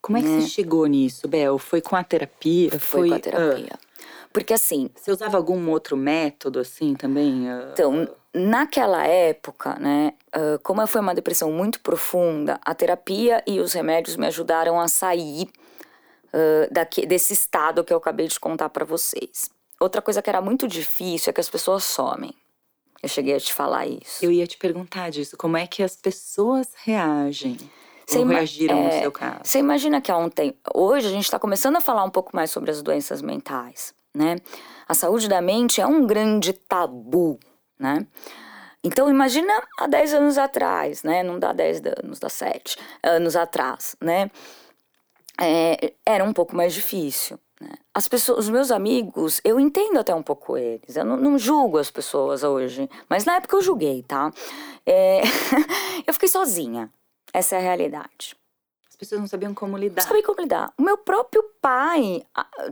Como 0.00 0.18
é 0.18 0.22
que 0.22 0.28
né? 0.28 0.40
você 0.40 0.48
chegou 0.48 0.84
nisso, 0.86 1.28
Bel? 1.28 1.58
Foi 1.58 1.80
com 1.80 1.94
a 1.94 2.02
terapia? 2.02 2.70
Foi, 2.70 2.78
foi 2.80 3.08
com 3.08 3.14
a 3.14 3.20
terapia. 3.20 3.74
Uh, 3.74 3.78
Porque 4.32 4.52
assim. 4.52 4.90
Você 4.96 5.12
usava 5.12 5.36
algum 5.36 5.70
outro 5.70 5.96
método 5.96 6.58
assim 6.58 6.94
também? 6.94 7.48
Uh, 7.48 7.70
então, 7.72 8.08
naquela 8.34 9.06
época, 9.06 9.76
né, 9.78 10.14
uh, 10.34 10.58
como 10.62 10.86
foi 10.86 11.00
uma 11.00 11.14
depressão 11.14 11.50
muito 11.52 11.80
profunda, 11.80 12.58
a 12.64 12.74
terapia 12.74 13.42
e 13.46 13.60
os 13.60 13.72
remédios 13.72 14.16
me 14.16 14.26
ajudaram 14.26 14.80
a 14.80 14.88
sair 14.88 15.48
daqui, 16.70 17.04
desse 17.04 17.34
estado 17.34 17.84
que 17.84 17.92
eu 17.92 17.98
acabei 17.98 18.26
de 18.26 18.40
contar 18.40 18.70
para 18.70 18.86
vocês. 18.86 19.50
Outra 19.78 20.00
coisa 20.00 20.22
que 20.22 20.30
era 20.30 20.40
muito 20.40 20.66
difícil 20.66 21.28
é 21.28 21.32
que 21.32 21.40
as 21.42 21.50
pessoas 21.50 21.84
somem. 21.84 22.34
Eu 23.02 23.08
cheguei 23.08 23.34
a 23.34 23.40
te 23.40 23.52
falar 23.52 23.86
isso. 23.86 24.24
Eu 24.24 24.30
ia 24.30 24.46
te 24.46 24.56
perguntar 24.56 25.10
disso. 25.10 25.36
Como 25.36 25.56
é 25.56 25.66
que 25.66 25.82
as 25.82 25.96
pessoas 25.96 26.68
reagem? 26.84 27.58
Você 28.06 28.24
reagiram 28.24 28.78
é, 28.78 28.84
no 28.84 28.92
seu 29.02 29.12
caso? 29.12 29.40
Você 29.42 29.58
imagina 29.58 30.00
que 30.00 30.10
há 30.10 30.16
um 30.16 30.28
tempo. 30.28 30.58
Hoje 30.72 31.08
a 31.08 31.10
gente 31.10 31.24
está 31.24 31.38
começando 31.38 31.76
a 31.76 31.80
falar 31.80 32.04
um 32.04 32.10
pouco 32.10 32.30
mais 32.34 32.50
sobre 32.50 32.70
as 32.70 32.80
doenças 32.80 33.20
mentais, 33.20 33.92
né? 34.14 34.36
A 34.88 34.94
saúde 34.94 35.28
da 35.28 35.40
mente 35.40 35.80
é 35.80 35.86
um 35.86 36.06
grande 36.06 36.52
tabu, 36.52 37.40
né? 37.78 38.06
Então 38.84 39.08
imagina 39.08 39.52
há 39.78 39.86
10 39.86 40.14
anos 40.14 40.38
atrás, 40.38 41.02
né? 41.02 41.22
Não 41.22 41.38
dá 41.38 41.52
10 41.52 41.82
anos, 42.02 42.18
dá 42.18 42.28
7 42.28 42.76
anos 43.02 43.36
atrás, 43.36 43.96
né? 44.00 44.30
É, 45.40 45.94
era 46.04 46.24
um 46.24 46.32
pouco 46.32 46.56
mais 46.56 46.74
difícil. 46.74 47.38
Né? 47.60 47.70
As 47.94 48.08
pessoas, 48.08 48.40
os 48.40 48.48
meus 48.50 48.70
amigos, 48.70 49.40
eu 49.44 49.60
entendo 49.60 49.98
até 49.98 50.14
um 50.14 50.22
pouco 50.22 50.56
eles. 50.56 50.96
Eu 50.96 51.04
não, 51.04 51.16
não 51.16 51.38
julgo 51.38 51.78
as 51.78 51.90
pessoas 51.90 52.42
hoje, 52.42 52.90
mas 53.08 53.24
na 53.24 53.36
época 53.36 53.56
eu 53.56 53.62
julguei, 53.62 54.02
tá? 54.02 54.32
É, 54.84 55.22
eu 56.06 56.12
fiquei 56.12 56.28
sozinha, 56.28 56.90
essa 57.32 57.54
é 57.54 57.58
a 57.58 57.62
realidade. 57.62 58.36
As 58.88 58.96
pessoas 58.96 59.20
não 59.20 59.28
sabiam 59.28 59.54
como 59.54 59.76
lidar. 59.76 60.02
Não 60.02 60.08
sabiam 60.08 60.24
como 60.24 60.40
lidar. 60.40 60.72
O 60.76 60.82
meu 60.82 60.98
próprio 60.98 61.42
pai 61.60 62.22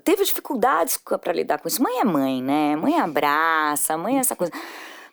teve 0.04 0.24
dificuldades 0.24 0.96
para 0.98 1.32
lidar 1.32 1.58
com 1.58 1.66
isso. 1.66 1.82
Mãe 1.82 1.98
é 1.98 2.04
mãe, 2.04 2.42
né? 2.42 2.76
Mãe 2.76 3.00
abraça, 3.00 3.96
mãe 3.96 4.16
é 4.16 4.20
essa 4.20 4.36
coisa. 4.36 4.52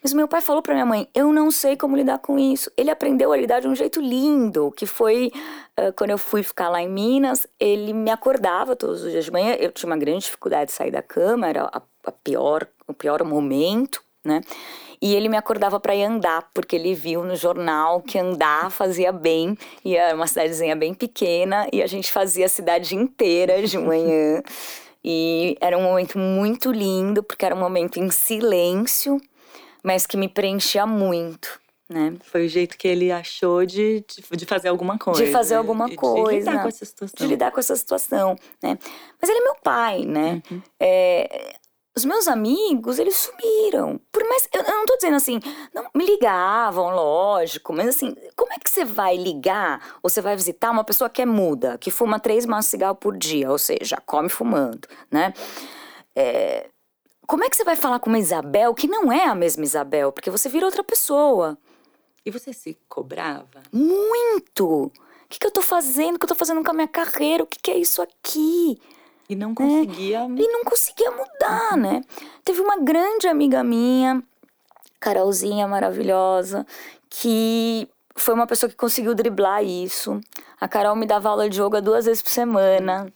Mas 0.07 0.13
meu 0.13 0.25
pai 0.25 0.39
falou 0.39 0.61
para 0.61 0.73
minha 0.73 0.85
mãe: 0.85 1.09
eu 1.13 1.33
não 1.33 1.51
sei 1.51 1.75
como 1.75 1.97
lidar 1.97 2.19
com 2.19 2.39
isso. 2.39 2.71
Ele 2.77 2.89
aprendeu 2.89 3.33
a 3.33 3.35
lidar 3.35 3.59
de 3.59 3.67
um 3.67 3.75
jeito 3.75 3.99
lindo, 3.99 4.71
que 4.71 4.85
foi 4.85 5.33
uh, 5.77 5.91
quando 5.97 6.11
eu 6.11 6.17
fui 6.17 6.43
ficar 6.43 6.69
lá 6.69 6.81
em 6.81 6.87
Minas. 6.87 7.45
Ele 7.59 7.91
me 7.91 8.09
acordava 8.09 8.73
todos 8.73 9.03
os 9.03 9.11
dias 9.11 9.25
de 9.25 9.31
manhã. 9.33 9.55
Eu 9.59 9.69
tinha 9.69 9.89
uma 9.89 9.97
grande 9.97 10.23
dificuldade 10.23 10.67
de 10.67 10.71
sair 10.71 10.91
da 10.91 11.01
cama, 11.01 11.49
era 11.49 11.63
a, 11.65 11.81
a 12.05 12.11
pior, 12.13 12.65
o 12.87 12.93
pior 12.93 13.21
momento, 13.25 14.01
né? 14.23 14.39
E 15.01 15.13
ele 15.13 15.27
me 15.27 15.35
acordava 15.35 15.77
para 15.77 15.93
ir 15.93 16.05
andar, 16.05 16.51
porque 16.53 16.77
ele 16.77 16.93
viu 16.93 17.25
no 17.25 17.35
jornal 17.35 18.01
que 18.01 18.17
andar 18.17 18.71
fazia 18.71 19.11
bem, 19.11 19.57
e 19.83 19.97
era 19.97 20.15
uma 20.15 20.25
cidadezinha 20.25 20.75
bem 20.77 20.93
pequena, 20.93 21.67
e 21.73 21.83
a 21.83 21.87
gente 21.87 22.13
fazia 22.13 22.45
a 22.45 22.49
cidade 22.49 22.95
inteira 22.95 23.61
de 23.61 23.77
manhã. 23.77 24.41
e 25.03 25.57
era 25.59 25.77
um 25.77 25.83
momento 25.83 26.17
muito 26.17 26.71
lindo, 26.71 27.21
porque 27.21 27.45
era 27.45 27.53
um 27.53 27.59
momento 27.59 27.99
em 27.99 28.09
silêncio, 28.09 29.19
mas 29.87 30.05
que 30.05 30.17
me 30.17 30.27
preenchia 30.27 30.85
muito. 30.85 31.61
Né? 31.89 32.13
Foi 32.25 32.45
o 32.45 32.49
jeito 32.49 32.77
que 32.77 32.89
ele 32.89 33.09
achou 33.09 33.65
de, 33.65 34.03
de, 34.33 34.45
fazer 34.45 34.67
alguma 34.67 34.99
coisa. 34.99 35.23
De 35.23 35.31
fazer 35.31 35.55
alguma 35.55 35.87
de, 35.89 35.95
coisa. 35.95 36.27
De 36.27 36.35
lidar 36.35 36.61
com 36.61 36.67
essa 36.67 36.85
situação. 36.85 37.15
De 37.17 37.27
lidar 37.27 37.51
com 37.51 37.59
essa 37.61 37.75
situação, 37.77 38.35
né? 38.61 38.77
Mas 39.21 39.29
ele 39.29 39.39
é 39.39 39.43
meu 39.45 39.55
pai, 39.63 40.03
né? 40.03 40.41
Uhum. 40.51 40.61
É, 40.77 41.55
os 41.95 42.03
meus 42.03 42.27
amigos, 42.27 42.99
eles 42.99 43.15
sumiram. 43.15 43.97
Por 44.11 44.27
mais. 44.27 44.49
Eu, 44.53 44.61
eu 44.61 44.73
não 44.73 44.85
tô 44.85 44.97
dizendo 44.97 45.15
assim, 45.15 45.39
não 45.73 45.87
me 45.95 46.05
ligavam, 46.05 46.93
lógico, 46.93 47.71
mas 47.71 47.87
assim, 47.87 48.13
como 48.35 48.51
é 48.51 48.57
que 48.59 48.69
você 48.69 48.83
vai 48.83 49.15
ligar 49.15 49.95
ou 50.03 50.09
você 50.09 50.19
vai 50.19 50.35
visitar 50.35 50.69
uma 50.69 50.83
pessoa 50.83 51.09
que 51.09 51.21
é 51.21 51.25
muda, 51.25 51.77
que 51.77 51.89
fuma 51.89 52.19
três 52.19 52.45
maços 52.45 52.65
de 52.65 52.71
cigarro 52.71 52.95
por 52.95 53.17
dia, 53.17 53.49
ou 53.49 53.57
seja, 53.57 53.95
come 54.05 54.27
fumando, 54.27 54.85
né? 55.09 55.33
É, 56.13 56.67
como 57.27 57.43
é 57.43 57.49
que 57.49 57.57
você 57.57 57.65
vai 57.65 57.75
falar 57.75 57.99
com 57.99 58.09
uma 58.09 58.17
Isabel 58.17 58.73
que 58.73 58.87
não 58.87 59.11
é 59.11 59.25
a 59.25 59.35
mesma 59.35 59.65
Isabel? 59.65 60.13
Porque 60.13 60.31
você 60.31 60.47
vira 60.47 60.65
outra 60.65 60.83
pessoa. 60.83 61.57
E 62.25 62.31
você 62.31 62.53
se 62.53 62.77
cobrava? 62.87 63.61
Muito! 63.71 64.65
O 64.85 64.91
que, 65.29 65.37
que 65.37 65.45
eu 65.45 65.51
tô 65.51 65.61
fazendo? 65.61 66.15
O 66.15 66.19
que 66.19 66.23
eu 66.25 66.29
tô 66.29 66.35
fazendo 66.35 66.63
com 66.63 66.71
a 66.71 66.73
minha 66.73 66.87
carreira? 66.87 67.43
O 67.43 67.47
que, 67.47 67.59
que 67.59 67.69
é 67.69 67.77
isso 67.77 68.01
aqui? 68.01 68.79
E 69.29 69.35
não 69.35 69.53
conseguia. 69.53 70.19
É, 70.19 70.23
e 70.23 70.47
não 70.47 70.63
conseguia 70.63 71.11
mudar, 71.11 71.75
né? 71.75 72.01
Teve 72.45 72.61
uma 72.61 72.77
grande 72.77 73.27
amiga 73.27 73.61
minha, 73.61 74.23
Carolzinha 74.99 75.67
maravilhosa, 75.67 76.65
que 77.09 77.89
foi 78.15 78.33
uma 78.33 78.47
pessoa 78.47 78.69
que 78.69 78.75
conseguiu 78.75 79.13
driblar 79.13 79.63
isso. 79.63 80.19
A 80.59 80.67
Carol 80.67 80.95
me 80.95 81.05
dava 81.05 81.29
aula 81.29 81.49
de 81.49 81.61
yoga 81.61 81.81
duas 81.81 82.05
vezes 82.05 82.21
por 82.21 82.29
semana. 82.29 83.11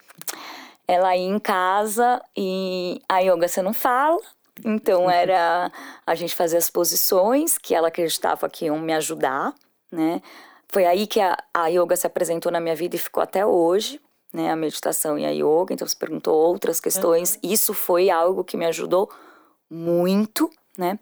Ela 0.92 1.16
ia 1.16 1.28
em 1.28 1.38
casa 1.38 2.22
e 2.36 3.00
a 3.08 3.20
yoga 3.20 3.48
você 3.48 3.62
não 3.62 3.72
fala. 3.72 4.20
Então 4.64 5.10
era 5.10 5.72
a 6.06 6.14
gente 6.14 6.34
fazer 6.34 6.58
as 6.58 6.70
posições 6.70 7.56
que 7.58 7.74
ela 7.74 7.88
acreditava 7.88 8.48
que 8.48 8.66
iam 8.66 8.78
me 8.78 8.92
ajudar, 8.92 9.54
né? 9.90 10.20
Foi 10.68 10.84
aí 10.84 11.06
que 11.06 11.20
a, 11.20 11.36
a 11.52 11.68
yoga 11.68 11.96
se 11.96 12.06
apresentou 12.06 12.50
na 12.52 12.60
minha 12.60 12.74
vida 12.74 12.96
e 12.96 12.98
ficou 12.98 13.22
até 13.22 13.44
hoje, 13.44 14.00
né? 14.32 14.50
A 14.50 14.56
meditação 14.56 15.18
e 15.18 15.24
a 15.24 15.30
yoga. 15.30 15.72
Então 15.72 15.86
você 15.86 15.96
perguntou 15.96 16.34
outras 16.34 16.80
questões. 16.80 17.34
Uhum. 17.34 17.50
Isso 17.50 17.74
foi 17.74 18.10
algo 18.10 18.44
que 18.44 18.56
me 18.56 18.66
ajudou 18.66 19.10
muito, 19.70 20.50
né? 20.76 20.98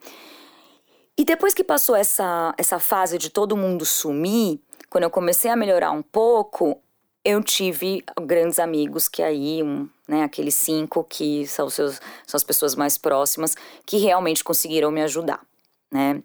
E 1.19 1.25
depois 1.25 1.53
que 1.53 1.63
passou 1.63 1.95
essa, 1.95 2.55
essa 2.57 2.79
fase 2.79 3.19
de 3.19 3.29
todo 3.29 3.57
mundo 3.57 3.85
sumir, 3.85 4.61
quando 4.89 5.05
eu 5.05 5.11
comecei 5.11 5.51
a 5.51 5.57
melhorar 5.57 5.91
um 5.91 6.03
pouco, 6.03 6.81
eu 7.25 7.43
tive 7.43 8.03
grandes 8.23 8.59
amigos 8.59 9.09
que 9.09 9.23
aí, 9.23 9.63
um, 9.63 9.89
né, 10.09 10.23
aqueles 10.23 10.55
cinco 10.55 11.05
que 11.05 11.47
são, 11.47 11.69
seus, 11.69 12.01
são 12.27 12.37
as 12.37 12.45
pessoas 12.45 12.75
mais 12.75 12.97
próximas, 12.97 13.55
que 13.85 13.99
realmente 13.99 14.43
conseguiram 14.43 14.91
me 14.91 15.03
ajudar, 15.03 15.41
né? 15.91 16.23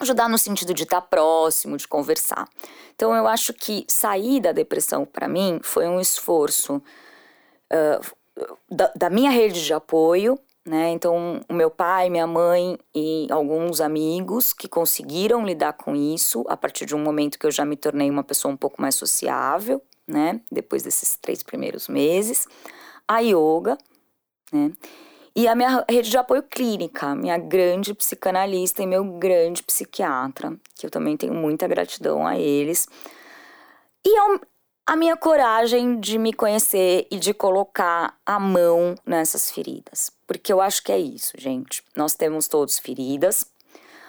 Ajudar 0.00 0.28
no 0.28 0.36
sentido 0.36 0.74
de 0.74 0.82
estar 0.82 1.00
próximo, 1.00 1.76
de 1.76 1.86
conversar. 1.86 2.48
Então 2.94 3.14
eu 3.14 3.26
acho 3.26 3.54
que 3.54 3.86
sair 3.88 4.40
da 4.40 4.52
depressão 4.52 5.06
para 5.06 5.28
mim 5.28 5.60
foi 5.62 5.86
um 5.86 6.00
esforço 6.00 6.76
uh, 6.76 8.16
da, 8.68 8.92
da 8.94 9.08
minha 9.08 9.30
rede 9.30 9.64
de 9.64 9.72
apoio, 9.72 10.38
né? 10.66 10.90
Então, 10.90 11.42
o 11.48 11.52
meu 11.52 11.70
pai, 11.70 12.08
minha 12.08 12.26
mãe 12.26 12.78
e 12.94 13.26
alguns 13.30 13.80
amigos 13.80 14.52
que 14.52 14.66
conseguiram 14.66 15.44
lidar 15.44 15.74
com 15.74 15.94
isso 15.94 16.42
a 16.48 16.56
partir 16.56 16.86
de 16.86 16.94
um 16.94 17.02
momento 17.02 17.38
que 17.38 17.46
eu 17.46 17.50
já 17.50 17.64
me 17.64 17.76
tornei 17.76 18.10
uma 18.10 18.24
pessoa 18.24 18.52
um 18.52 18.56
pouco 18.56 18.80
mais 18.80 18.94
sociável, 18.94 19.82
né? 20.06 20.40
Depois 20.50 20.82
desses 20.82 21.16
três 21.16 21.42
primeiros 21.42 21.88
meses. 21.88 22.46
A 23.06 23.20
yoga, 23.20 23.76
né? 24.52 24.72
E 25.36 25.48
a 25.48 25.54
minha 25.56 25.84
rede 25.90 26.10
de 26.10 26.16
apoio 26.16 26.44
clínica, 26.44 27.12
minha 27.12 27.36
grande 27.36 27.92
psicanalista 27.92 28.84
e 28.84 28.86
meu 28.86 29.04
grande 29.18 29.64
psiquiatra, 29.64 30.56
que 30.76 30.86
eu 30.86 30.90
também 30.90 31.16
tenho 31.16 31.34
muita 31.34 31.66
gratidão 31.66 32.24
a 32.24 32.38
eles. 32.38 32.86
E 34.06 34.16
ao, 34.16 34.40
a 34.86 34.94
minha 34.94 35.16
coragem 35.16 35.98
de 35.98 36.18
me 36.18 36.32
conhecer 36.32 37.08
e 37.10 37.18
de 37.18 37.34
colocar 37.34 38.16
a 38.24 38.38
mão 38.38 38.94
nessas 39.04 39.50
feridas. 39.50 40.12
Porque 40.24 40.52
eu 40.52 40.60
acho 40.60 40.84
que 40.84 40.92
é 40.92 40.98
isso, 40.98 41.32
gente. 41.36 41.82
Nós 41.96 42.14
temos 42.14 42.46
todos 42.46 42.78
feridas. 42.78 43.44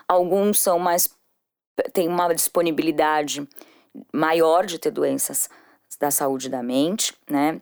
Alguns 0.07 0.59
são 0.59 0.77
mais. 0.77 1.09
têm 1.91 2.07
uma 2.07 2.31
disponibilidade 2.35 3.47
maior 4.13 4.67
de 4.67 4.77
ter 4.77 4.91
doenças 4.91 5.49
da 5.99 6.11
saúde 6.11 6.49
da 6.49 6.61
mente, 6.61 7.13
né? 7.29 7.59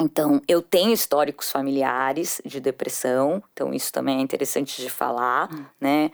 Então, 0.00 0.42
eu 0.46 0.60
tenho 0.60 0.92
históricos 0.92 1.50
familiares 1.50 2.40
de 2.44 2.60
depressão, 2.60 3.42
então 3.52 3.72
isso 3.72 3.90
também 3.92 4.18
é 4.18 4.20
interessante 4.20 4.80
de 4.80 4.90
falar, 4.90 5.52
hum. 5.52 5.64
né? 5.80 6.10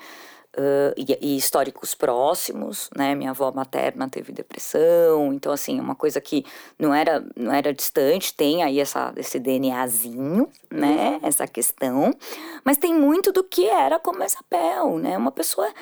Uh, 0.55 0.93
e, 0.99 1.19
e, 1.19 1.37
históricos 1.39 1.95
próximos, 1.95 2.91
né? 2.95 3.15
Minha 3.15 3.31
avó 3.31 3.51
materna 3.51 4.07
teve 4.09 4.33
depressão, 4.33 5.33
então 5.33 5.51
assim, 5.51 5.81
uma 5.81 5.95
coisa 5.95 6.21
que 6.21 6.45
não 6.79 6.95
era, 6.95 7.25
não 7.35 7.51
era 7.51 7.73
distante, 7.73 8.35
tem 8.35 8.63
aí 8.63 8.79
essa, 8.79 9.15
esse 9.17 9.41
DNAzinho, 9.41 10.47
né? 10.71 11.19
Uhum. 11.23 11.29
Essa 11.29 11.47
questão, 11.47 12.15
mas 12.63 12.77
tem 12.77 12.95
muito 12.95 13.33
do 13.33 13.43
que 13.43 13.67
era 13.67 13.99
como 13.99 14.23
Isabel, 14.23 14.99
né? 14.99 15.17
Uma 15.17 15.33
pessoa 15.33 15.73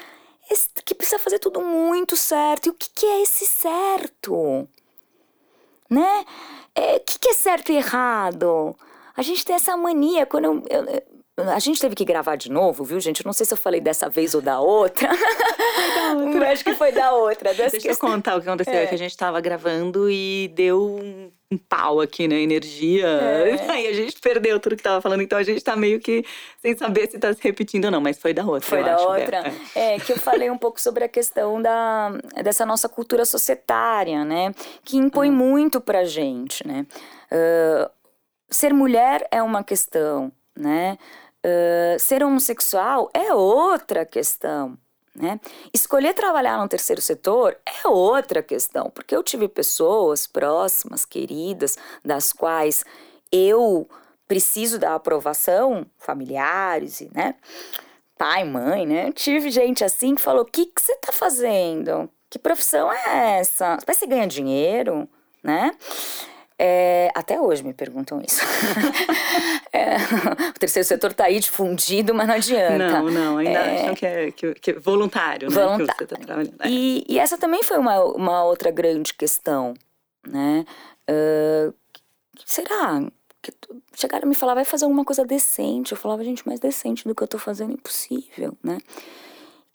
que 0.84 0.94
precisa 0.94 1.18
fazer 1.18 1.38
tudo 1.38 1.60
muito 1.60 2.16
certo. 2.16 2.66
E 2.66 2.70
o 2.70 2.74
que, 2.74 2.90
que 2.94 3.06
é 3.06 3.22
esse 3.22 3.46
certo? 3.46 4.68
Né? 5.90 6.24
O 6.76 6.80
é, 6.80 6.98
que, 7.00 7.18
que 7.18 7.28
é 7.28 7.34
certo 7.34 7.72
e 7.72 7.76
errado? 7.76 8.76
A 9.16 9.22
gente 9.22 9.44
tem 9.44 9.56
essa 9.56 9.76
mania, 9.76 10.24
quando 10.24 10.44
eu, 10.44 10.64
eu 10.70 11.20
a 11.48 11.58
gente 11.58 11.80
teve 11.80 11.94
que 11.94 12.04
gravar 12.04 12.36
de 12.36 12.50
novo, 12.50 12.84
viu, 12.84 13.00
gente? 13.00 13.20
Eu 13.20 13.26
não 13.26 13.32
sei 13.32 13.46
se 13.46 13.54
eu 13.54 13.58
falei 13.58 13.80
dessa 13.80 14.08
vez 14.08 14.34
ou 14.34 14.42
da 14.42 14.60
outra. 14.60 15.08
da 15.08 16.12
outra. 16.24 16.52
acho 16.52 16.64
que 16.64 16.74
foi 16.74 16.92
da 16.92 17.12
outra. 17.12 17.54
Deixa 17.54 17.78
que... 17.78 17.88
eu 17.88 17.96
contar 17.96 18.36
o 18.36 18.42
que 18.42 18.48
aconteceu. 18.48 18.74
É. 18.74 18.86
que 18.86 18.94
a 18.94 18.98
gente 18.98 19.16
tava 19.16 19.40
gravando 19.40 20.10
e 20.10 20.52
deu 20.54 20.82
um, 20.82 21.30
um 21.52 21.58
pau 21.58 22.00
aqui 22.00 22.28
na 22.28 22.36
né? 22.36 22.42
energia. 22.42 23.06
É. 23.06 23.66
Aí 23.70 23.86
a 23.88 23.92
gente 23.92 24.20
perdeu 24.20 24.60
tudo 24.60 24.76
que 24.76 24.82
tava 24.82 25.00
falando. 25.00 25.22
Então 25.22 25.38
a 25.38 25.42
gente 25.42 25.62
tá 25.62 25.74
meio 25.74 25.98
que 25.98 26.24
sem 26.60 26.76
saber 26.76 27.10
se 27.10 27.18
tá 27.18 27.34
se 27.34 27.42
repetindo 27.42 27.86
ou 27.86 27.90
não. 27.90 28.00
Mas 28.00 28.18
foi 28.18 28.32
da 28.32 28.44
outra, 28.44 28.68
Foi 28.68 28.84
da 28.84 28.94
acho, 28.94 29.04
outra. 29.04 29.52
É. 29.74 29.94
é, 29.94 30.00
que 30.00 30.12
eu 30.12 30.18
falei 30.18 30.50
um 30.50 30.58
pouco 30.58 30.80
sobre 30.80 31.02
a 31.02 31.08
questão 31.08 31.60
da, 31.60 32.10
dessa 32.42 32.64
nossa 32.64 32.88
cultura 32.88 33.24
societária, 33.24 34.24
né? 34.24 34.54
Que 34.84 34.96
impõe 34.96 35.28
uhum. 35.28 35.36
muito 35.36 35.80
pra 35.80 36.04
gente, 36.04 36.66
né? 36.66 36.86
Uh, 37.32 37.90
ser 38.48 38.72
mulher 38.72 39.26
é 39.30 39.42
uma 39.42 39.64
questão, 39.64 40.30
né? 40.56 40.96
Uh, 41.44 41.98
ser 41.98 42.22
homossexual 42.22 43.10
é 43.12 43.34
outra 43.34 44.06
questão. 44.06 44.78
Né? 45.14 45.40
Escolher 45.74 46.14
trabalhar 46.14 46.58
no 46.58 46.68
terceiro 46.68 47.02
setor 47.02 47.58
é 47.66 47.88
outra 47.88 48.42
questão, 48.42 48.90
porque 48.90 49.14
eu 49.14 49.22
tive 49.24 49.48
pessoas 49.48 50.26
próximas, 50.26 51.04
queridas, 51.04 51.76
das 52.04 52.32
quais 52.32 52.84
eu 53.32 53.88
preciso 54.28 54.78
da 54.78 54.94
aprovação, 54.94 55.84
familiares, 55.98 57.00
né? 57.12 57.34
Pai, 58.16 58.44
mãe, 58.44 58.86
né? 58.86 59.10
Tive 59.10 59.50
gente 59.50 59.82
assim 59.82 60.14
que 60.14 60.20
falou: 60.22 60.42
o 60.42 60.44
que, 60.44 60.66
que 60.66 60.80
você 60.80 60.94
tá 60.96 61.10
fazendo? 61.10 62.08
Que 62.28 62.38
profissão 62.38 62.92
é 62.92 63.40
essa? 63.40 63.78
Vai 63.84 63.94
você 63.94 64.06
ganha 64.06 64.26
dinheiro, 64.26 65.08
né? 65.42 65.72
É, 66.62 67.10
até 67.14 67.40
hoje 67.40 67.64
me 67.64 67.72
perguntam 67.72 68.20
isso. 68.20 68.42
é, 69.72 69.96
o 70.50 70.58
terceiro 70.58 70.86
setor 70.86 71.12
está 71.12 71.24
aí 71.24 71.40
difundido, 71.40 72.12
mas 72.12 72.28
não 72.28 72.34
adianta. 72.34 73.00
Não, 73.00 73.10
não, 73.10 73.38
ainda 73.38 73.50
é, 73.60 73.80
acham 73.80 73.94
que 73.94 74.04
é, 74.04 74.30
que, 74.30 74.54
que 74.56 74.70
é 74.72 74.74
voluntário, 74.74 75.48
né? 75.48 75.54
Voluntário. 75.54 76.48
Tá 76.48 76.68
e, 76.68 77.02
e, 77.08 77.18
essa 77.18 77.38
também 77.38 77.62
foi 77.62 77.78
uma, 77.78 78.04
uma 78.04 78.44
outra 78.44 78.70
grande 78.70 79.14
questão, 79.14 79.72
né? 80.28 80.66
Uh, 81.08 81.72
será? 82.44 83.06
Que 83.40 83.52
chegaram 83.94 84.26
a 84.26 84.28
me 84.28 84.34
falar, 84.34 84.52
vai 84.52 84.66
fazer 84.66 84.84
alguma 84.84 85.02
coisa 85.02 85.24
decente. 85.24 85.92
Eu 85.92 85.98
falava, 85.98 86.22
gente, 86.22 86.46
mais 86.46 86.60
decente 86.60 87.08
do 87.08 87.14
que 87.14 87.22
eu 87.22 87.24
estou 87.24 87.40
fazendo, 87.40 87.72
impossível, 87.72 88.54
né? 88.62 88.76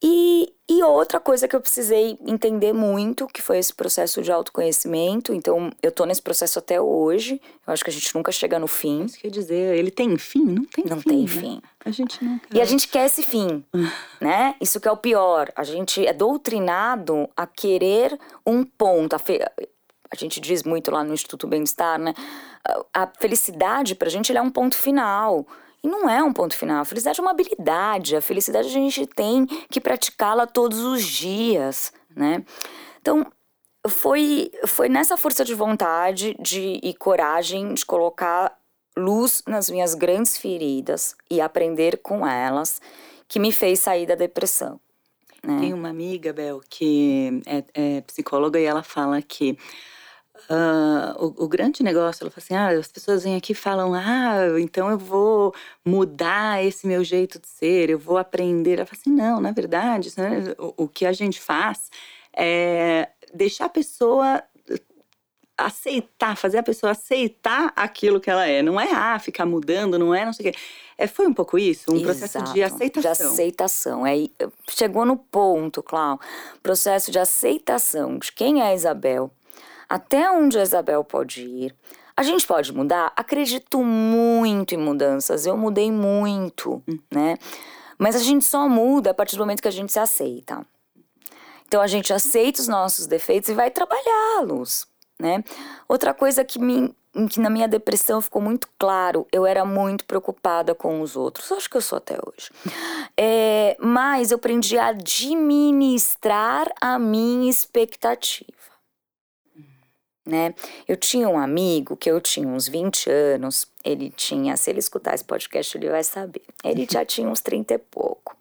E 0.03 0.34
outra 0.95 1.19
coisa 1.19 1.47
que 1.47 1.55
eu 1.55 1.61
precisei 1.61 2.17
entender 2.25 2.73
muito, 2.73 3.27
que 3.27 3.41
foi 3.41 3.57
esse 3.57 3.73
processo 3.73 4.21
de 4.21 4.31
autoconhecimento. 4.31 5.33
Então, 5.33 5.71
eu 5.81 5.91
tô 5.91 6.05
nesse 6.05 6.21
processo 6.21 6.59
até 6.59 6.79
hoje. 6.79 7.41
Eu 7.65 7.73
acho 7.73 7.83
que 7.83 7.89
a 7.89 7.93
gente 7.93 8.13
nunca 8.15 8.31
chega 8.31 8.59
no 8.59 8.67
fim. 8.67 9.05
Isso 9.05 9.19
quer 9.19 9.29
dizer, 9.29 9.77
ele 9.77 9.91
tem 9.91 10.17
fim? 10.17 10.43
Não 10.45 10.65
tem 10.65 10.85
não 10.85 10.99
fim. 10.99 11.09
Não 11.09 11.17
tem 11.17 11.21
né? 11.21 11.27
fim. 11.27 11.61
A 11.83 11.91
gente 11.91 12.23
não 12.23 12.39
quer. 12.39 12.57
E 12.57 12.61
a 12.61 12.65
gente 12.65 12.87
quer 12.87 13.05
esse 13.05 13.23
fim, 13.23 13.63
né? 14.19 14.55
Isso 14.59 14.79
que 14.79 14.87
é 14.87 14.91
o 14.91 14.97
pior. 14.97 15.51
A 15.55 15.63
gente 15.63 16.05
é 16.05 16.13
doutrinado 16.13 17.29
a 17.35 17.45
querer 17.45 18.17
um 18.45 18.63
ponto. 18.63 19.15
A, 19.15 19.19
fe... 19.19 19.39
a 19.41 20.15
gente 20.15 20.39
diz 20.39 20.63
muito 20.63 20.91
lá 20.91 21.03
no 21.03 21.13
Instituto 21.13 21.47
Bem-Estar, 21.47 21.99
né? 21.99 22.13
A 22.93 23.07
felicidade 23.19 23.95
pra 23.95 24.09
gente 24.09 24.35
é 24.35 24.41
um 24.41 24.49
ponto 24.49 24.75
final. 24.75 25.45
E 25.86 25.88
não 25.88 26.09
é 26.09 26.23
um 26.23 26.33
ponto 26.33 26.57
final. 26.57 26.81
A 26.81 26.86
felicidade 26.86 27.19
é 27.19 27.21
uma 27.21 27.29
habilidade. 27.29 28.15
A 28.15 28.21
felicidade 28.21 28.67
a 28.67 28.71
gente 28.71 29.05
tem 29.05 29.45
que 29.69 29.79
praticá-la 29.79 30.47
todos 30.47 30.79
os 30.79 31.03
dias, 31.03 31.93
né? 32.15 32.43
Então, 32.99 33.23
foi, 33.88 34.51
foi 34.65 34.89
nessa 34.89 35.15
força 35.15 35.45
de 35.45 35.53
vontade 35.53 36.36
de, 36.39 36.79
e 36.81 36.91
coragem 36.95 37.75
de 37.75 37.86
colocar 37.86 38.57
luz 38.97 39.43
nas 39.45 39.69
minhas 39.69 39.93
grandes 39.93 40.36
feridas 40.36 41.15
e 41.29 41.39
aprender 41.39 41.97
com 41.97 42.25
elas 42.25 42.81
que 43.27 43.38
me 43.38 43.51
fez 43.51 43.79
sair 43.79 44.07
da 44.07 44.15
depressão. 44.15 44.79
Né? 45.43 45.59
Tem 45.59 45.73
uma 45.73 45.89
amiga, 45.89 46.33
Bel, 46.33 46.61
que 46.67 47.43
é, 47.45 47.63
é 47.75 48.01
psicóloga 48.01 48.59
e 48.59 48.63
ela 48.63 48.81
fala 48.81 49.21
que 49.21 49.55
Uh, 50.49 51.25
o, 51.25 51.45
o, 51.45 51.47
grande 51.47 51.81
negócio, 51.81 52.23
ela 52.23 52.29
fala 52.29 52.43
assim: 52.43 52.53
ah, 52.53 52.79
as 52.79 52.87
pessoas 52.87 53.23
vêm 53.23 53.35
aqui 53.35 53.53
e 53.53 53.55
falam, 53.55 53.95
ah, 53.95 54.59
então 54.59 54.91
eu 54.91 54.97
vou 54.97 55.55
mudar 55.83 56.63
esse 56.63 56.85
meu 56.85 57.03
jeito 57.03 57.39
de 57.39 57.47
ser, 57.47 57.89
eu 57.89 57.97
vou 57.97 58.17
aprender. 58.17 58.77
Ela 58.77 58.85
fala 58.85 58.99
assim: 59.01 59.09
não, 59.09 59.41
na 59.41 59.51
verdade, 59.51 60.11
né, 60.15 60.53
o, 60.59 60.83
o, 60.83 60.87
que 60.87 61.03
a 61.05 61.11
gente 61.11 61.41
faz 61.41 61.89
é 62.31 63.09
deixar 63.33 63.65
a 63.65 63.69
pessoa 63.69 64.43
aceitar, 65.57 66.35
fazer 66.35 66.59
a 66.59 66.63
pessoa 66.63 66.91
aceitar 66.91 67.71
aquilo 67.75 68.19
que 68.19 68.29
ela 68.29 68.45
é. 68.45 68.61
Não 68.61 68.79
é, 68.79 68.91
ah, 68.91 69.17
ficar 69.17 69.45
mudando, 69.45 69.97
não 69.97 70.13
é, 70.13 70.25
não 70.25 70.33
sei 70.33 70.49
o 70.49 70.51
quê. 70.51 70.59
É, 70.97 71.07
foi 71.07 71.25
um 71.27 71.33
pouco 71.33 71.57
isso, 71.57 71.91
um 71.91 71.95
Exato, 71.95 72.19
processo 72.19 72.53
de 72.53 72.61
aceitação. 72.61 73.01
De 73.01 73.33
aceitação. 73.33 74.07
É, 74.07 74.15
chegou 74.69 75.05
no 75.05 75.17
ponto, 75.17 75.81
Clau, 75.81 76.19
processo 76.61 77.11
de 77.11 77.17
aceitação 77.17 78.19
de 78.19 78.31
quem 78.31 78.61
é 78.61 78.67
a 78.67 78.75
Isabel 78.75 79.31
até 79.89 80.29
onde 80.31 80.57
a 80.57 80.63
Isabel 80.63 81.03
pode 81.03 81.41
ir. 81.41 81.75
A 82.17 82.23
gente 82.23 82.47
pode 82.47 82.73
mudar? 82.73 83.11
Acredito 83.15 83.83
muito 83.83 84.73
em 84.73 84.77
mudanças. 84.77 85.45
Eu 85.45 85.57
mudei 85.57 85.91
muito, 85.91 86.81
né? 87.11 87.38
Mas 87.97 88.15
a 88.15 88.19
gente 88.19 88.45
só 88.45 88.69
muda 88.69 89.11
a 89.11 89.13
partir 89.13 89.36
do 89.36 89.39
momento 89.39 89.61
que 89.61 89.67
a 89.67 89.71
gente 89.71 89.91
se 89.91 89.99
aceita. 89.99 90.65
Então 91.67 91.81
a 91.81 91.88
gente 91.88 92.13
aceita 92.13 92.61
os 92.61 92.67
nossos 92.67 93.07
defeitos 93.07 93.49
e 93.49 93.53
vai 93.53 93.69
trabalhá-los, 93.69 94.88
né? 95.19 95.43
Outra 95.88 96.13
coisa 96.13 96.43
que 96.45 96.59
me 96.59 96.93
que 97.29 97.39
na 97.39 97.49
minha 97.49 97.67
depressão 97.67 98.21
ficou 98.21 98.41
muito 98.41 98.67
claro, 98.77 99.25
eu 99.31 99.45
era 99.45 99.63
muito 99.63 100.03
preocupada 100.03 100.75
com 100.75 100.99
os 100.99 101.15
outros. 101.15 101.49
Acho 101.49 101.69
que 101.69 101.77
eu 101.77 101.81
sou 101.81 101.97
até 101.97 102.15
hoje. 102.15 102.51
É, 103.15 103.77
mas 103.79 104.31
eu 104.31 104.36
aprendi 104.36 104.77
a 104.77 104.88
administrar 104.88 106.69
a 106.81 106.99
minha 106.99 107.49
expectativa. 107.49 108.64
Né? 110.26 110.55
Eu 110.88 110.97
tinha 110.97 111.30
um 111.30 111.38
amigo 111.38 111.95
que 111.95 112.09
eu 112.09 112.19
tinha 112.19 112.47
uns 112.47 112.67
20 112.67 113.09
anos, 113.09 113.67
ele 113.84 114.09
tinha, 114.09 114.57
se 114.57 114.71
ele 114.71 114.80
escutar 114.80 115.13
esse 115.13 115.23
podcast, 115.23 115.78
ele 115.78 115.89
vai 115.89 116.03
saber. 116.03 116.41
Ele 116.63 116.88
já 116.89 117.03
tinha 117.05 117.30
uns 117.30 117.41
30 117.41 117.76
e 117.76 117.78
pouco. 117.78 118.36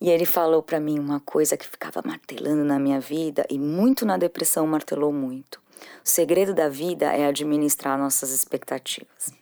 E 0.00 0.10
ele 0.10 0.24
falou 0.24 0.62
para 0.62 0.78
mim 0.78 0.98
uma 0.98 1.18
coisa 1.18 1.56
que 1.56 1.66
ficava 1.66 2.00
martelando 2.04 2.62
na 2.62 2.78
minha 2.78 3.00
vida 3.00 3.44
e 3.50 3.58
muito 3.58 4.06
na 4.06 4.16
depressão 4.16 4.64
martelou 4.66 5.12
muito. 5.12 5.60
O 6.04 6.08
segredo 6.08 6.54
da 6.54 6.68
vida 6.68 7.06
é 7.12 7.26
administrar 7.26 7.98
nossas 7.98 8.30
expectativas. 8.30 9.32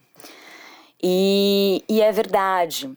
E, 1.03 1.85
e 1.87 2.01
é 2.01 2.11
verdade, 2.11 2.91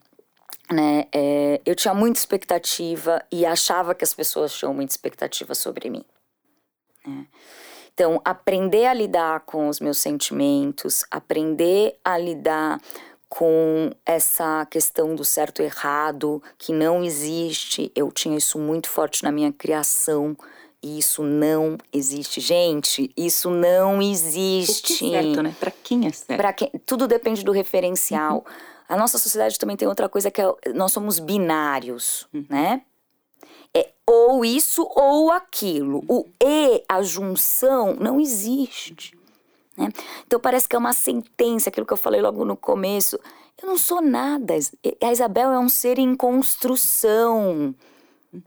né? 0.71 1.05
É, 1.11 1.59
eu 1.65 1.75
tinha 1.75 1.93
muita 1.93 2.19
expectativa 2.19 3.21
e 3.29 3.45
achava 3.45 3.93
que 3.93 4.05
as 4.05 4.13
pessoas 4.13 4.53
tinham 4.53 4.73
muita 4.73 4.93
expectativa 4.93 5.53
sobre 5.53 5.89
mim. 5.89 6.05
Né? 7.05 7.27
Então, 7.99 8.21
aprender 8.23 8.85
a 8.85 8.93
lidar 8.93 9.41
com 9.41 9.67
os 9.67 9.81
meus 9.81 9.97
sentimentos, 9.97 11.03
aprender 11.11 11.99
a 12.01 12.17
lidar 12.17 12.79
com 13.27 13.91
essa 14.05 14.65
questão 14.67 15.15
do 15.15 15.25
certo 15.25 15.61
e 15.61 15.65
errado, 15.65 16.41
que 16.57 16.71
não 16.71 17.03
existe. 17.03 17.91
Eu 17.93 18.09
tinha 18.09 18.37
isso 18.37 18.57
muito 18.57 18.87
forte 18.87 19.21
na 19.21 19.33
minha 19.33 19.51
criação. 19.51 20.33
Isso 20.81 21.23
não 21.23 21.77
existe. 21.91 22.39
Gente, 22.39 23.11
isso 23.17 23.49
não 23.49 24.01
existe. 24.01 24.93
O 24.93 24.97
que 24.97 25.15
é 25.15 25.21
certo, 25.21 25.43
né? 25.43 25.55
Pra 25.59 25.71
quem 25.83 26.07
é 26.07 26.11
certo? 26.13 26.39
Pra 26.39 26.53
quem, 26.53 26.71
tudo 26.85 27.05
depende 27.05 27.43
do 27.43 27.51
referencial. 27.51 28.45
Uhum. 28.47 28.53
A 28.87 28.95
nossa 28.95 29.17
sociedade 29.17 29.59
também 29.59 29.75
tem 29.75 29.89
outra 29.89 30.07
coisa 30.07 30.31
que 30.31 30.41
é, 30.41 30.47
nós 30.73 30.93
somos 30.93 31.19
binários, 31.19 32.25
uhum. 32.33 32.45
né? 32.49 32.81
É 33.75 33.91
ou 34.05 34.43
isso 34.43 34.83
ou 34.95 35.31
aquilo. 35.31 36.03
O 36.07 36.25
e, 36.43 36.83
a 36.87 37.01
junção, 37.01 37.95
não 37.95 38.19
existe. 38.19 39.17
Né? 39.77 39.89
Então 40.27 40.39
parece 40.39 40.67
que 40.67 40.75
é 40.75 40.79
uma 40.79 40.93
sentença, 40.93 41.69
aquilo 41.69 41.85
que 41.85 41.93
eu 41.93 41.97
falei 41.97 42.21
logo 42.21 42.43
no 42.43 42.57
começo. 42.57 43.19
Eu 43.61 43.67
não 43.67 43.77
sou 43.77 44.01
nada. 44.01 44.53
A 45.01 45.11
Isabel 45.11 45.51
é 45.51 45.59
um 45.59 45.69
ser 45.69 45.99
em 45.99 46.15
construção, 46.15 47.75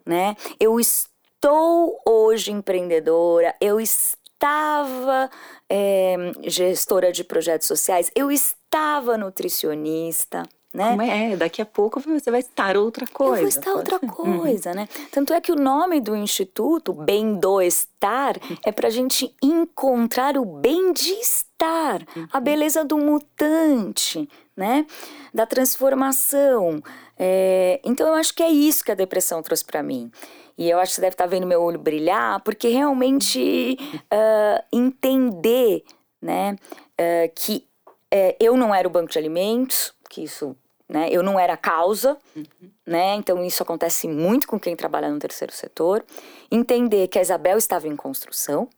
né? 0.06 0.36
Eu 0.58 0.80
estou 0.80 2.00
hoje 2.06 2.50
empreendedora, 2.50 3.54
eu 3.60 3.80
estava 3.80 5.30
é, 5.68 6.16
gestora 6.44 7.12
de 7.12 7.24
projetos 7.24 7.66
sociais, 7.66 8.10
eu 8.14 8.30
estava 8.30 9.18
nutricionista, 9.18 10.44
né? 10.72 10.90
Como 10.90 11.02
é? 11.02 11.36
Daqui 11.36 11.60
a 11.60 11.66
pouco 11.66 12.00
você 12.00 12.30
vai 12.30 12.40
estar 12.40 12.76
outra 12.76 13.06
coisa. 13.06 13.34
Eu 13.34 13.40
vou 13.40 13.48
estar 13.48 13.74
outra 13.74 13.98
uhum. 14.02 14.08
coisa, 14.08 14.70
uhum. 14.70 14.76
né? 14.76 14.88
Tanto 15.10 15.34
é 15.34 15.40
que 15.40 15.52
o 15.52 15.56
nome 15.56 16.00
do 16.00 16.16
instituto, 16.16 16.92
Bem 16.94 17.34
do 17.34 17.60
Estar, 17.60 18.36
é 18.64 18.72
para 18.72 18.88
a 18.88 18.90
gente 18.90 19.34
encontrar 19.42 20.38
o 20.38 20.44
bem 20.44 20.92
de 20.92 21.12
estar, 21.12 22.00
uhum. 22.16 22.26
a 22.32 22.40
beleza 22.40 22.84
do 22.84 22.96
mutante, 22.96 24.28
né? 24.56 24.86
Da 25.32 25.44
transformação. 25.44 26.82
É, 27.18 27.80
então 27.84 28.08
eu 28.08 28.14
acho 28.14 28.34
que 28.34 28.42
é 28.42 28.50
isso 28.50 28.84
que 28.84 28.92
a 28.92 28.96
depressão 28.96 29.42
trouxe 29.42 29.64
para 29.64 29.82
mim. 29.82 30.10
E 30.56 30.70
eu 30.70 30.78
acho 30.78 30.92
que 30.92 30.94
você 30.96 31.00
deve 31.02 31.14
estar 31.14 31.24
tá 31.24 31.30
vendo 31.30 31.46
meu 31.46 31.62
olho 31.62 31.78
brilhar, 31.78 32.40
porque 32.40 32.68
realmente 32.68 33.76
uh, 33.94 34.64
entender, 34.72 35.82
né, 36.20 36.56
uh, 36.98 37.32
que 37.34 37.66
uh, 38.12 38.36
eu 38.40 38.56
não 38.56 38.74
era 38.74 38.86
o 38.86 38.90
banco 38.90 39.10
de 39.10 39.18
alimentos, 39.18 39.94
que 40.08 40.22
isso 40.22 40.54
né? 40.92 41.08
Eu 41.10 41.22
não 41.22 41.40
era 41.40 41.56
causa, 41.56 42.18
uhum. 42.36 42.44
né? 42.86 43.14
Então 43.14 43.42
isso 43.44 43.62
acontece 43.62 44.06
muito 44.06 44.46
com 44.46 44.60
quem 44.60 44.76
trabalha 44.76 45.10
no 45.10 45.18
terceiro 45.18 45.52
setor. 45.52 46.04
Entender 46.50 47.08
que 47.08 47.18
a 47.18 47.22
Isabel 47.22 47.56
estava 47.56 47.88
em 47.88 47.96
construção, 47.96 48.68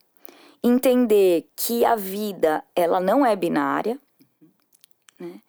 entender 0.62 1.48
que 1.56 1.84
a 1.84 1.96
vida 1.96 2.62
ela 2.74 3.00
não 3.00 3.26
é 3.26 3.34
binária, 3.34 3.98
né? 5.18 5.40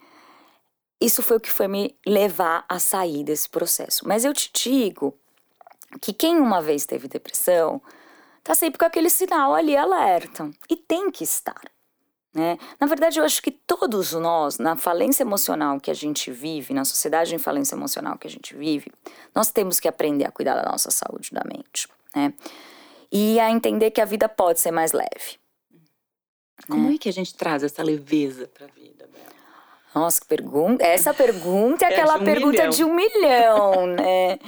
Isso 0.99 1.21
foi 1.21 1.37
o 1.37 1.39
que 1.39 1.51
foi 1.51 1.67
me 1.67 1.95
levar 2.05 2.65
a 2.67 2.79
sair 2.79 3.23
desse 3.23 3.47
processo. 3.47 4.07
Mas 4.07 4.25
eu 4.25 4.33
te 4.33 4.49
digo 4.51 5.13
que 6.01 6.13
quem 6.13 6.37
uma 6.37 6.61
vez 6.61 6.85
teve 6.85 7.07
depressão 7.07 7.81
tá 8.43 8.55
sempre 8.55 8.79
com 8.79 8.85
aquele 8.85 9.09
sinal 9.09 9.53
ali 9.53 9.75
alerta 9.75 10.49
e 10.69 10.75
tem 10.75 11.11
que 11.11 11.23
estar. 11.23 11.61
Né? 12.35 12.57
Na 12.77 12.85
verdade, 12.85 13.17
eu 13.17 13.23
acho 13.23 13.41
que 13.41 13.49
todos 13.49 14.11
nós, 14.11 14.57
na 14.57 14.75
falência 14.75 15.23
emocional 15.23 15.79
que 15.79 15.89
a 15.89 15.93
gente 15.93 16.29
vive, 16.29 16.73
na 16.73 16.83
sociedade 16.83 17.33
em 17.33 17.37
falência 17.37 17.75
emocional 17.75 18.17
que 18.17 18.27
a 18.27 18.29
gente 18.29 18.53
vive, 18.53 18.91
nós 19.33 19.51
temos 19.51 19.79
que 19.79 19.87
aprender 19.87 20.25
a 20.25 20.31
cuidar 20.31 20.55
da 20.61 20.69
nossa 20.69 20.91
saúde 20.91 21.29
da 21.31 21.43
mente. 21.45 21.87
Né? 22.13 22.33
E 23.09 23.39
a 23.39 23.49
entender 23.49 23.89
que 23.91 24.01
a 24.01 24.05
vida 24.05 24.27
pode 24.27 24.59
ser 24.59 24.71
mais 24.71 24.91
leve. 24.91 25.39
Como 26.67 26.89
né? 26.89 26.95
é 26.95 26.97
que 26.97 27.07
a 27.07 27.13
gente 27.13 27.33
traz 27.33 27.63
essa 27.63 27.81
leveza 27.81 28.49
para 28.53 28.65
a 28.65 28.69
vida, 28.69 29.07
Bela? 29.13 29.33
Nossa, 29.93 30.19
que 30.19 30.27
pergunta. 30.27 30.83
Essa 30.83 31.13
pergunta 31.13 31.85
é, 31.85 31.87
é 31.89 31.93
aquela 31.93 32.17
um 32.17 32.25
pergunta 32.25 32.57
milhão. 32.57 32.69
de 32.69 32.83
um 32.83 32.93
milhão, 32.93 33.87
né? 33.87 34.39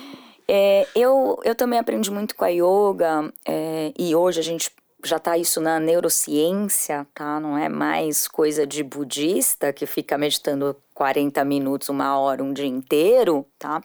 É, 0.45 0.88
eu, 0.93 1.39
eu 1.43 1.55
também 1.55 1.79
aprendi 1.79 2.11
muito 2.11 2.35
com 2.35 2.43
a 2.43 2.49
yoga 2.49 3.31
é, 3.45 3.93
e 3.97 4.13
hoje 4.13 4.41
a 4.41 4.43
gente 4.43 4.71
já 5.04 5.20
tá 5.20 5.38
isso 5.38 5.62
na 5.62 5.80
neurociência, 5.80 7.08
tá? 7.14 7.39
Não 7.39 7.58
é 7.58 7.70
mais 7.70 8.28
coisa 8.28 8.66
de 8.66 8.84
budista 8.84 9.72
que 9.72 9.86
fica 9.86 10.18
meditando 10.18 10.76
40 10.93 11.43
minutos, 11.45 11.89
uma 11.89 12.18
hora, 12.18 12.43
um 12.43 12.54
dia 12.54 12.66
inteiro, 12.66 13.45
tá? 13.60 13.82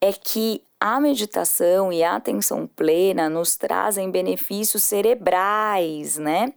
É 0.00 0.12
que 0.12 0.62
a 0.78 1.00
meditação 1.00 1.92
e 1.92 2.02
a 2.02 2.16
atenção 2.16 2.66
plena 2.66 3.28
nos 3.28 3.56
trazem 3.56 4.10
benefícios 4.10 4.82
cerebrais, 4.82 6.16
né? 6.16 6.52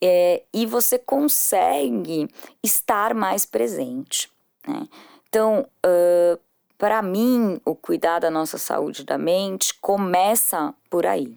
É, 0.00 0.42
e 0.52 0.66
você 0.66 0.98
consegue 0.98 2.28
estar 2.62 3.14
mais 3.14 3.46
presente, 3.46 4.30
né? 4.66 4.86
Então, 5.28 5.66
uh, 5.84 6.38
para 6.78 7.00
mim, 7.00 7.60
o 7.64 7.74
cuidar 7.74 8.20
da 8.20 8.30
nossa 8.30 8.58
saúde 8.58 9.04
da 9.04 9.16
mente 9.16 9.74
começa 9.80 10.74
por 10.90 11.06
aí 11.06 11.36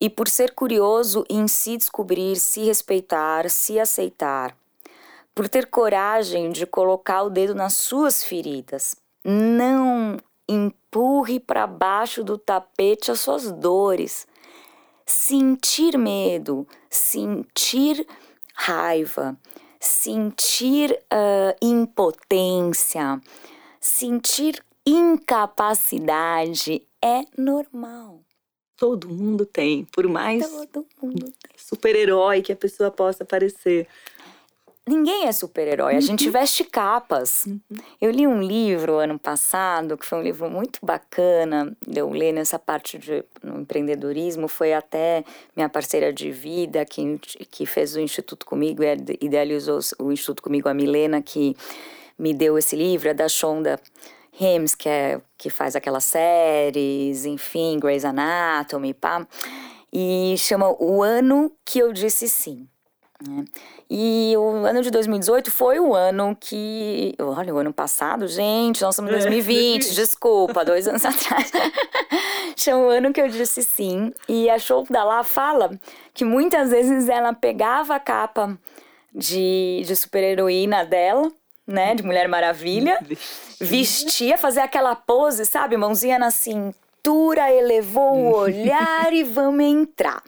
e 0.00 0.08
por 0.08 0.28
ser 0.28 0.54
curioso 0.54 1.24
em 1.28 1.46
se 1.46 1.76
descobrir, 1.76 2.36
se 2.36 2.64
respeitar, 2.64 3.50
se 3.50 3.78
aceitar, 3.78 4.56
por 5.34 5.48
ter 5.48 5.66
coragem 5.66 6.50
de 6.50 6.66
colocar 6.66 7.22
o 7.22 7.30
dedo 7.30 7.54
nas 7.54 7.74
suas 7.74 8.24
feridas. 8.24 8.96
Não 9.24 10.16
empurre 10.48 11.38
para 11.38 11.66
baixo 11.66 12.24
do 12.24 12.38
tapete 12.38 13.10
as 13.10 13.20
suas 13.20 13.52
dores. 13.52 14.26
Sentir 15.04 15.98
medo, 15.98 16.66
sentir 16.88 18.06
raiva, 18.54 19.36
sentir 19.78 20.92
uh, 20.92 21.54
impotência, 21.60 23.20
sentir 23.80 24.64
incapacidade 24.86 26.86
é 27.02 27.24
normal. 27.36 28.20
Todo 28.80 29.10
mundo 29.10 29.44
tem, 29.44 29.84
por 29.92 30.08
mais 30.08 30.42
super-herói 31.54 32.40
que 32.40 32.50
a 32.50 32.56
pessoa 32.56 32.90
possa 32.90 33.26
parecer. 33.26 33.86
Ninguém 34.88 35.26
é 35.26 35.32
super-herói, 35.32 35.96
a 35.96 36.00
gente 36.00 36.28
veste 36.32 36.64
capas. 36.64 37.44
Uhum. 37.44 37.60
Eu 38.00 38.10
li 38.10 38.26
um 38.26 38.40
livro 38.40 38.94
ano 38.94 39.18
passado, 39.18 39.98
que 39.98 40.06
foi 40.06 40.18
um 40.18 40.22
livro 40.22 40.48
muito 40.48 40.78
bacana, 40.82 41.76
eu 41.94 42.08
ler 42.08 42.32
nessa 42.32 42.58
parte 42.58 42.96
de 42.96 43.22
no 43.42 43.60
empreendedorismo, 43.60 44.48
foi 44.48 44.72
até 44.72 45.24
minha 45.54 45.68
parceira 45.68 46.10
de 46.10 46.32
vida 46.32 46.82
que, 46.86 47.18
que 47.50 47.66
fez 47.66 47.94
o 47.94 48.00
Instituto 48.00 48.46
comigo, 48.46 48.82
idealizou 49.20 49.78
o 49.98 50.10
Instituto 50.10 50.42
comigo, 50.42 50.70
a 50.70 50.72
Milena, 50.72 51.20
que 51.20 51.54
me 52.18 52.32
deu 52.32 52.56
esse 52.56 52.74
livro, 52.76 53.10
é 53.10 53.14
da 53.14 53.28
Shonda 53.28 53.78
Hims, 54.40 54.74
que, 54.74 54.88
é, 54.88 55.20
que 55.36 55.50
faz 55.50 55.76
aquelas 55.76 56.04
séries, 56.04 57.26
enfim, 57.26 57.78
Grey's 57.78 58.04
Anatomy, 58.04 58.94
pá. 58.94 59.26
E 59.92 60.34
chama 60.38 60.70
O 60.82 61.02
Ano 61.02 61.52
Que 61.64 61.80
Eu 61.80 61.92
Disse 61.92 62.28
Sim. 62.28 62.68
Né? 63.26 63.44
E 63.88 64.34
o 64.36 64.64
ano 64.64 64.82
de 64.82 64.90
2018 64.90 65.50
foi 65.50 65.78
o 65.78 65.94
ano 65.94 66.36
que. 66.40 67.14
Olha, 67.18 67.54
o 67.54 67.58
ano 67.58 67.72
passado, 67.72 68.26
gente, 68.26 68.80
nós 68.82 68.94
estamos 68.94 69.10
em 69.10 69.14
2020, 69.14 69.84
é. 69.90 69.92
desculpa, 69.94 70.64
dois 70.64 70.88
anos 70.88 71.04
atrás. 71.04 71.52
Chama 72.56 72.84
o 72.84 72.88
ano 72.88 73.12
que 73.12 73.20
eu 73.20 73.28
disse 73.28 73.62
sim. 73.62 74.12
E 74.28 74.48
a 74.48 74.58
show 74.58 74.86
da 74.88 75.04
lá 75.04 75.22
fala 75.22 75.78
que 76.14 76.24
muitas 76.24 76.70
vezes 76.70 77.08
ela 77.08 77.34
pegava 77.34 77.96
a 77.96 78.00
capa 78.00 78.58
de, 79.14 79.82
de 79.84 79.96
super-heroína 79.96 80.84
dela 80.84 81.30
né, 81.70 81.94
de 81.94 82.02
Mulher 82.02 82.28
Maravilha, 82.28 82.98
vestia, 83.60 84.36
fazia 84.36 84.64
aquela 84.64 84.94
pose, 84.94 85.46
sabe, 85.46 85.76
mãozinha 85.76 86.18
na 86.18 86.30
cintura, 86.30 87.50
elevou 87.50 88.16
o 88.16 88.36
olhar 88.36 89.12
e 89.12 89.22
vamos 89.22 89.64
entrar. 89.64 90.22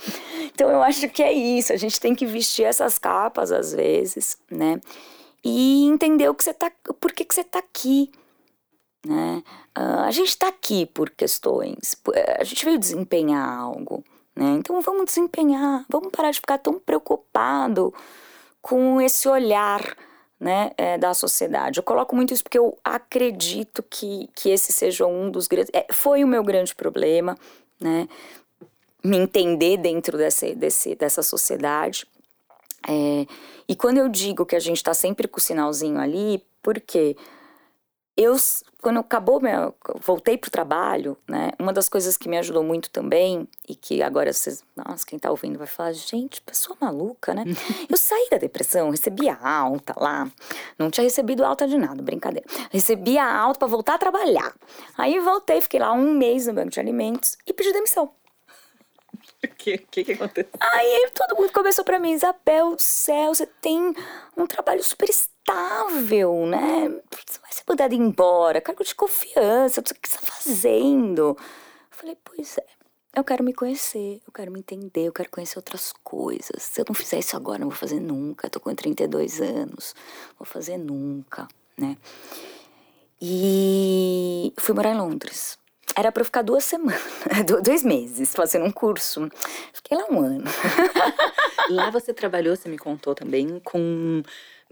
Então 0.45 0.71
eu 0.71 0.83
acho 0.83 1.09
que 1.09 1.23
é 1.23 1.33
isso, 1.33 1.73
a 1.73 1.77
gente 1.77 2.01
tem 2.01 2.15
que 2.15 2.25
vestir 2.25 2.65
essas 2.65 2.99
capas 2.99 3.51
às 3.51 3.75
vezes, 3.75 4.39
né? 4.51 4.81
E 5.45 5.85
entender 5.87 6.29
o 6.29 6.35
que 6.35 6.45
você 6.45 6.55
tá, 6.55 6.71
por 7.01 7.13
que, 7.13 7.25
que 7.25 7.35
você 7.35 7.43
tá 7.43 7.59
aqui, 7.59 8.11
né? 9.05 9.43
Uh, 9.77 10.05
a 10.05 10.11
gente 10.13 10.29
está 10.29 10.49
aqui 10.49 10.87
por 10.87 11.11
questões, 11.11 11.97
a 12.39 12.45
gente 12.45 12.65
veio 12.65 12.79
desempenhar 12.79 13.59
algo, 13.59 14.05
né? 14.37 14.55
Então 14.59 14.81
vamos 14.81 15.07
desempenhar, 15.07 15.85
vamos 15.89 16.11
parar 16.13 16.31
de 16.31 16.39
ficar 16.41 16.59
tão 16.59 16.79
preocupado 16.79 17.93
com 18.61 19.01
esse 19.01 19.29
olhar 19.29 19.83
né, 20.43 20.73
é, 20.77 20.99
da 20.99 21.15
sociedade. 21.15 21.79
Eu 21.79 21.85
coloco 21.85 22.17
muito 22.17 22.35
isso 22.35 22.43
porque 22.43 22.59
eu 22.59 22.77
acredito 22.83 23.81
que, 23.81 24.29
que 24.35 24.51
esse 24.51 24.73
seja 24.73 25.07
um 25.07 25.31
dos 25.31 25.47
grandes. 25.47 25.71
É, 25.73 25.87
foi 25.93 26.25
o 26.25 26.27
meu 26.27 26.43
grande 26.43 26.75
problema, 26.75 27.39
né? 27.81 28.09
Me 29.05 29.19
entender 29.19 29.77
dentro 29.77 30.19
desse, 30.19 30.53
desse, 30.57 30.97
dessa 30.97 31.23
sociedade. 31.23 32.09
É, 32.89 33.25
e 33.69 33.77
quando 33.77 33.99
eu 33.99 34.09
digo 34.09 34.45
que 34.45 34.57
a 34.57 34.61
gente 34.61 34.79
está 34.79 34.93
sempre 34.93 35.29
com 35.29 35.39
o 35.39 35.41
sinalzinho 35.41 36.01
ali, 36.01 36.45
porque 36.61 37.17
eu 38.17 38.37
quando 38.83 38.99
acabou 38.99 39.41
meu, 39.41 39.73
voltei 40.01 40.37
pro 40.37 40.51
trabalho, 40.51 41.17
né? 41.29 41.53
Uma 41.57 41.73
das 41.73 41.89
coisas 41.89 42.17
que 42.17 42.29
me 42.29 42.37
ajudou 42.39 42.65
muito 42.65 42.91
também 42.91 43.49
e 43.69 43.77
que 43.77 44.03
agora 44.03 44.33
vocês, 44.33 44.65
nossa, 44.77 45.07
quem 45.07 45.21
tá 45.21 45.31
ouvindo 45.31 45.57
vai 45.57 45.69
falar, 45.69 45.93
gente, 45.93 46.43
pessoa 46.43 46.77
maluca, 46.81 47.33
né? 47.33 47.45
eu 47.89 47.97
saí 47.97 48.29
da 48.29 48.39
depressão, 48.39 48.91
recebia 48.91 49.37
alta 49.37 49.95
lá, 49.97 50.29
não 50.77 50.91
tinha 50.91 51.05
recebido 51.05 51.45
alta 51.45 51.67
de 51.67 51.79
nada, 51.79 52.03
brincadeira. 52.03 52.47
Recebia 52.71 53.25
alta 53.25 53.61
para 53.61 53.69
voltar 53.69 53.95
a 53.95 53.99
trabalhar. 53.99 54.53
Aí 54.99 55.21
voltei, 55.21 55.61
fiquei 55.61 55.79
lá 55.79 55.93
um 55.93 56.13
mês 56.13 56.49
no 56.49 56.55
banco 56.55 56.71
de 56.71 56.81
alimentos 56.81 57.39
e 57.47 57.53
pedi 57.53 57.73
demissão. 57.73 58.11
O 59.53 59.55
que, 59.57 59.79
que, 59.79 60.13
aconteceu? 60.13 60.51
Aí 60.61 61.11
todo 61.15 61.37
mundo 61.37 61.53
começou 61.53 61.85
pra 61.85 61.99
mim, 61.99 62.13
Isabel, 62.13 62.77
céu, 62.79 63.35
você 63.35 63.47
tem 63.47 63.95
um 64.37 64.47
trabalho 64.47 64.83
super 64.83 65.09
estável, 65.09 66.47
né? 66.47 66.89
Você 67.27 67.41
vai 67.41 67.53
ser 67.53 67.63
mandada 67.69 67.95
embora, 67.95 68.61
cargo 68.61 68.85
de 68.85 68.95
confiança, 68.95 69.81
o 69.81 69.85
que 69.85 70.09
você 70.09 70.19
tá 70.19 70.23
fazendo? 70.23 71.37
Eu 71.37 71.37
falei, 71.91 72.17
pois 72.25 72.57
é. 72.59 72.67
Eu 73.15 73.25
quero 73.25 73.45
me 73.45 73.53
conhecer, 73.53 74.23
eu 74.27 74.33
quero 74.33 74.51
me 74.51 74.61
entender, 74.61 75.09
eu 75.09 75.13
quero 75.13 75.31
conhecer 75.31 75.59
outras 75.59 75.93
coisas. 76.03 76.63
Se 76.63 76.81
eu 76.81 76.85
não 76.89 76.95
fizer 76.95 77.19
isso 77.19 77.37
agora, 77.37 77.59
não 77.59 77.69
vou 77.69 77.77
fazer 77.77 78.01
nunca. 78.01 78.47
Eu 78.47 78.51
tô 78.51 78.59
com 78.59 78.75
32 78.75 79.39
anos, 79.41 79.95
vou 80.39 80.47
fazer 80.47 80.79
nunca, 80.79 81.47
né? 81.77 81.99
E 83.21 84.53
fui 84.57 84.75
morar 84.75 84.93
em 84.93 84.97
Londres. 84.97 85.59
Era 85.95 86.11
para 86.11 86.23
eu 86.23 86.25
ficar 86.25 86.43
duas 86.43 86.65
semanas, 86.65 87.03
dois 87.63 87.83
meses 87.83 88.33
fazendo 88.33 88.65
um 88.65 88.71
curso. 88.73 89.29
Fiquei 89.73 89.97
lá 89.97 90.07
um 90.11 90.21
ano. 90.21 90.45
lá 91.71 91.91
você 91.91 92.15
trabalhou, 92.15 92.57
você 92.57 92.69
me 92.69 92.79
contou 92.79 93.15
também, 93.15 93.61
com 93.61 94.23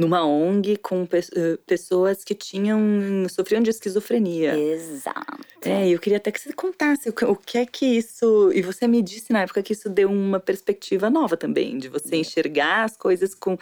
numa 0.00 0.24
ONG 0.24 0.78
com 0.78 1.04
pe 1.04 1.20
pessoas 1.66 2.24
que 2.24 2.34
tinham 2.34 2.80
sofriam 3.28 3.62
de 3.62 3.68
esquizofrenia. 3.68 4.58
Exato. 4.58 5.38
É, 5.62 5.88
eu 5.88 5.98
queria 5.98 6.16
até 6.16 6.32
que 6.32 6.40
você 6.40 6.54
contasse 6.54 7.10
o, 7.10 7.14
o 7.30 7.36
que 7.36 7.58
é 7.58 7.66
que 7.66 7.84
isso. 7.84 8.50
E 8.54 8.62
você 8.62 8.86
me 8.86 9.02
disse 9.02 9.30
na 9.32 9.42
época 9.42 9.62
que 9.62 9.74
isso 9.74 9.90
deu 9.90 10.10
uma 10.10 10.40
perspectiva 10.40 11.10
nova 11.10 11.36
também, 11.36 11.78
de 11.78 11.88
você 11.88 12.16
enxergar 12.16 12.84
as 12.84 12.96
coisas 12.96 13.34
com. 13.34 13.58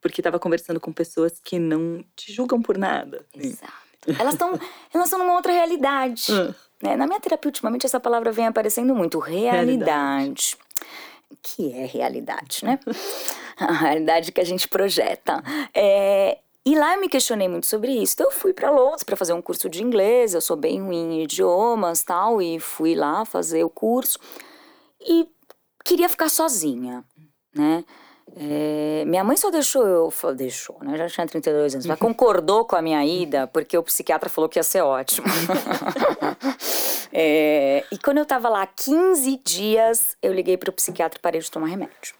Porque 0.00 0.20
estava 0.20 0.38
conversando 0.38 0.80
com 0.80 0.92
pessoas 0.92 1.40
que 1.44 1.58
não 1.58 2.02
te 2.16 2.32
julgam 2.32 2.62
por 2.62 2.78
nada. 2.78 3.26
Exato. 3.34 3.89
Elas 4.18 4.34
estão 4.34 4.58
elas 4.92 5.06
estão 5.06 5.18
numa 5.18 5.34
outra 5.34 5.52
realidade. 5.52 6.32
Né? 6.82 6.96
Na 6.96 7.06
minha 7.06 7.20
terapia, 7.20 7.48
ultimamente, 7.48 7.84
essa 7.84 8.00
palavra 8.00 8.32
vem 8.32 8.46
aparecendo 8.46 8.94
muito: 8.94 9.18
realidade. 9.18 9.56
realidade. 9.56 10.56
Que 11.42 11.72
é 11.72 11.86
realidade, 11.86 12.64
né? 12.64 12.78
a 13.56 13.72
realidade 13.72 14.32
que 14.32 14.40
a 14.40 14.44
gente 14.44 14.68
projeta. 14.68 15.42
É, 15.74 16.38
e 16.64 16.74
lá 16.76 16.94
eu 16.94 17.00
me 17.00 17.08
questionei 17.08 17.48
muito 17.48 17.66
sobre 17.66 17.92
isso. 17.92 18.14
Então 18.14 18.26
eu 18.26 18.32
fui 18.32 18.52
para 18.52 18.70
Londres 18.70 19.02
para 19.02 19.16
fazer 19.16 19.32
um 19.32 19.42
curso 19.42 19.68
de 19.68 19.82
inglês. 19.82 20.34
Eu 20.34 20.40
sou 20.40 20.56
bem 20.56 20.80
ruim 20.80 21.18
em 21.18 21.22
idiomas 21.22 22.02
tal, 22.02 22.40
e 22.40 22.58
fui 22.58 22.94
lá 22.94 23.24
fazer 23.24 23.64
o 23.64 23.70
curso. 23.70 24.18
E 25.00 25.28
queria 25.84 26.08
ficar 26.08 26.28
sozinha, 26.28 27.04
né? 27.54 27.84
É, 28.36 29.04
minha 29.06 29.24
mãe 29.24 29.36
só 29.36 29.50
deixou 29.50 29.86
eu. 29.86 30.12
Deixou, 30.34 30.76
né? 30.82 30.96
Já 30.96 31.08
tinha 31.08 31.26
32 31.26 31.74
anos. 31.74 31.86
Mas 31.86 31.98
concordou 31.98 32.64
com 32.64 32.76
a 32.76 32.82
minha 32.82 33.04
ida, 33.04 33.46
porque 33.46 33.76
o 33.76 33.82
psiquiatra 33.82 34.30
falou 34.30 34.48
que 34.48 34.58
ia 34.58 34.62
ser 34.62 34.82
ótimo. 34.82 35.26
é, 37.12 37.84
e 37.90 37.98
quando 37.98 38.18
eu 38.18 38.26
tava 38.26 38.48
lá 38.48 38.66
15 38.66 39.40
dias, 39.44 40.16
eu 40.22 40.32
liguei 40.32 40.56
pro 40.56 40.72
psiquiatra 40.72 41.18
e 41.18 41.22
parei 41.22 41.40
de 41.40 41.50
tomar 41.50 41.66
remédio. 41.66 42.14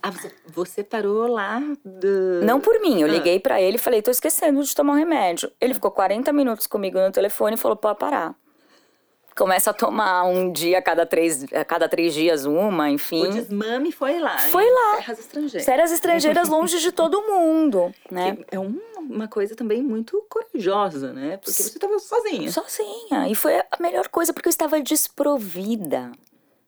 Ah, 0.00 0.12
você, 0.12 0.32
você 0.46 0.84
parou 0.84 1.26
lá 1.26 1.60
do... 1.84 2.40
Não 2.44 2.60
por 2.60 2.80
mim, 2.80 3.00
eu 3.00 3.08
ah. 3.08 3.10
liguei 3.10 3.40
para 3.40 3.60
ele 3.60 3.76
e 3.76 3.80
falei, 3.80 4.00
tô 4.00 4.12
esquecendo 4.12 4.62
de 4.62 4.74
tomar 4.74 4.92
o 4.92 4.96
remédio. 4.96 5.50
Ele 5.60 5.74
ficou 5.74 5.90
40 5.90 6.32
minutos 6.32 6.68
comigo 6.68 7.00
no 7.00 7.10
telefone 7.10 7.54
e 7.54 7.58
falou, 7.58 7.76
pode 7.76 7.98
parar 7.98 8.34
começa 9.38 9.70
a 9.70 9.72
tomar 9.72 10.24
um 10.24 10.50
dia 10.50 10.78
a 10.78 10.82
cada 10.82 11.06
três, 11.06 11.44
a 11.52 11.64
cada 11.64 11.88
três 11.88 12.12
dias 12.12 12.44
uma, 12.44 12.90
enfim. 12.90 13.24
O 13.24 13.30
desmame 13.30 13.92
foi 13.92 14.18
lá. 14.18 14.36
Foi 14.50 14.68
lá. 14.68 14.96
Terras 14.96 15.18
estrangeiras. 15.20 15.64
Terras 15.64 15.92
estrangeiras 15.92 16.48
longe 16.48 16.80
de 16.80 16.90
todo 16.90 17.22
mundo, 17.22 17.94
né? 18.10 18.34
Que 18.36 18.56
é 18.56 18.58
uma 18.58 19.28
coisa 19.28 19.54
também 19.54 19.80
muito 19.80 20.26
corajosa, 20.28 21.12
né? 21.12 21.36
Porque 21.36 21.62
você 21.62 21.68
estava 21.68 21.98
sozinha. 22.00 22.50
Sozinha. 22.50 23.28
E 23.28 23.34
foi 23.36 23.56
a 23.58 23.66
melhor 23.78 24.08
coisa 24.08 24.32
porque 24.32 24.48
eu 24.48 24.50
estava 24.50 24.80
desprovida. 24.80 26.10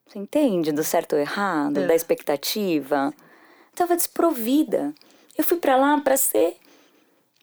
Você 0.06 0.20
entende? 0.20 0.70
Do 0.70 0.84
certo 0.84 1.14
ou 1.14 1.18
errado, 1.18 1.80
é. 1.80 1.86
da 1.86 1.94
expectativa. 1.94 3.12
Estava 3.72 3.96
desprovida. 3.96 4.94
Eu 5.36 5.42
fui 5.42 5.56
para 5.56 5.76
lá 5.76 6.00
para 6.00 6.16
ser 6.16 6.56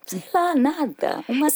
sei 0.07 0.23
lá, 0.33 0.55
nada. 0.55 1.23
Uma, 1.27 1.47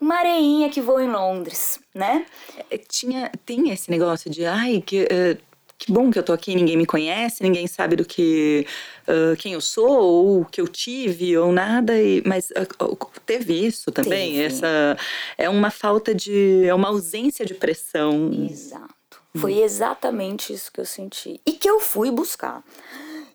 uma 0.00 0.16
areinha 0.16 0.68
que 0.68 0.80
voa 0.80 1.02
em 1.02 1.10
Londres, 1.10 1.78
né? 1.94 2.26
É, 2.70 2.76
tinha, 2.76 3.30
tem 3.46 3.70
esse 3.70 3.90
negócio 3.90 4.30
de, 4.30 4.44
ai, 4.44 4.82
que, 4.84 5.04
uh, 5.04 5.42
que 5.78 5.92
bom 5.92 6.10
que 6.10 6.18
eu 6.18 6.22
tô 6.22 6.32
aqui, 6.32 6.54
ninguém 6.54 6.76
me 6.76 6.86
conhece, 6.86 7.42
ninguém 7.42 7.66
sabe 7.66 7.96
do 7.96 8.04
que, 8.04 8.66
uh, 9.06 9.36
quem 9.36 9.52
eu 9.52 9.60
sou, 9.60 9.88
ou 9.88 10.40
o 10.40 10.44
que 10.44 10.60
eu 10.60 10.66
tive, 10.66 11.36
ou 11.38 11.52
nada. 11.52 12.00
E, 12.00 12.22
mas 12.26 12.50
uh, 12.50 12.96
teve 13.24 13.54
isso 13.54 13.92
também, 13.92 14.32
teve. 14.32 14.44
essa, 14.44 14.96
é 15.38 15.48
uma 15.48 15.70
falta 15.70 16.14
de, 16.14 16.64
é 16.66 16.74
uma 16.74 16.88
ausência 16.88 17.46
de 17.46 17.54
pressão. 17.54 18.30
Exato. 18.50 18.94
Foi 19.36 19.60
exatamente 19.62 20.52
isso 20.52 20.70
que 20.70 20.80
eu 20.80 20.84
senti. 20.84 21.40
E 21.44 21.52
que 21.52 21.68
eu 21.68 21.80
fui 21.80 22.08
buscar. 22.10 22.62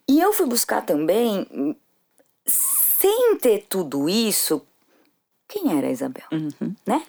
E 0.07 0.20
eu 0.20 0.32
fui 0.32 0.45
buscar 0.45 0.82
também 0.82 1.76
sem 3.00 3.38
ter 3.38 3.66
tudo 3.70 4.10
isso, 4.10 4.62
quem 5.47 5.78
era 5.78 5.88
a 5.88 5.89
Isabel, 5.89 6.26
uhum. 6.34 6.76
né? 6.86 7.02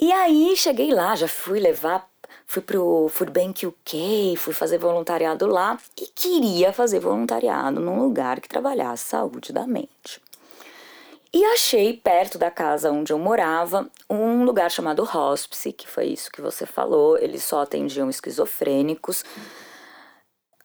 E 0.00 0.12
aí 0.12 0.56
cheguei 0.56 0.92
lá, 0.92 1.14
já 1.14 1.28
fui 1.28 1.60
levar, 1.60 2.10
fui 2.44 2.60
pro 2.60 3.08
Food 3.08 3.30
Bank 3.30 3.64
UK, 3.64 4.34
fui 4.36 4.52
fazer 4.52 4.78
voluntariado 4.78 5.46
lá 5.46 5.78
e 5.96 6.08
queria 6.08 6.72
fazer 6.72 6.98
voluntariado 6.98 7.80
num 7.80 8.02
lugar 8.02 8.40
que 8.40 8.48
trabalhasse 8.48 9.04
saúde 9.04 9.52
da 9.52 9.64
mente. 9.64 10.20
E 11.32 11.44
achei 11.44 11.92
perto 11.92 12.36
da 12.36 12.50
casa 12.50 12.90
onde 12.90 13.12
eu 13.12 13.18
morava 13.18 13.88
um 14.10 14.42
lugar 14.42 14.72
chamado 14.72 15.02
Hospice, 15.04 15.72
que 15.72 15.88
foi 15.88 16.06
isso 16.06 16.32
que 16.32 16.40
você 16.40 16.66
falou. 16.66 17.16
Eles 17.16 17.44
só 17.44 17.60
atendiam 17.62 18.10
esquizofrênicos. 18.10 19.24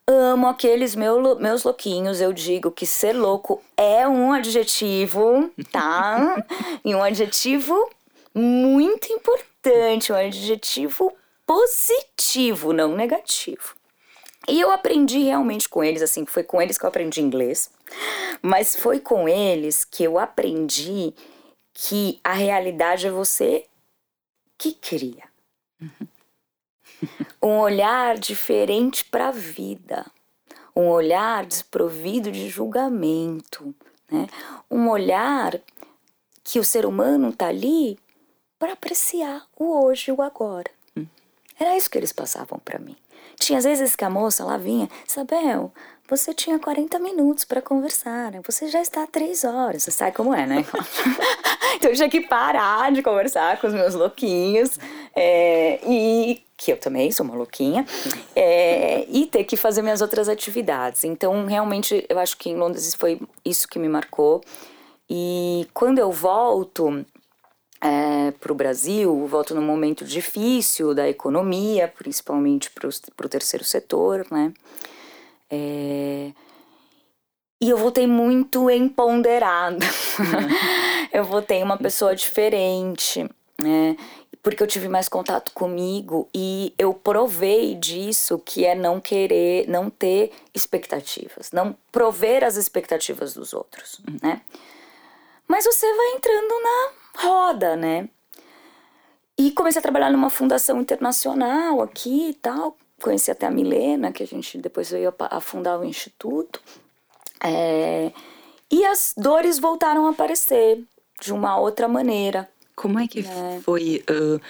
Amo 0.06 0.48
aqueles 0.48 0.96
meu, 0.96 1.38
meus 1.38 1.62
louquinhos. 1.62 2.20
Eu 2.20 2.32
digo 2.32 2.72
que 2.72 2.84
ser 2.84 3.12
louco 3.12 3.62
é 3.76 4.06
um 4.06 4.32
adjetivo, 4.32 5.50
tá? 5.70 6.44
e 6.84 6.94
um 6.94 7.02
adjetivo 7.02 7.88
muito 8.34 9.12
importante, 9.12 10.12
um 10.12 10.16
adjetivo 10.16 11.16
positivo, 11.46 12.72
não 12.72 12.96
negativo. 12.96 13.76
E 14.48 14.60
eu 14.60 14.72
aprendi 14.72 15.18
realmente 15.20 15.68
com 15.68 15.84
eles, 15.84 16.02
assim, 16.02 16.26
foi 16.26 16.42
com 16.42 16.60
eles 16.60 16.76
que 16.76 16.84
eu 16.84 16.88
aprendi 16.88 17.20
inglês, 17.20 17.70
mas 18.40 18.74
foi 18.74 18.98
com 18.98 19.28
eles 19.28 19.84
que 19.84 20.02
eu 20.02 20.18
aprendi 20.18 21.14
que 21.72 22.18
a 22.24 22.32
realidade 22.32 23.06
é 23.06 23.10
você 23.10 23.66
que 24.58 24.72
cria. 24.72 25.22
Uhum 25.80 26.11
um 27.42 27.58
olhar 27.58 28.18
diferente 28.18 29.04
para 29.04 29.28
a 29.28 29.32
vida, 29.32 30.06
um 30.74 30.88
olhar 30.88 31.44
desprovido 31.44 32.30
de 32.30 32.48
julgamento, 32.48 33.74
né? 34.10 34.26
um 34.70 34.88
olhar 34.88 35.60
que 36.44 36.58
o 36.58 36.64
ser 36.64 36.86
humano 36.86 37.30
está 37.30 37.48
ali 37.48 37.98
para 38.58 38.72
apreciar 38.72 39.46
o 39.56 39.84
hoje 39.84 40.10
e 40.10 40.14
o 40.14 40.22
agora. 40.22 40.70
Hum. 40.96 41.06
Era 41.58 41.76
isso 41.76 41.90
que 41.90 41.98
eles 41.98 42.12
passavam 42.12 42.58
para 42.58 42.78
mim. 42.78 42.96
Tinha 43.36 43.58
às 43.58 43.64
vezes 43.64 43.96
que 43.96 44.04
a 44.04 44.10
moça 44.10 44.44
lá 44.44 44.56
vinha, 44.56 44.88
Isabel, 45.06 45.72
você 46.16 46.34
tinha 46.34 46.58
40 46.58 46.98
minutos 46.98 47.44
para 47.44 47.62
conversar, 47.62 48.32
né? 48.32 48.40
você 48.44 48.68
já 48.68 48.82
está 48.82 49.02
há 49.02 49.06
três 49.06 49.44
horas. 49.44 49.82
Você 49.82 49.90
sabe 49.90 50.14
como 50.14 50.34
é, 50.34 50.46
né? 50.46 50.64
então 51.76 51.90
eu 51.90 51.96
tinha 51.96 52.08
que 52.10 52.20
parar 52.20 52.92
de 52.92 53.02
conversar 53.02 53.58
com 53.58 53.66
os 53.66 53.72
meus 53.72 53.94
louquinhos 53.94 54.78
É, 55.14 55.78
e 55.86 56.42
que 56.56 56.72
eu 56.72 56.76
também 56.76 57.10
sou 57.10 57.26
uma 57.26 57.34
louquinha, 57.34 57.84
é, 58.36 59.04
e 59.08 59.26
ter 59.26 59.42
que 59.44 59.56
fazer 59.56 59.82
minhas 59.82 60.00
outras 60.00 60.28
atividades. 60.28 61.02
Então, 61.02 61.44
realmente, 61.44 62.06
eu 62.08 62.18
acho 62.18 62.36
que 62.38 62.50
em 62.50 62.56
Londres 62.56 62.94
foi 62.94 63.20
isso 63.44 63.66
que 63.66 63.80
me 63.80 63.88
marcou. 63.88 64.40
E 65.10 65.66
quando 65.74 65.98
eu 65.98 66.12
volto 66.12 67.04
é, 67.80 68.30
para 68.38 68.52
o 68.52 68.54
Brasil, 68.54 69.26
volto 69.26 69.54
num 69.54 69.62
momento 69.62 70.04
difícil 70.04 70.94
da 70.94 71.08
economia, 71.08 71.88
principalmente 71.88 72.70
para 72.70 73.26
o 73.26 73.28
terceiro 73.28 73.64
setor, 73.64 74.24
né? 74.30 74.52
É, 75.52 76.32
e 77.60 77.70
eu 77.70 77.76
voltei 77.76 78.06
muito 78.06 78.68
empoderada. 78.70 79.84
Uhum. 80.18 81.08
eu 81.12 81.24
voltei 81.24 81.62
uma 81.62 81.76
pessoa 81.76 82.16
diferente, 82.16 83.28
né? 83.56 83.96
Porque 84.42 84.60
eu 84.60 84.66
tive 84.66 84.88
mais 84.88 85.08
contato 85.08 85.52
comigo 85.52 86.28
e 86.34 86.74
eu 86.76 86.92
provei 86.92 87.76
disso 87.76 88.40
que 88.44 88.64
é 88.64 88.74
não 88.74 89.00
querer, 89.00 89.68
não 89.68 89.88
ter 89.88 90.32
expectativas, 90.52 91.52
não 91.52 91.76
prover 91.92 92.42
as 92.42 92.56
expectativas 92.56 93.34
dos 93.34 93.52
outros, 93.52 94.00
uhum. 94.00 94.16
né? 94.20 94.40
Mas 95.46 95.64
você 95.64 95.86
vai 95.94 96.08
entrando 96.16 96.54
na 96.62 96.90
roda, 97.22 97.76
né? 97.76 98.08
E 99.38 99.52
comecei 99.52 99.78
a 99.78 99.82
trabalhar 99.82 100.10
numa 100.10 100.30
fundação 100.30 100.80
internacional 100.80 101.80
aqui 101.80 102.30
e 102.30 102.34
tal. 102.34 102.76
Conheci 103.02 103.30
até 103.30 103.46
a 103.46 103.50
Milena, 103.50 104.12
que 104.12 104.22
a 104.22 104.26
gente 104.26 104.58
depois 104.58 104.90
veio 104.90 105.12
a 105.18 105.40
fundar 105.40 105.78
o 105.78 105.84
instituto. 105.84 106.62
É, 107.42 108.12
e 108.70 108.84
as 108.84 109.12
dores 109.16 109.58
voltaram 109.58 110.06
a 110.06 110.10
aparecer 110.10 110.78
de 111.20 111.32
uma 111.32 111.58
outra 111.58 111.88
maneira. 111.88 112.48
Como 112.76 112.98
é 112.98 113.08
que 113.08 113.20
é. 113.20 113.60
foi? 113.62 114.04
Uh, 114.08 114.40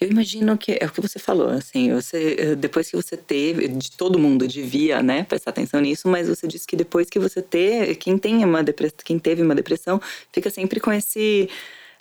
eu 0.00 0.10
imagino 0.10 0.56
que 0.56 0.78
é 0.80 0.86
o 0.86 0.90
que 0.90 1.00
você 1.00 1.18
falou, 1.18 1.48
assim, 1.48 1.92
você 1.92 2.56
depois 2.56 2.90
que 2.90 2.96
você 2.96 3.18
teve, 3.18 3.68
de 3.68 3.90
todo 3.92 4.18
mundo 4.18 4.48
devia, 4.48 5.02
né, 5.02 5.24
prestar 5.24 5.50
atenção 5.50 5.78
nisso, 5.78 6.08
mas 6.08 6.26
você 6.26 6.46
disse 6.46 6.66
que 6.66 6.74
depois 6.74 7.10
que 7.10 7.18
você 7.18 7.42
ter, 7.42 7.96
quem 7.96 8.16
tem 8.16 8.42
uma 8.42 8.62
depressão, 8.62 8.98
quem 9.04 9.18
teve 9.18 9.42
uma 9.42 9.54
depressão, 9.54 10.00
fica 10.32 10.48
sempre 10.48 10.80
com 10.80 10.90
esse 10.90 11.50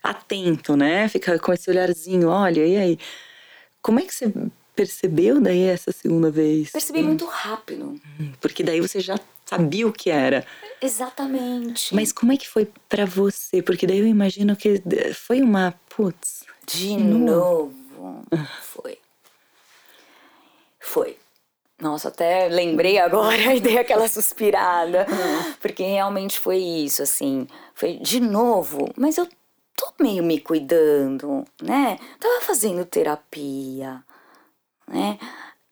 atento, 0.01 0.77
né? 0.77 1.09
Fica 1.09 1.38
com 1.39 1.51
esse 1.51 1.69
olharzinho, 1.69 2.30
olha, 2.30 2.65
e 2.65 2.77
aí? 2.77 2.99
Como 3.82 3.99
é 3.99 4.03
que 4.03 4.13
você 4.13 4.32
percebeu 4.80 5.41
daí 5.41 5.63
essa 5.63 5.91
segunda 5.91 6.32
vez? 6.32 6.71
Percebi 6.71 7.03
muito 7.03 7.25
rápido. 7.25 7.99
Hum, 8.17 8.32
porque 8.39 8.63
daí 8.63 8.80
você 8.80 9.01
já 9.01 9.19
sabia 9.45 9.86
o 9.86 9.91
que 9.91 10.09
era. 10.09 10.45
Exatamente. 10.82 11.93
Mas 11.93 12.13
como 12.13 12.32
é 12.32 12.38
que 12.38 12.47
foi 12.47 12.65
para 12.88 13.05
você? 13.05 13.61
Porque 13.61 13.86
daí 13.86 13.99
eu 13.99 14.07
imagino 14.07 14.55
que 14.55 14.82
foi 15.13 15.41
uma 15.41 15.73
putz. 15.89 16.45
De 16.65 16.95
novo. 16.95 18.23
Ah. 18.32 18.47
Foi. 18.61 18.97
Foi. 20.80 21.17
Nossa, 21.82 22.07
até 22.07 22.47
lembrei 22.47 22.99
agora 22.99 23.36
e 23.53 23.59
dei 23.59 23.80
aquela 23.80 24.07
suspirada. 24.07 25.05
Ah. 25.09 25.55
Porque 25.59 25.84
realmente 25.84 26.39
foi 26.39 26.57
isso, 26.57 27.03
assim. 27.03 27.47
Foi 27.73 27.97
de 27.97 28.21
novo. 28.21 28.89
Mas 28.95 29.17
eu 29.17 29.27
tô 29.75 29.91
meio 30.01 30.23
me 30.23 30.39
cuidando, 30.39 31.43
né? 31.61 31.99
Tava 32.17 32.39
fazendo 32.39 32.86
terapia, 32.86 34.05
né? 34.89 35.17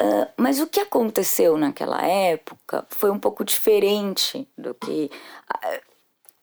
Uh, 0.01 0.31
mas 0.37 0.59
o 0.59 0.67
que 0.67 0.79
aconteceu 0.79 1.57
naquela 1.57 2.01
época 2.05 2.85
foi 2.89 3.09
um 3.09 3.19
pouco 3.19 3.43
diferente 3.43 4.47
do 4.57 4.73
que. 4.75 5.09
Uh, 5.53 5.87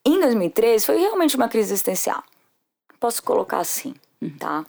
em 0.04 0.20
2013 0.20 0.84
foi 0.84 0.98
realmente 0.98 1.36
uma 1.36 1.48
crise 1.48 1.72
existencial. 1.72 2.22
Posso 3.00 3.22
colocar 3.22 3.58
assim, 3.58 3.94
uhum. 4.20 4.36
tá? 4.36 4.66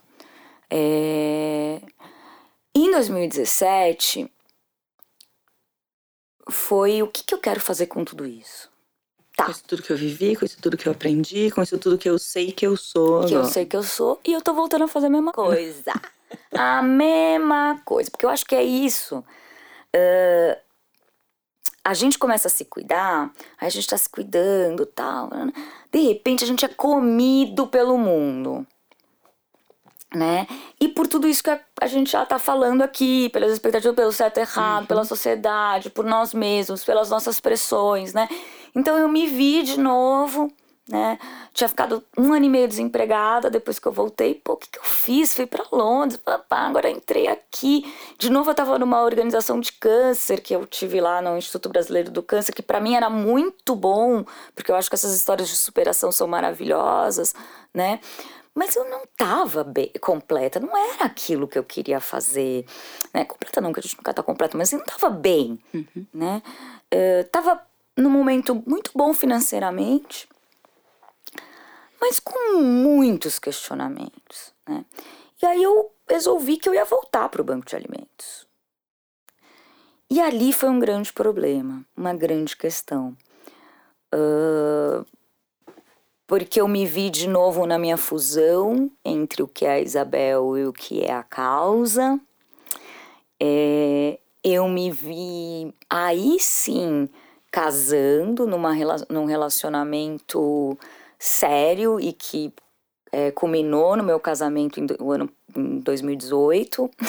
É... 0.70 1.82
Em 2.74 2.92
2017 2.92 4.32
foi 6.50 7.02
o 7.02 7.08
que, 7.08 7.24
que 7.24 7.34
eu 7.34 7.40
quero 7.40 7.60
fazer 7.60 7.88
com 7.88 8.06
tudo 8.06 8.26
isso. 8.26 8.70
Tá. 9.36 9.46
Com 9.46 9.52
isso 9.52 9.64
tudo 9.68 9.84
que 9.84 9.92
eu 9.92 9.98
vivi, 9.98 10.36
com 10.36 10.46
isso 10.46 10.58
tudo 10.62 10.78
que 10.78 10.88
eu 10.88 10.94
aprendi, 10.94 11.52
com 11.52 11.62
isso 11.62 11.78
tudo 11.78 11.98
que 11.98 12.10
eu 12.10 12.18
sei 12.18 12.52
que 12.52 12.66
eu 12.66 12.78
sou. 12.78 13.26
Que 13.26 13.34
eu 13.34 13.46
sei 13.46 13.66
que 13.66 13.76
eu 13.76 13.84
sou 13.84 14.20
e 14.26 14.32
eu 14.32 14.42
tô 14.42 14.54
voltando 14.54 14.86
a 14.86 14.88
fazer 14.88 15.08
a 15.08 15.10
mesma 15.10 15.32
coisa 15.34 15.94
a 16.52 16.82
mesma 16.82 17.82
coisa. 17.86 18.10
Porque 18.10 18.26
eu 18.26 18.30
acho 18.30 18.46
que 18.46 18.56
é 18.56 18.64
isso. 18.64 19.24
Uh, 19.96 20.58
a 21.84 21.94
gente 21.94 22.18
começa 22.18 22.48
a 22.48 22.52
se 22.52 22.66
cuidar, 22.66 23.32
aí 23.60 23.68
a 23.68 23.70
gente 23.70 23.88
tá 23.88 23.98
se 23.98 24.10
cuidando 24.10 24.86
tal. 24.86 25.30
Né? 25.30 25.52
De 25.92 26.00
repente 26.00 26.44
a 26.44 26.48
gente 26.48 26.66
é 26.66 26.68
comido 26.68 27.68
pelo 27.68 27.98
mundo. 27.98 28.66
Né? 30.16 30.48
E 30.80 30.88
por 30.88 31.08
tudo 31.08 31.28
isso 31.28 31.44
que 31.44 31.50
a, 31.50 31.60
a 31.82 31.88
gente 31.88 32.12
já 32.12 32.26
tá 32.26 32.40
falando 32.40 32.82
aqui, 32.82 33.28
pelas 33.30 33.52
expectativas, 33.52 33.96
pelo 33.96 34.14
certo 34.14 34.38
e 34.38 34.42
errado, 34.42 34.82
uhum. 34.84 34.88
pela 34.88 35.04
sociedade, 35.04 35.90
por 35.90 36.06
nós 36.06 36.34
mesmos, 36.34 36.86
pelas 36.86 37.10
nossas 37.10 37.42
pressões, 37.42 38.14
né? 38.14 38.30
Então 38.74 38.98
eu 38.98 39.10
me 39.10 39.28
vi 39.28 39.62
de 39.64 39.78
novo 39.78 40.50
né? 40.88 41.18
Tinha 41.52 41.68
ficado 41.68 42.04
um 42.16 42.32
ano 42.32 42.46
e 42.46 42.50
meio 42.50 42.68
desempregada 42.68 43.50
depois 43.50 43.80
que 43.80 43.88
eu 43.88 43.92
voltei. 43.92 44.36
Pô, 44.36 44.54
o 44.54 44.58
que, 44.58 44.70
que 44.70 44.78
eu 44.78 44.84
fiz? 44.84 45.34
Fui 45.34 45.48
para 45.48 45.66
Londres, 45.72 46.18
papá, 46.18 46.60
agora 46.60 46.90
entrei 46.90 47.28
aqui. 47.28 47.92
De 48.20 48.30
novo 48.30 48.50
eu 48.50 48.52
estava 48.52 48.78
numa 48.78 49.02
organização 49.02 49.60
de 49.60 49.72
câncer 49.72 50.42
que 50.42 50.56
eu 50.56 50.66
tive 50.68 51.02
lá 51.02 51.22
no 51.22 51.38
Instituto 51.38 51.70
Brasileiro 51.70 52.12
do 52.12 52.22
Câncer, 52.22 52.54
que 52.54 52.62
para 52.62 52.80
mim 52.80 52.94
era 52.96 53.10
muito 53.10 53.76
bom, 53.76 54.24
porque 54.54 54.72
eu 54.72 54.76
acho 54.76 54.90
que 54.90 54.96
essas 54.96 55.16
histórias 55.16 55.50
de 55.50 55.56
superação 55.56 56.12
são 56.12 56.28
maravilhosas, 56.28 57.34
né? 57.74 58.00
Mas 58.56 58.76
eu 58.78 58.90
não 58.90 59.04
estava 59.04 59.68
completa, 60.00 60.62
não 60.62 60.76
era 60.76 61.04
aquilo 61.04 61.48
que 61.48 61.60
eu 61.60 61.64
queria 61.64 62.00
fazer, 62.00 62.66
né? 63.14 63.26
Completa 63.26 63.60
não, 63.60 63.74
que 63.74 63.82
a 63.82 63.84
gente 63.84 63.98
nunca 63.98 64.14
tá 64.14 64.24
completa, 64.24 64.58
mas 64.58 64.72
eu 64.72 64.80
não 64.80 64.86
estava 64.86 65.10
bem, 65.10 65.60
uhum. 65.74 66.06
né? 66.14 66.42
Uh, 66.94 67.28
tava 67.30 67.62
num 67.98 68.10
momento 68.10 68.64
muito 68.66 68.92
bom 68.96 69.14
financeiramente, 69.14 70.28
mas 72.00 72.20
com 72.20 72.60
muitos 72.62 73.40
questionamentos. 73.40 74.54
Né? 74.68 74.86
E 75.42 75.46
aí 75.46 75.64
eu 75.64 75.92
resolvi 76.08 76.58
que 76.58 76.70
eu 76.70 76.74
ia 76.74 76.86
voltar 76.86 77.30
para 77.30 77.42
o 77.42 77.46
banco 77.46 77.66
de 77.66 77.76
alimentos. 77.76 78.48
E 80.10 80.22
ali 80.22 80.54
foi 80.54 80.70
um 80.70 80.80
grande 80.80 81.12
problema, 81.12 81.84
uma 81.96 82.14
grande 82.14 82.56
questão. 82.56 83.18
Uh, 84.14 85.06
porque 86.28 86.60
eu 86.60 86.68
me 86.68 86.86
vi 86.86 87.10
de 87.10 87.28
novo 87.28 87.66
na 87.66 87.78
minha 87.78 87.98
fusão 87.98 88.90
entre 89.04 89.44
o 89.44 89.48
que 89.48 89.66
é 89.66 89.72
a 89.72 89.80
Isabel 89.80 90.58
e 90.58 90.66
o 90.66 90.74
que 90.74 91.04
é 91.04 91.14
a 91.14 91.24
causa. 91.24 92.20
É, 93.40 94.18
eu 94.44 94.68
me 94.68 94.92
vi 94.92 95.74
aí 95.90 96.38
sim 96.40 97.10
casando 97.52 98.46
numa, 98.46 98.74
num 99.10 99.26
relacionamento 99.26 100.78
sério 101.18 102.00
e 102.00 102.12
que 102.12 102.54
é, 103.12 103.32
culminou 103.32 103.96
no 103.96 104.04
meu 104.04 104.20
casamento 104.20 104.80
em, 104.80 104.88
no 105.00 105.12
ano, 105.12 105.30
em 105.56 105.80
2018. 105.80 106.90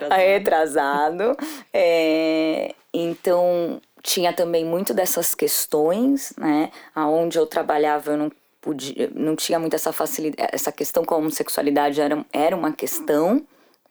Retrasado. 0.10 1.36
É, 1.72 2.74
então, 2.92 3.80
tinha 4.04 4.34
também 4.34 4.66
muito 4.66 4.92
dessas 4.92 5.34
questões, 5.34 6.34
né? 6.36 6.70
Aonde 6.94 7.38
eu 7.38 7.46
trabalhava, 7.46 8.12
eu 8.12 8.18
não 8.18 8.32
podia, 8.60 9.10
não 9.14 9.34
tinha 9.34 9.58
muito 9.58 9.74
essa 9.74 9.92
facilidade, 9.92 10.50
essa 10.52 10.70
questão 10.70 11.04
com 11.06 11.14
a 11.14 11.16
homossexualidade 11.16 12.02
era, 12.02 12.24
era 12.30 12.54
uma 12.54 12.70
questão, 12.70 13.42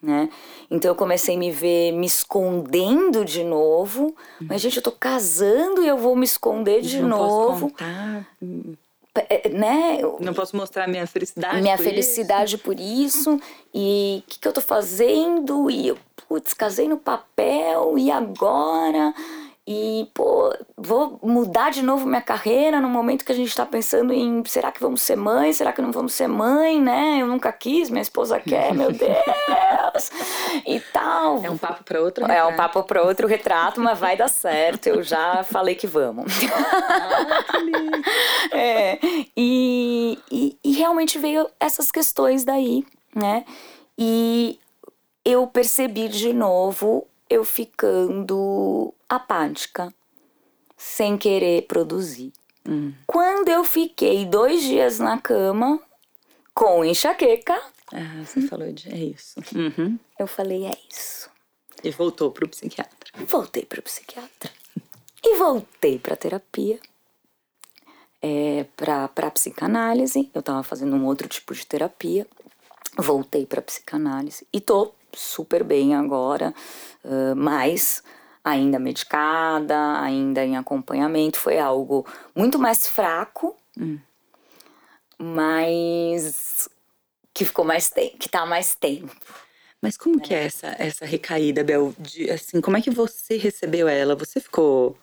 né? 0.01 0.29
Então 0.69 0.91
eu 0.91 0.95
comecei 0.95 1.35
a 1.35 1.39
me 1.39 1.49
ver 1.49 1.93
me 1.93 2.05
escondendo 2.05 3.25
de 3.25 3.43
novo. 3.43 4.15
Mas, 4.39 4.61
gente, 4.61 4.77
eu 4.77 4.83
tô 4.83 4.91
casando 4.91 5.83
e 5.83 5.87
eu 5.87 5.97
vou 5.97 6.15
me 6.15 6.25
esconder 6.25 6.81
de 6.81 7.01
não 7.01 7.09
novo. 7.09 7.71
Posso 7.71 7.85
contar. 7.85 8.27
É, 9.29 9.49
né? 9.49 9.99
Não 10.19 10.33
posso 10.33 10.55
mostrar 10.55 10.87
minha 10.87 11.07
felicidade. 11.07 11.59
Minha 11.59 11.77
por 11.77 11.83
felicidade 11.83 12.55
isso. 12.55 12.63
por 12.63 12.79
isso. 12.79 13.39
E 13.73 14.23
o 14.23 14.29
que, 14.29 14.39
que 14.39 14.47
eu 14.47 14.53
tô 14.53 14.61
fazendo? 14.61 15.71
E 15.71 15.87
eu, 15.87 15.97
putz, 16.27 16.53
casei 16.53 16.87
no 16.87 16.97
papel, 16.97 17.97
e 17.97 18.11
agora? 18.11 19.13
E, 19.65 20.09
pô, 20.13 20.53
vou 20.75 21.19
mudar 21.23 21.71
de 21.71 21.81
novo 21.81 22.05
minha 22.05 22.21
carreira 22.21 22.81
no 22.81 22.89
momento 22.89 23.23
que 23.23 23.31
a 23.31 23.35
gente 23.35 23.47
está 23.47 23.65
pensando 23.65 24.11
em 24.11 24.43
será 24.45 24.73
que 24.73 24.81
vamos 24.81 25.01
ser 25.01 25.15
mãe? 25.15 25.53
Será 25.53 25.71
que 25.71 25.81
não 25.81 25.89
vamos 25.89 26.13
ser 26.13 26.27
mãe, 26.27 26.81
né? 26.81 27.19
Eu 27.21 27.27
nunca 27.27 27.49
quis, 27.53 27.89
minha 27.89 28.01
esposa 28.01 28.41
quer, 28.41 28.73
meu 28.73 28.91
Deus! 28.93 30.11
E 30.67 30.81
tal. 30.91 31.41
É 31.41 31.49
um 31.49 31.57
papo 31.57 31.81
para 31.85 32.01
outro 32.01 32.25
retrato. 32.25 32.49
É 32.49 32.53
um 32.53 32.57
papo 32.57 32.83
para 32.83 33.03
outro 33.03 33.25
retrato, 33.25 33.79
mas 33.79 33.97
vai 33.97 34.17
dar 34.17 34.27
certo. 34.27 34.87
Eu 34.87 35.01
já 35.01 35.43
falei 35.43 35.75
que 35.75 35.87
vamos. 35.87 36.33
Ah, 36.95 37.43
que 37.43 37.57
lindo. 37.57 38.01
É, 38.51 38.99
e, 39.35 40.19
e, 40.31 40.57
e 40.63 40.71
realmente 40.73 41.17
veio 41.17 41.49
essas 41.59 41.91
questões 41.91 42.43
daí, 42.43 42.85
né? 43.15 43.45
E 43.97 44.59
eu 45.25 45.47
percebi 45.47 46.07
de 46.07 46.33
novo 46.33 47.07
eu 47.33 47.43
ficando 47.43 48.93
apática, 49.09 49.93
sem 50.77 51.17
querer 51.17 51.63
produzir. 51.63 52.31
Hum. 52.67 52.93
Quando 53.07 53.49
eu 53.49 53.63
fiquei 53.63 54.25
dois 54.25 54.61
dias 54.61 54.99
na 54.99 55.19
cama, 55.19 55.79
com 56.53 56.85
enxaqueca, 56.85 57.59
Ah, 57.91 58.23
você 58.23 58.41
falou 58.47 58.71
de 58.71 58.89
é 58.89 58.97
isso. 58.97 59.39
Uhum. 59.55 59.99
Eu 60.17 60.27
falei, 60.27 60.65
é 60.65 60.77
isso. 60.89 61.29
E 61.83 61.89
voltou 61.91 62.31
pro 62.31 62.47
psiquiatra. 62.47 63.11
Voltei 63.27 63.65
pro 63.65 63.81
psiquiatra. 63.81 64.51
E 65.23 65.35
voltei 65.35 65.99
pra 65.99 66.15
terapia. 66.15 66.79
É, 68.21 68.65
pra, 68.77 69.07
pra 69.09 69.29
psicanálise. 69.31 70.29
Eu 70.33 70.41
tava 70.41 70.63
fazendo 70.63 70.95
um 70.95 71.05
outro 71.05 71.27
tipo 71.27 71.53
de 71.53 71.65
terapia. 71.65 72.25
Voltei 72.97 73.45
pra 73.45 73.61
psicanálise. 73.61 74.47
E 74.51 74.61
tô 74.61 74.93
super 75.15 75.63
bem 75.63 75.95
agora. 75.95 76.53
Uh, 77.03 77.35
mas 77.35 78.03
ainda 78.43 78.77
medicada, 78.79 79.99
ainda 80.01 80.43
em 80.43 80.57
acompanhamento. 80.57 81.37
Foi 81.37 81.59
algo 81.59 82.05
muito 82.35 82.59
mais 82.59 82.87
fraco. 82.87 83.55
Hum. 83.77 83.99
Mas 85.17 86.67
que 87.33 87.45
ficou 87.45 87.65
mais 87.65 87.89
tempo, 87.89 88.17
que 88.17 88.29
tá 88.29 88.45
mais 88.45 88.75
tempo. 88.75 89.15
Mas 89.81 89.97
como 89.97 90.17
é. 90.17 90.19
que 90.21 90.33
é 90.33 90.45
essa, 90.45 90.75
essa 90.79 91.05
recaída, 91.05 91.63
Bel? 91.63 91.93
De, 91.97 92.29
assim, 92.29 92.61
como 92.61 92.77
é 92.77 92.81
que 92.81 92.91
você 92.91 93.37
recebeu 93.37 93.87
ela? 93.87 94.15
Você 94.15 94.39
ficou 94.39 94.97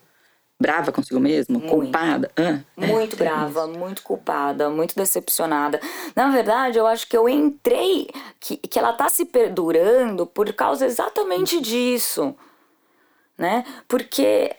brava 0.60 0.92
consigo 0.92 1.18
mesmo? 1.18 1.58
Muito. 1.58 1.70
Culpada? 1.70 2.30
Ah, 2.36 2.60
muito 2.76 3.14
é, 3.14 3.18
brava, 3.18 3.62
é 3.62 3.66
muito 3.66 4.02
culpada, 4.02 4.68
muito 4.68 4.94
decepcionada. 4.94 5.80
Na 6.14 6.30
verdade, 6.30 6.78
eu 6.78 6.86
acho 6.86 7.08
que 7.08 7.16
eu 7.16 7.28
entrei, 7.28 8.10
que, 8.38 8.58
que 8.58 8.78
ela 8.78 8.92
tá 8.92 9.08
se 9.08 9.24
perdurando 9.24 10.26
por 10.26 10.52
causa 10.52 10.84
exatamente 10.84 11.60
disso, 11.60 12.36
né? 13.38 13.64
Porque 13.88 14.54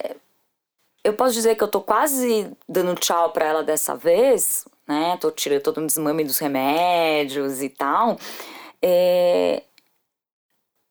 eu 1.04 1.14
posso 1.14 1.34
dizer 1.34 1.56
que 1.56 1.64
eu 1.64 1.68
tô 1.68 1.82
quase 1.82 2.52
dando 2.68 2.96
tchau 2.96 3.32
para 3.32 3.46
ela 3.46 3.64
dessa 3.64 3.96
vez, 3.96 4.66
né? 4.88 5.18
Tô 5.18 5.30
tirando 5.30 5.62
todo 5.62 5.82
um 5.82 5.86
desmame 5.86 6.24
dos 6.24 6.40
remédios 6.40 7.62
e 7.62 7.70
tal. 7.70 8.18
É... 8.82 9.64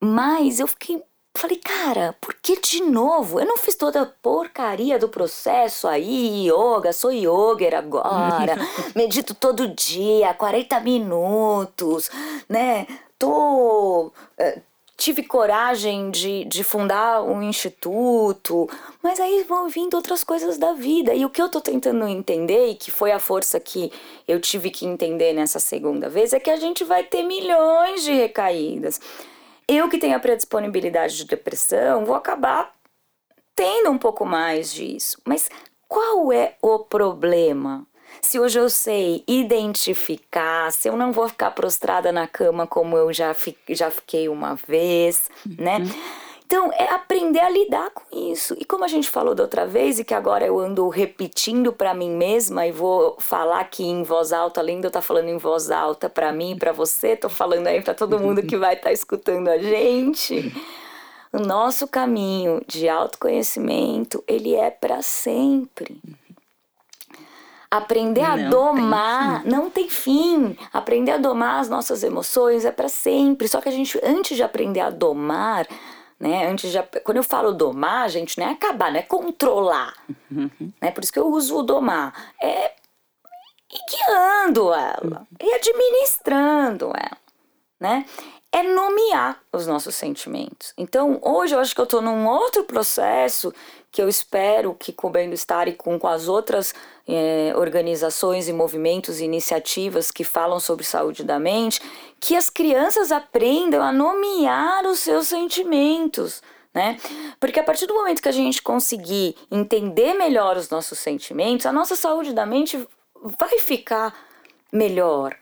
Mas 0.02 0.60
eu 0.60 0.66
fiquei. 0.66 1.02
Falei, 1.34 1.56
cara, 1.56 2.14
por 2.20 2.34
que 2.34 2.60
de 2.60 2.82
novo? 2.82 3.40
Eu 3.40 3.46
não 3.46 3.56
fiz 3.56 3.74
toda 3.74 4.02
a 4.02 4.06
porcaria 4.06 4.98
do 4.98 5.08
processo 5.08 5.86
aí, 5.86 6.48
yoga, 6.48 6.92
sou 6.92 7.12
yoga 7.12 7.78
agora, 7.78 8.56
medito 8.94 9.34
todo 9.34 9.68
dia, 9.68 10.34
40 10.34 10.80
minutos, 10.80 12.10
né? 12.48 12.86
Tô. 13.18 14.12
É, 14.36 14.60
tive 15.00 15.22
coragem 15.22 16.10
de, 16.10 16.44
de 16.44 16.62
fundar 16.62 17.22
um 17.22 17.42
instituto, 17.42 18.68
mas 19.02 19.18
aí 19.18 19.44
vão 19.48 19.66
vindo 19.66 19.94
outras 19.94 20.22
coisas 20.22 20.58
da 20.58 20.74
vida. 20.74 21.14
E 21.14 21.24
o 21.24 21.30
que 21.30 21.40
eu 21.40 21.48
tô 21.48 21.58
tentando 21.58 22.06
entender, 22.06 22.68
e 22.68 22.74
que 22.74 22.90
foi 22.90 23.10
a 23.10 23.18
força 23.18 23.58
que 23.58 23.90
eu 24.28 24.38
tive 24.38 24.70
que 24.70 24.84
entender 24.84 25.32
nessa 25.32 25.58
segunda 25.58 26.10
vez, 26.10 26.34
é 26.34 26.38
que 26.38 26.50
a 26.50 26.56
gente 26.56 26.84
vai 26.84 27.02
ter 27.02 27.22
milhões 27.22 28.02
de 28.02 28.12
recaídas. 28.12 29.00
Eu 29.72 29.88
que 29.88 29.98
tenho 29.98 30.16
a 30.16 30.20
predisponibilidade 30.20 31.16
de 31.16 31.24
depressão, 31.24 32.04
vou 32.04 32.16
acabar 32.16 32.74
tendo 33.54 33.88
um 33.88 33.98
pouco 33.98 34.26
mais 34.26 34.72
disso. 34.72 35.16
Mas 35.24 35.48
qual 35.86 36.32
é 36.32 36.56
o 36.60 36.80
problema? 36.80 37.86
se 38.20 38.40
hoje 38.40 38.58
eu 38.58 38.68
sei 38.68 39.22
identificar, 39.26 40.72
se 40.72 40.88
eu 40.88 40.96
não 40.96 41.12
vou 41.12 41.28
ficar 41.28 41.52
prostrada 41.52 42.10
na 42.10 42.26
cama 42.26 42.66
como 42.66 42.96
eu 42.96 43.12
já, 43.12 43.32
fi, 43.32 43.56
já 43.68 43.88
fiquei 43.88 44.28
uma 44.28 44.56
vez, 44.56 45.30
né? 45.46 45.78
uhum. 45.78 45.84
né? 45.84 45.94
Então, 46.50 46.68
é 46.72 46.92
aprender 46.92 47.38
a 47.38 47.48
lidar 47.48 47.90
com 47.90 48.02
isso. 48.12 48.56
E 48.58 48.64
como 48.64 48.82
a 48.82 48.88
gente 48.88 49.08
falou 49.08 49.36
da 49.36 49.44
outra 49.44 49.68
vez, 49.68 50.00
e 50.00 50.04
que 50.04 50.12
agora 50.12 50.44
eu 50.44 50.58
ando 50.58 50.88
repetindo 50.88 51.72
para 51.72 51.94
mim 51.94 52.10
mesma 52.10 52.66
e 52.66 52.72
vou 52.72 53.16
falar 53.20 53.60
aqui 53.60 53.84
em 53.84 54.02
voz 54.02 54.32
alta, 54.32 54.60
além 54.60 54.80
de 54.80 54.86
eu 54.86 54.88
estar 54.88 54.98
tá 54.98 55.06
falando 55.06 55.28
em 55.28 55.38
voz 55.38 55.70
alta 55.70 56.10
para 56.10 56.32
mim, 56.32 56.56
para 56.58 56.72
você, 56.72 57.14
tô 57.14 57.28
falando 57.28 57.68
aí 57.68 57.80
para 57.80 57.94
todo 57.94 58.18
mundo 58.18 58.42
que 58.42 58.56
vai 58.56 58.74
estar 58.74 58.88
tá 58.88 58.92
escutando 58.92 59.46
a 59.46 59.58
gente. 59.58 60.52
O 61.32 61.38
nosso 61.38 61.86
caminho 61.86 62.60
de 62.66 62.88
autoconhecimento, 62.88 64.20
ele 64.26 64.56
é 64.56 64.72
para 64.72 65.02
sempre. 65.02 66.02
Aprender 67.70 68.24
a 68.24 68.36
não 68.36 68.50
domar 68.50 69.42
tem 69.42 69.52
não 69.52 69.70
tem 69.70 69.88
fim. 69.88 70.56
Aprender 70.72 71.12
a 71.12 71.16
domar 71.16 71.60
as 71.60 71.68
nossas 71.68 72.02
emoções 72.02 72.64
é 72.64 72.72
para 72.72 72.88
sempre. 72.88 73.46
Só 73.46 73.60
que 73.60 73.68
a 73.68 73.72
gente, 73.72 74.00
antes 74.02 74.36
de 74.36 74.42
aprender 74.42 74.80
a 74.80 74.90
domar, 74.90 75.68
né? 76.20 76.46
Antes 76.46 76.70
de, 76.70 76.82
quando 77.02 77.16
eu 77.16 77.24
falo 77.24 77.52
domar, 77.52 78.08
gente, 78.10 78.38
não 78.38 78.46
é 78.46 78.52
acabar, 78.52 78.92
não 78.92 79.00
é 79.00 79.02
controlar. 79.02 79.94
Uhum. 80.30 80.50
Né? 80.80 80.90
Por 80.90 81.02
isso 81.02 81.12
que 81.12 81.18
eu 81.18 81.26
uso 81.26 81.58
o 81.58 81.62
domar. 81.62 82.32
É 82.40 82.72
guiando 83.88 84.72
ela, 84.74 85.26
e 85.40 85.54
administrando 85.54 86.86
ela, 86.86 87.18
né? 87.78 88.04
É 88.52 88.64
nomear 88.64 89.40
os 89.52 89.64
nossos 89.66 89.94
sentimentos. 89.94 90.74
Então, 90.76 91.20
hoje 91.22 91.54
eu 91.54 91.60
acho 91.60 91.72
que 91.72 91.80
eu 91.80 91.84
estou 91.84 92.02
num 92.02 92.26
outro 92.26 92.64
processo 92.64 93.54
que 93.92 94.02
eu 94.02 94.08
espero 94.08 94.74
que 94.74 94.92
com 94.92 95.06
o 95.06 95.10
Bem-Estar 95.10 95.68
e 95.68 95.74
com, 95.74 95.96
com 95.98 96.08
as 96.08 96.26
outras 96.26 96.74
é, 97.10 97.52
organizações 97.56 98.48
e 98.48 98.52
movimentos 98.52 99.20
e 99.20 99.24
iniciativas 99.24 100.10
que 100.10 100.24
falam 100.24 100.60
sobre 100.60 100.84
saúde 100.84 101.24
da 101.24 101.38
mente, 101.38 101.80
que 102.20 102.36
as 102.36 102.48
crianças 102.48 103.10
aprendam 103.10 103.82
a 103.82 103.92
nomear 103.92 104.86
os 104.86 105.00
seus 105.00 105.26
sentimentos. 105.26 106.42
Né? 106.72 106.98
Porque 107.40 107.58
a 107.58 107.64
partir 107.64 107.86
do 107.86 107.94
momento 107.94 108.22
que 108.22 108.28
a 108.28 108.32
gente 108.32 108.62
conseguir 108.62 109.34
entender 109.50 110.14
melhor 110.14 110.56
os 110.56 110.70
nossos 110.70 110.98
sentimentos, 110.98 111.66
a 111.66 111.72
nossa 111.72 111.96
saúde 111.96 112.32
da 112.32 112.46
mente 112.46 112.86
vai 113.38 113.58
ficar 113.58 114.14
melhor. 114.72 115.36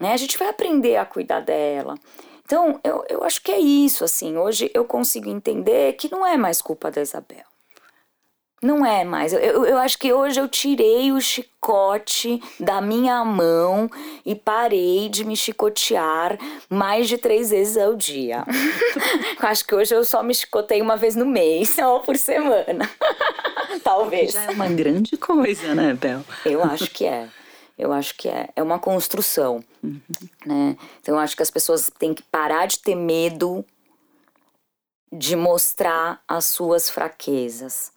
Né? 0.00 0.12
A 0.12 0.16
gente 0.16 0.38
vai 0.38 0.48
aprender 0.48 0.96
a 0.96 1.04
cuidar 1.04 1.40
dela. 1.40 1.96
Então, 2.44 2.80
eu, 2.82 3.04
eu 3.10 3.24
acho 3.24 3.42
que 3.42 3.52
é 3.52 3.58
isso, 3.58 4.04
assim. 4.04 4.38
Hoje 4.38 4.70
eu 4.72 4.84
consigo 4.84 5.28
entender 5.28 5.92
que 5.94 6.10
não 6.10 6.26
é 6.26 6.36
mais 6.38 6.62
culpa 6.62 6.90
da 6.90 7.02
Isabel. 7.02 7.47
Não 8.60 8.84
é 8.84 9.04
mais. 9.04 9.32
Eu, 9.32 9.38
eu, 9.38 9.64
eu, 9.64 9.78
acho 9.78 9.96
que 9.98 10.12
hoje 10.12 10.40
eu 10.40 10.48
tirei 10.48 11.12
o 11.12 11.20
chicote 11.20 12.42
da 12.58 12.80
minha 12.80 13.24
mão 13.24 13.88
e 14.26 14.34
parei 14.34 15.08
de 15.08 15.24
me 15.24 15.36
chicotear 15.36 16.36
mais 16.68 17.08
de 17.08 17.18
três 17.18 17.50
vezes 17.50 17.76
ao 17.76 17.94
dia. 17.94 18.44
eu 19.40 19.46
acho 19.48 19.64
que 19.64 19.74
hoje 19.74 19.94
eu 19.94 20.04
só 20.04 20.24
me 20.24 20.34
chicotei 20.34 20.82
uma 20.82 20.96
vez 20.96 21.14
no 21.14 21.24
mês 21.24 21.78
ou 21.78 22.00
por 22.00 22.16
semana. 22.16 22.90
Talvez. 23.84 24.32
Já 24.32 24.44
é 24.44 24.50
uma 24.50 24.68
grande 24.68 25.16
coisa, 25.16 25.74
né, 25.74 25.94
Bel? 25.94 26.24
Eu 26.44 26.64
acho 26.64 26.90
que 26.90 27.06
é. 27.06 27.28
Eu 27.78 27.92
acho 27.92 28.16
que 28.16 28.28
é. 28.28 28.48
É 28.56 28.62
uma 28.62 28.80
construção. 28.80 29.62
Uhum. 29.84 30.00
Né? 30.44 30.76
Então 31.00 31.14
eu 31.14 31.20
acho 31.20 31.36
que 31.36 31.44
as 31.44 31.50
pessoas 31.50 31.88
têm 31.96 32.12
que 32.12 32.24
parar 32.24 32.66
de 32.66 32.80
ter 32.80 32.96
medo 32.96 33.64
de 35.12 35.36
mostrar 35.36 36.20
as 36.26 36.46
suas 36.46 36.90
fraquezas 36.90 37.96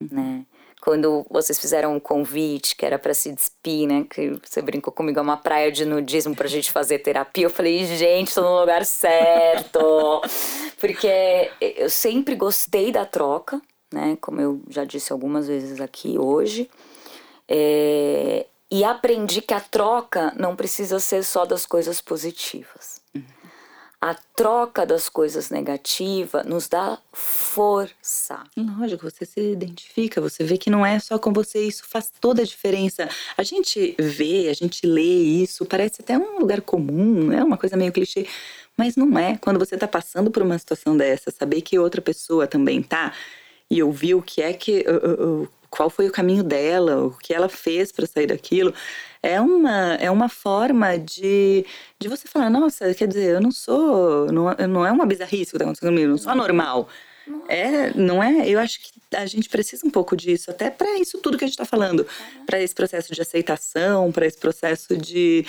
né? 0.00 0.44
Quando 0.80 1.26
vocês 1.28 1.58
fizeram 1.58 1.96
um 1.96 2.00
convite 2.00 2.76
que 2.76 2.86
era 2.86 2.98
para 2.98 3.12
se 3.12 3.32
despir, 3.32 3.86
né? 3.86 4.06
Que 4.08 4.32
você 4.42 4.62
brincou 4.62 4.92
comigo, 4.92 5.18
é 5.18 5.22
uma 5.22 5.36
praia 5.36 5.72
de 5.72 5.84
nudismo 5.84 6.36
pra 6.36 6.46
gente 6.46 6.70
fazer 6.70 7.00
terapia. 7.00 7.46
Eu 7.46 7.50
falei, 7.50 7.84
gente, 7.84 8.34
tô 8.34 8.42
no 8.42 8.60
lugar 8.60 8.84
certo. 8.84 10.22
Porque 10.78 11.50
eu 11.60 11.90
sempre 11.90 12.36
gostei 12.36 12.92
da 12.92 13.04
troca, 13.04 13.60
né? 13.92 14.16
Como 14.20 14.40
eu 14.40 14.62
já 14.68 14.84
disse 14.84 15.12
algumas 15.12 15.48
vezes 15.48 15.80
aqui 15.80 16.16
hoje. 16.16 16.70
É... 17.48 18.46
E 18.70 18.84
aprendi 18.84 19.42
que 19.42 19.54
a 19.54 19.60
troca 19.60 20.32
não 20.36 20.54
precisa 20.54 21.00
ser 21.00 21.24
só 21.24 21.44
das 21.44 21.66
coisas 21.66 22.00
positivas 22.00 22.97
a 24.00 24.14
troca 24.14 24.86
das 24.86 25.08
coisas 25.08 25.50
negativas 25.50 26.46
nos 26.46 26.68
dá 26.68 26.98
força. 27.12 28.44
Lógico, 28.56 29.10
você 29.10 29.24
se 29.24 29.40
identifica, 29.40 30.20
você 30.20 30.44
vê 30.44 30.56
que 30.56 30.70
não 30.70 30.86
é 30.86 30.98
só 31.00 31.18
com 31.18 31.32
você, 31.32 31.66
isso 31.66 31.84
faz 31.84 32.12
toda 32.20 32.42
a 32.42 32.44
diferença. 32.44 33.08
A 33.36 33.42
gente 33.42 33.96
vê, 33.98 34.48
a 34.48 34.54
gente 34.54 34.86
lê 34.86 35.02
isso, 35.02 35.66
parece 35.66 36.00
até 36.00 36.16
um 36.16 36.38
lugar 36.38 36.60
comum, 36.60 37.32
é 37.32 37.42
uma 37.42 37.58
coisa 37.58 37.76
meio 37.76 37.92
clichê, 37.92 38.26
mas 38.76 38.94
não 38.94 39.18
é. 39.18 39.36
Quando 39.36 39.58
você 39.58 39.74
está 39.74 39.88
passando 39.88 40.30
por 40.30 40.42
uma 40.42 40.58
situação 40.58 40.96
dessa, 40.96 41.32
saber 41.32 41.62
que 41.62 41.78
outra 41.78 42.00
pessoa 42.00 42.46
também 42.46 42.80
tá 42.82 43.12
e 43.68 43.82
ouvir 43.82 44.14
o 44.14 44.22
que 44.22 44.40
é 44.40 44.52
que 44.52 44.84
qual 45.70 45.90
foi 45.90 46.08
o 46.08 46.12
caminho 46.12 46.42
dela, 46.42 47.06
o 47.06 47.10
que 47.18 47.32
ela 47.32 47.48
fez 47.48 47.92
para 47.92 48.06
sair 48.06 48.26
daquilo, 48.26 48.72
é 49.22 49.40
uma, 49.40 49.94
é 49.94 50.10
uma 50.10 50.28
forma 50.28 50.98
de, 50.98 51.64
de 51.98 52.08
você 52.08 52.28
falar, 52.28 52.50
nossa, 52.50 52.94
quer 52.94 53.08
dizer, 53.08 53.34
eu 53.34 53.40
não 53.40 53.50
sou, 53.50 54.26
não, 54.32 54.54
não 54.68 54.86
é 54.86 54.92
uma 54.92 55.06
bizarrice 55.06 55.50
que 55.50 55.56
está 55.56 55.64
acontecendo 55.64 55.90
comigo, 55.90 56.08
não 56.08 56.18
sou 56.18 56.32
anormal. 56.32 56.88
É, 57.46 57.92
não 57.92 58.22
é? 58.22 58.48
Eu 58.48 58.58
acho 58.58 58.80
que 58.80 58.90
a 59.14 59.26
gente 59.26 59.50
precisa 59.50 59.86
um 59.86 59.90
pouco 59.90 60.16
disso, 60.16 60.50
até 60.50 60.70
para 60.70 60.98
isso 60.98 61.18
tudo 61.18 61.36
que 61.36 61.44
a 61.44 61.46
gente 61.46 61.54
está 61.54 61.66
falando, 61.66 62.06
para 62.46 62.60
esse 62.62 62.74
processo 62.74 63.12
de 63.12 63.20
aceitação, 63.20 64.10
para 64.10 64.26
esse 64.26 64.38
processo 64.38 64.96
de, 64.96 65.44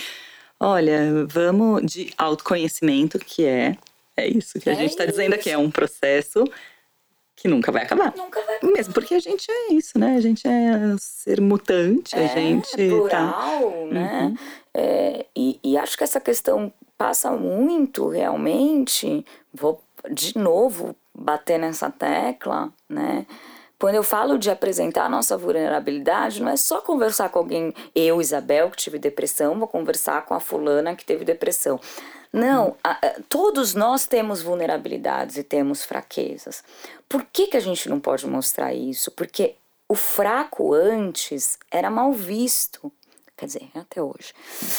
olha, 0.59 1.25
vamos 1.27 1.85
de 1.85 2.13
autoconhecimento, 2.17 3.17
que 3.17 3.45
é 3.45 3.77
é 4.19 4.27
isso 4.27 4.59
que 4.59 4.69
a 4.69 4.73
é 4.73 4.75
gente 4.75 4.91
está 4.91 5.05
dizendo 5.05 5.33
aqui, 5.33 5.49
é 5.49 5.57
um 5.57 5.71
processo 5.71 6.43
que 7.39 7.47
nunca 7.47 7.71
vai 7.71 7.83
acabar. 7.83 8.13
Nunca 8.15 8.41
vai 8.43 8.57
acabar. 8.57 8.73
Mesmo 8.73 8.93
porque 8.93 9.15
a 9.15 9.19
gente 9.19 9.49
é 9.49 9.73
isso, 9.73 9.97
né? 9.97 10.15
A 10.17 10.21
gente 10.21 10.47
é 10.47 10.95
ser 10.99 11.39
mutante, 11.39 12.15
é, 12.15 12.25
a 12.25 12.27
gente 12.27 12.75
plural, 12.75 13.09
tá... 13.09 13.85
né? 13.91 14.23
Uhum. 14.23 14.37
É, 14.73 15.25
e, 15.35 15.59
e 15.63 15.77
acho 15.77 15.97
que 15.97 16.03
essa 16.03 16.19
questão 16.19 16.71
passa 16.97 17.31
muito 17.31 18.09
realmente, 18.09 19.25
vou 19.53 19.81
de 20.11 20.37
novo 20.37 20.95
bater 21.15 21.57
nessa 21.57 21.89
tecla, 21.89 22.71
né? 22.89 23.25
Quando 23.79 23.95
eu 23.95 24.03
falo 24.03 24.37
de 24.37 24.51
apresentar 24.51 25.05
a 25.05 25.09
nossa 25.09 25.37
vulnerabilidade, 25.37 26.41
não 26.41 26.51
é 26.51 26.57
só 26.57 26.81
conversar 26.81 27.29
com 27.29 27.39
alguém, 27.39 27.73
eu, 27.95 28.19
Isabel, 28.19 28.69
que 28.69 28.77
tive 28.77 28.99
depressão, 28.99 29.57
vou 29.57 29.69
conversar 29.69 30.25
com 30.25 30.33
a 30.33 30.39
fulana 30.39 30.95
que 30.95 31.05
teve 31.05 31.23
depressão. 31.23 31.79
Não, 32.31 32.75
a, 32.83 32.91
a, 32.91 33.15
todos 33.29 33.73
nós 33.73 34.05
temos 34.05 34.41
vulnerabilidades 34.41 35.37
e 35.37 35.43
temos 35.43 35.85
fraquezas. 35.85 36.61
Por 37.07 37.23
que, 37.23 37.47
que 37.47 37.57
a 37.57 37.61
gente 37.61 37.87
não 37.89 38.01
pode 38.01 38.27
mostrar 38.27 38.73
isso? 38.73 39.11
Porque 39.11 39.55
o 39.87 39.95
fraco 39.95 40.73
antes 40.73 41.57
era 41.71 41.89
mal 41.89 42.11
visto 42.11 42.91
quer 43.39 43.45
dizer, 43.45 43.69
até 43.73 44.01
hoje. 44.01 44.33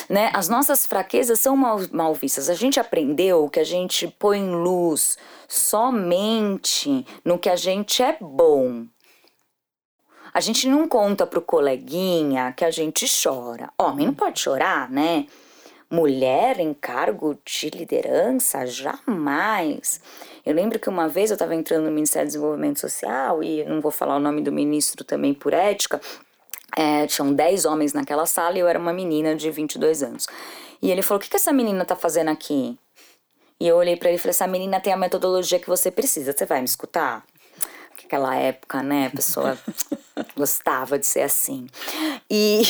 Né? 0.09 0.31
As 0.35 0.49
nossas 0.49 0.87
fraquezas 0.87 1.41
são 1.41 1.57
mal, 1.57 1.81
mal 1.93 2.15
vistas. 2.15 2.51
A 2.51 2.55
gente 2.55 2.79
aprendeu 2.79 3.49
que 3.49 3.59
a 3.59 3.65
gente 3.65 4.07
põe 4.07 4.47
luz 4.51 5.17
somente 5.49 7.07
no 7.25 7.39
que 7.39 7.49
a 7.49 7.57
gente 7.57 8.03
é 8.03 8.17
bom. 8.21 8.85
A 10.33 10.41
gente 10.41 10.69
não 10.69 10.87
conta 10.87 11.27
pro 11.27 11.41
coleguinha 11.41 12.53
que 12.53 12.65
a 12.65 12.71
gente 12.71 13.07
chora. 13.23 13.71
Homem 13.79 14.07
não 14.07 14.15
pode 14.15 14.39
chorar, 14.39 14.89
né? 14.91 15.27
Mulher 15.91 16.61
em 16.61 16.73
cargo 16.73 17.37
de 17.45 17.69
liderança, 17.71 18.65
jamais. 18.65 20.01
Eu 20.47 20.55
lembro 20.55 20.79
que 20.79 20.89
uma 20.89 21.09
vez 21.09 21.31
eu 21.31 21.35
estava 21.35 21.55
entrando 21.55 21.87
no 21.87 21.91
Ministério 21.91 22.29
do 22.29 22.33
Desenvolvimento 22.33 22.79
Social, 22.79 23.43
e 23.43 23.65
não 23.65 23.81
vou 23.81 23.91
falar 23.91 24.17
o 24.17 24.21
nome 24.21 24.41
do 24.41 24.53
ministro 24.53 25.03
também 25.03 25.35
por 25.35 25.53
ética, 25.53 26.01
é, 26.77 27.07
tinham 27.07 27.33
10 27.33 27.65
homens 27.65 27.93
naquela 27.93 28.27
sala 28.27 28.57
e 28.57 28.61
eu 28.61 28.69
era 28.69 28.79
uma 28.79 28.93
menina 28.93 29.35
de 29.35 29.51
22 29.51 30.03
anos. 30.03 30.27
E 30.83 30.91
ele 30.91 31.03
falou: 31.03 31.19
O 31.21 31.23
que, 31.23 31.31
que 31.31 31.37
essa 31.37 31.53
menina 31.53 31.85
tá 31.85 31.97
fazendo 31.97 32.29
aqui? 32.29 32.79
E 33.61 33.69
eu 33.69 33.77
olhei 33.77 33.97
para 33.97 34.09
ele 34.09 34.17
e 34.17 34.21
falei: 34.21 34.31
Essa 34.31 34.47
menina 34.47 34.81
tem 34.81 34.93
a 34.93 34.97
metodologia 34.97 35.59
que 35.59 35.69
você 35.69 35.91
precisa, 35.91 36.33
você 36.33 36.47
vai 36.47 36.61
me 36.61 36.67
escutar? 36.67 37.25
Naquela 38.03 38.35
época, 38.35 38.83
né, 38.83 39.07
a 39.07 39.11
pessoa 39.11 39.59
gostava 40.37 40.99
de 40.99 41.07
ser 41.07 41.23
assim. 41.23 41.67
E. 42.29 42.63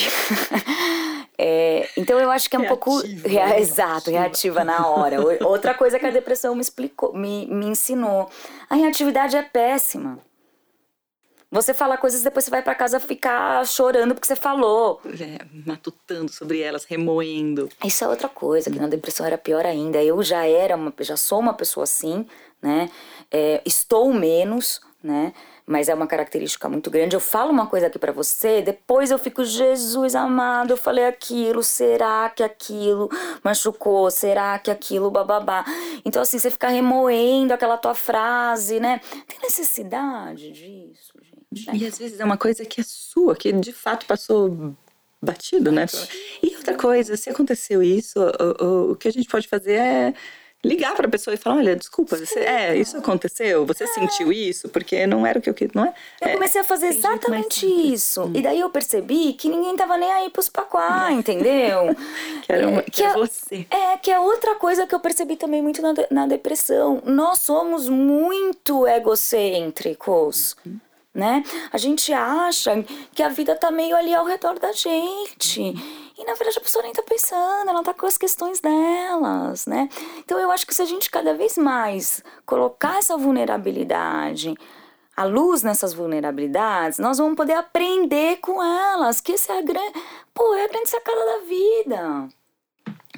é, 1.38 1.88
então 1.96 2.18
eu 2.18 2.30
acho 2.30 2.50
que 2.50 2.56
é 2.56 2.58
um 2.58 2.62
reativa, 2.62 2.80
pouco. 2.80 3.06
Rea, 3.26 3.46
né? 3.46 3.60
exato, 3.60 4.10
reativa 4.10 4.64
na 4.64 4.86
hora. 4.86 5.18
Outra 5.46 5.72
coisa 5.72 5.98
que 5.98 6.06
a 6.06 6.10
depressão 6.10 6.54
me 6.54 6.60
explicou, 6.60 7.14
me, 7.14 7.46
me 7.46 7.66
ensinou. 7.66 8.28
A 8.68 8.74
reatividade 8.74 9.36
é 9.36 9.42
péssima. 9.42 10.18
Você 11.50 11.74
fala 11.74 11.96
coisas 11.96 12.22
depois 12.22 12.44
você 12.44 12.50
vai 12.50 12.62
para 12.62 12.76
casa 12.76 13.00
ficar 13.00 13.66
chorando 13.66 14.14
porque 14.14 14.26
você 14.26 14.36
falou. 14.36 15.00
É, 15.04 15.44
matutando 15.66 16.30
sobre 16.30 16.60
elas, 16.60 16.84
remoendo. 16.84 17.68
Isso 17.84 18.04
é 18.04 18.08
outra 18.08 18.28
coisa, 18.28 18.70
que 18.70 18.78
na 18.78 18.86
depressão 18.86 19.26
era 19.26 19.36
pior 19.36 19.66
ainda. 19.66 20.02
Eu 20.02 20.22
já 20.22 20.46
era, 20.46 20.76
uma, 20.76 20.92
já 21.00 21.16
sou 21.16 21.40
uma 21.40 21.52
pessoa 21.52 21.84
assim, 21.84 22.24
né? 22.62 22.88
É, 23.32 23.60
estou 23.64 24.12
menos, 24.12 24.80
né? 25.02 25.32
mas 25.70 25.88
é 25.88 25.94
uma 25.94 26.08
característica 26.08 26.68
muito 26.68 26.90
grande. 26.90 27.14
Eu 27.14 27.20
falo 27.20 27.52
uma 27.52 27.68
coisa 27.68 27.86
aqui 27.86 27.96
para 27.96 28.10
você, 28.10 28.60
depois 28.60 29.12
eu 29.12 29.18
fico, 29.20 29.44
Jesus 29.44 30.16
amado, 30.16 30.72
eu 30.72 30.76
falei 30.76 31.06
aquilo, 31.06 31.62
será 31.62 32.28
que 32.28 32.42
aquilo 32.42 33.08
machucou? 33.40 34.10
Será 34.10 34.58
que 34.58 34.68
aquilo 34.68 35.12
bababá? 35.12 35.64
Então, 36.04 36.22
assim, 36.22 36.40
você 36.40 36.50
fica 36.50 36.68
remoendo 36.68 37.54
aquela 37.54 37.76
tua 37.76 37.94
frase, 37.94 38.80
né? 38.80 39.00
Tem 39.28 39.38
necessidade 39.42 40.50
disso, 40.50 41.12
gente. 41.22 41.39
E 41.72 41.86
às 41.86 41.98
vezes 41.98 42.20
é 42.20 42.24
uma 42.24 42.36
coisa 42.36 42.64
que 42.64 42.80
é 42.80 42.84
sua, 42.84 43.34
que 43.34 43.52
de 43.52 43.72
fato 43.72 44.06
passou 44.06 44.74
batido, 45.20 45.70
né? 45.70 45.86
E 46.42 46.56
outra 46.56 46.74
coisa, 46.74 47.16
se 47.16 47.28
aconteceu 47.28 47.82
isso, 47.82 48.18
o, 48.20 48.64
o, 48.64 48.92
o 48.92 48.96
que 48.96 49.08
a 49.08 49.12
gente 49.12 49.28
pode 49.28 49.48
fazer 49.48 49.74
é 49.74 50.14
ligar 50.62 50.94
para 50.94 51.06
a 51.06 51.10
pessoa 51.10 51.34
e 51.34 51.38
falar, 51.38 51.56
olha, 51.56 51.74
desculpa, 51.74 52.16
você, 52.16 52.40
é, 52.40 52.76
isso 52.76 52.96
aconteceu, 52.96 53.64
você 53.64 53.84
é. 53.84 53.86
sentiu 53.86 54.30
isso, 54.30 54.68
porque 54.68 55.06
não 55.06 55.26
era 55.26 55.38
o 55.38 55.42
que 55.42 55.48
eu 55.48 55.54
queria, 55.54 55.72
não 55.74 55.86
é? 55.86 55.94
Eu 56.20 56.28
é, 56.28 56.32
comecei 56.34 56.60
a 56.60 56.64
fazer 56.64 56.88
exatamente 56.88 57.64
isso. 57.64 58.24
Hum. 58.24 58.32
E 58.34 58.42
daí 58.42 58.60
eu 58.60 58.68
percebi 58.68 59.32
que 59.32 59.48
ninguém 59.48 59.74
tava 59.74 59.96
nem 59.96 60.12
aí 60.12 60.28
pros 60.28 60.48
paquá, 60.48 61.10
entendeu? 61.12 61.96
que 62.44 62.52
era, 62.52 62.68
uma, 62.68 62.82
que, 62.82 62.90
que 62.90 63.02
é, 63.02 63.12
você. 63.14 63.66
É, 63.70 63.96
que 63.96 64.10
é 64.10 64.20
outra 64.20 64.54
coisa 64.56 64.86
que 64.86 64.94
eu 64.94 65.00
percebi 65.00 65.36
também 65.36 65.62
muito 65.62 65.80
na, 65.80 65.94
na 66.10 66.26
depressão. 66.26 67.02
Nós 67.06 67.40
somos 67.40 67.88
muito 67.88 68.86
egocêntricos. 68.86 70.56
Uhum. 70.64 70.78
Né? 71.12 71.42
A 71.72 71.76
gente 71.76 72.12
acha 72.12 72.84
que 73.12 73.22
a 73.22 73.28
vida 73.28 73.56
tá 73.56 73.70
meio 73.70 73.96
ali 73.96 74.14
ao 74.14 74.24
redor 74.24 74.58
da 74.60 74.72
gente. 74.72 75.60
E 76.16 76.24
na 76.24 76.34
verdade 76.34 76.58
a 76.58 76.60
pessoa 76.60 76.82
nem 76.84 76.92
tá 76.92 77.02
pensando, 77.02 77.68
ela 77.68 77.82
tá 77.82 77.92
com 77.92 78.06
as 78.06 78.16
questões 78.16 78.60
delas, 78.60 79.66
né? 79.66 79.88
Então 80.18 80.38
eu 80.38 80.50
acho 80.52 80.66
que 80.66 80.74
se 80.74 80.82
a 80.82 80.84
gente 80.84 81.10
cada 81.10 81.34
vez 81.34 81.58
mais 81.58 82.22
colocar 82.46 82.98
essa 82.98 83.16
vulnerabilidade, 83.16 84.54
a 85.16 85.24
luz 85.24 85.62
nessas 85.62 85.92
vulnerabilidades, 85.92 86.98
nós 86.98 87.18
vamos 87.18 87.36
poder 87.36 87.54
aprender 87.54 88.36
com 88.38 88.62
elas, 88.62 89.20
que 89.20 89.32
essa 89.32 89.52
é 89.52 89.58
a 89.58 89.62
grande, 89.62 89.92
pô, 90.32 90.54
é 90.54 90.64
a 90.64 90.68
grande 90.68 90.88
sacada 90.88 91.24
da 91.24 91.38
vida. 91.40 92.28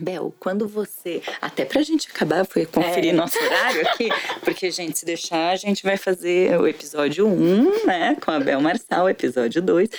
Bel, 0.00 0.34
quando 0.40 0.66
você. 0.66 1.22
Até 1.40 1.64
pra 1.66 1.82
gente 1.82 2.08
acabar, 2.10 2.46
fui 2.46 2.64
conferir 2.64 3.12
é. 3.12 3.16
nosso 3.16 3.38
horário 3.42 3.82
aqui, 3.88 4.08
porque, 4.42 4.70
gente, 4.70 4.98
se 4.98 5.04
deixar, 5.04 5.50
a 5.50 5.56
gente 5.56 5.82
vai 5.82 5.98
fazer 5.98 6.58
o 6.58 6.66
episódio 6.66 7.26
1, 7.26 7.86
né? 7.86 8.16
Com 8.24 8.30
a 8.30 8.40
Bel 8.40 8.60
Marçal, 8.60 9.08
episódio 9.10 9.60
2. 9.60 9.90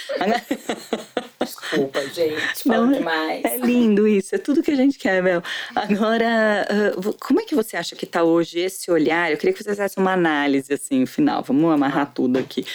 Desculpa, 1.39 2.02
gente, 2.10 2.64
falo 2.68 2.88
Não, 2.88 2.91
demais. 2.94 3.44
É 3.46 3.58
lindo 3.58 4.08
isso, 4.08 4.34
é 4.34 4.38
tudo 4.39 4.64
que 4.64 4.72
a 4.72 4.76
gente 4.76 4.98
quer, 4.98 5.22
Bel. 5.22 5.44
Agora, 5.76 6.68
uh, 6.98 7.14
como 7.20 7.41
é 7.41 7.46
que 7.46 7.54
você 7.54 7.78
acha 7.78 7.96
que 7.96 8.08
tá 8.08 8.24
hoje 8.24 8.60
esse 8.60 8.89
olhar? 8.89 9.32
Eu 9.32 9.38
queria 9.38 9.54
que 9.54 9.64
você 9.64 9.70
fizesse 9.70 9.98
uma 9.98 10.14
análise, 10.14 10.74
assim, 10.74 11.06
final. 11.06 11.44
Vamos 11.44 11.72
amarrar 11.72 12.12
tudo 12.14 12.39
aqui. 12.39 12.66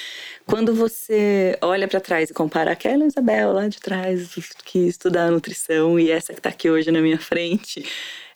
Quando 0.49 0.75
você 0.75 1.59
olha 1.61 1.87
para 1.87 2.01
trás 2.01 2.31
e 2.31 2.33
compara 2.33 2.73
aquela 2.73 3.05
Isabel 3.05 3.53
lá 3.53 3.69
de 3.69 3.79
trás 3.79 4.31
que 4.65 4.89
estuda 4.89 5.25
a 5.25 5.31
nutrição 5.31 6.01
e 6.01 6.11
essa 6.11 6.33
que 6.33 6.39
está 6.39 6.49
aqui 6.49 6.71
hoje 6.71 6.91
na 6.91 7.03
minha 7.03 7.19
frente, 7.19 7.85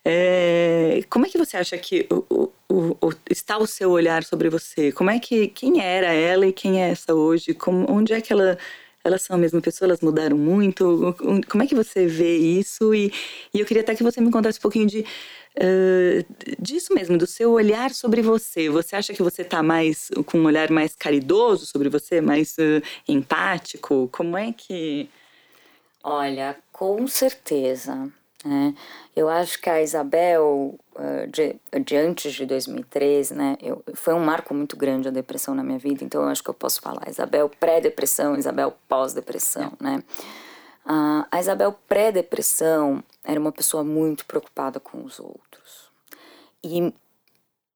é, 0.04 1.00
como 1.08 1.24
é 1.24 1.30
que 1.30 1.38
você 1.38 1.56
acha 1.56 1.78
que 1.78 2.06
o, 2.10 2.52
o, 2.68 2.96
o, 3.00 3.12
está 3.30 3.56
o 3.56 3.66
seu 3.66 3.90
olhar 3.90 4.24
sobre 4.24 4.50
você? 4.50 4.92
Como 4.92 5.10
é 5.10 5.18
que 5.18 5.48
quem 5.48 5.80
era 5.82 6.12
ela 6.12 6.46
e 6.46 6.52
quem 6.52 6.82
é 6.82 6.90
essa 6.90 7.14
hoje? 7.14 7.54
Como, 7.54 7.90
onde 7.90 8.12
é 8.12 8.20
que 8.20 8.30
ela 8.30 8.58
elas 9.05 9.22
são 9.22 9.36
a 9.36 9.38
mesma 9.38 9.61
pessoa, 9.61 9.86
elas 9.86 10.00
mudaram 10.00 10.36
muito. 10.36 11.14
Como 11.48 11.62
é 11.62 11.66
que 11.66 11.74
você 11.74 12.07
vê 12.07 12.36
isso? 12.36 12.94
E, 12.94 13.12
e 13.53 13.61
eu 13.61 13.66
queria 13.66 13.82
até 13.82 13.94
que 13.94 14.03
você 14.03 14.20
me 14.20 14.30
contasse 14.30 14.59
um 14.59 14.62
pouquinho 14.62 14.86
de 14.86 15.00
uh, 15.00 16.55
disso 16.59 16.94
mesmo, 16.94 17.18
do 17.18 17.26
seu 17.26 17.53
olhar 17.53 17.90
sobre 17.90 18.22
você. 18.22 18.68
Você 18.68 18.96
acha 18.96 19.12
que 19.12 19.22
você 19.22 19.42
está 19.42 19.62
mais 19.62 20.11
com 20.26 20.38
um 20.38 20.44
olhar 20.44 20.70
mais 20.70 20.94
caridoso 20.94 21.66
sobre 21.66 21.88
você, 21.88 22.20
mais 22.20 22.57
uh, 22.59 22.82
empático? 23.09 24.09
Como 24.12 24.36
é 24.36 24.53
que. 24.53 25.09
Olha, 26.03 26.57
com 26.72 27.07
certeza. 27.07 28.12
Né? 28.45 28.74
Eu 29.14 29.28
acho 29.28 29.61
que 29.61 29.70
a 29.70 29.80
Isabel, 29.80 30.78
uh, 30.97 31.26
de, 31.28 31.57
de, 31.84 31.97
antes 31.97 32.32
de 32.32 32.45
2013, 32.45 33.34
né, 33.34 33.57
eu, 33.61 33.82
foi 33.95 34.14
um 34.14 34.24
marco 34.24 34.53
muito 34.53 34.76
grande 34.76 35.09
a 35.09 35.12
depressão 35.12 35.55
na 35.55 35.62
minha 35.62 35.78
vida, 35.78 36.03
então 36.05 36.22
eu 36.22 36.28
acho 36.28 36.43
que 36.43 36.51
eu 36.51 36.55
posso 36.55 36.80
falar 36.80 37.09
Isabel 37.09 37.49
pré-depressão, 37.49 38.36
Isabel 38.36 38.76
pós-depressão, 38.88 39.72
né? 39.80 40.03
Uh, 40.84 41.24
a 41.30 41.38
Isabel 41.38 41.72
pré-depressão 41.86 43.05
era 43.22 43.38
uma 43.38 43.53
pessoa 43.53 43.84
muito 43.84 44.26
preocupada 44.26 44.80
com 44.80 45.05
os 45.05 45.20
outros 45.20 45.88
e 46.64 46.93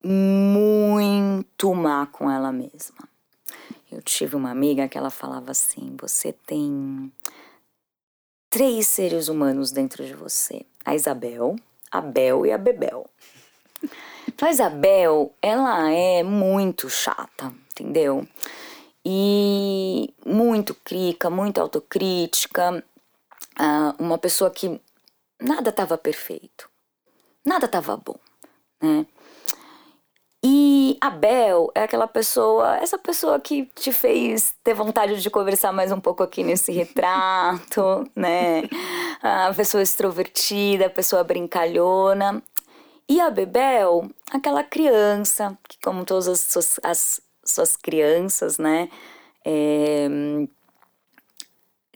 muito 0.03 1.73
má 1.73 2.07
com 2.07 2.29
ela 2.29 2.51
mesma. 2.51 3.09
Eu 3.91 4.03
tive 4.03 4.35
uma 4.35 4.51
amiga 4.51 4.89
que 4.89 4.99
ela 4.99 5.11
falava 5.11 5.53
assim: 5.53 5.97
você 6.01 6.33
tem 6.33 7.13
três 8.57 8.89
seres 8.89 9.29
humanos 9.29 9.71
dentro 9.71 10.03
de 10.03 10.15
você: 10.15 10.65
a 10.83 10.95
Isabel, 10.95 11.57
a 11.91 12.01
Bel 12.01 12.47
e 12.47 12.53
a 12.53 12.59
Bebel. 12.59 13.07
Então, 14.29 14.49
a 14.49 14.51
Isabel, 14.51 15.33
ela 15.41 15.91
é 15.91 16.23
muito 16.23 16.91
chata, 16.91 17.55
entendeu? 17.71 18.27
E 19.03 20.13
muito 20.27 20.75
crica, 20.75 21.31
muito 21.31 21.59
autocrítica, 21.59 22.85
uh, 23.59 24.03
uma 24.03 24.19
pessoa 24.19 24.51
que 24.51 24.79
nada 25.41 25.71
estava 25.71 25.97
perfeito, 25.97 26.69
nada 27.47 27.65
estava 27.65 27.97
bom, 27.97 28.17
né? 28.83 29.07
E 31.07 31.09
a 31.09 31.11
Bel 31.11 31.71
é 31.73 31.85
aquela 31.85 32.09
pessoa, 32.09 32.79
essa 32.79 32.99
pessoa 32.99 33.39
que 33.39 33.67
te 33.77 33.93
fez 33.93 34.57
ter 34.65 34.75
vontade 34.75 35.23
de 35.23 35.31
conversar 35.31 35.71
mais 35.71 35.93
um 35.93 36.01
pouco 36.01 36.21
aqui 36.21 36.43
nesse 36.43 36.73
retrato, 36.73 38.11
né? 38.17 38.65
A 39.23 39.55
pessoa 39.55 39.85
extrovertida, 39.85 40.87
a 40.87 40.91
pessoa 40.91 41.23
brincalhona. 41.23 42.43
E 43.09 43.21
a 43.21 43.31
Bebel, 43.31 44.11
aquela 44.33 44.65
criança, 44.65 45.57
que 45.69 45.79
como 45.81 46.05
todas 46.05 46.27
as 46.27 46.41
suas, 46.41 46.81
as 46.83 47.21
suas 47.45 47.77
crianças, 47.77 48.59
né? 48.59 48.89
É, 49.45 50.09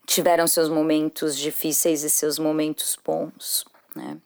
tiveram 0.06 0.46
seus 0.46 0.68
momentos 0.68 1.36
difíceis 1.36 2.04
e 2.04 2.10
seus 2.10 2.38
momentos 2.38 2.96
bons, 3.04 3.64
né? 3.96 4.18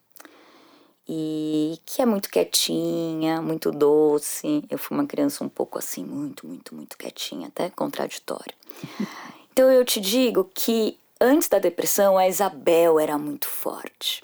E 1.09 1.78
que 1.84 2.00
é 2.00 2.07
muito 2.07 2.30
quietinha, 2.30 3.42
muito 3.42 3.70
doce. 3.70 4.64
Eu 4.70 4.78
fui 4.78 4.96
uma 4.96 5.07
criança 5.07 5.44
um 5.44 5.48
pouco 5.48 5.78
assim, 5.78 6.05
muito, 6.05 6.46
muito, 6.46 6.74
muito 6.74 6.96
quietinha, 6.96 7.48
até 7.48 7.70
contraditória. 7.70 8.55
Então 9.55 9.70
eu 9.70 9.84
te 9.84 10.00
digo 10.00 10.50
que 10.52 10.98
antes 11.20 11.48
da 11.48 11.61
depressão 11.61 12.18
a 12.18 12.26
Isabel 12.26 12.98
era 12.98 13.16
muito 13.16 13.46
forte. 13.46 14.20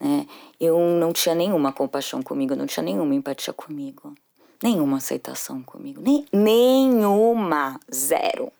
Né? 0.00 0.26
Eu 0.58 0.78
não 0.78 1.12
tinha 1.12 1.34
nenhuma 1.34 1.70
compaixão 1.70 2.22
comigo, 2.22 2.56
não 2.56 2.66
tinha 2.66 2.82
nenhuma 2.82 3.14
empatia 3.14 3.52
comigo, 3.52 4.14
nenhuma 4.62 4.96
aceitação 4.96 5.62
comigo, 5.62 6.00
nem, 6.00 6.24
nenhuma, 6.32 7.78
zero. 7.94 8.50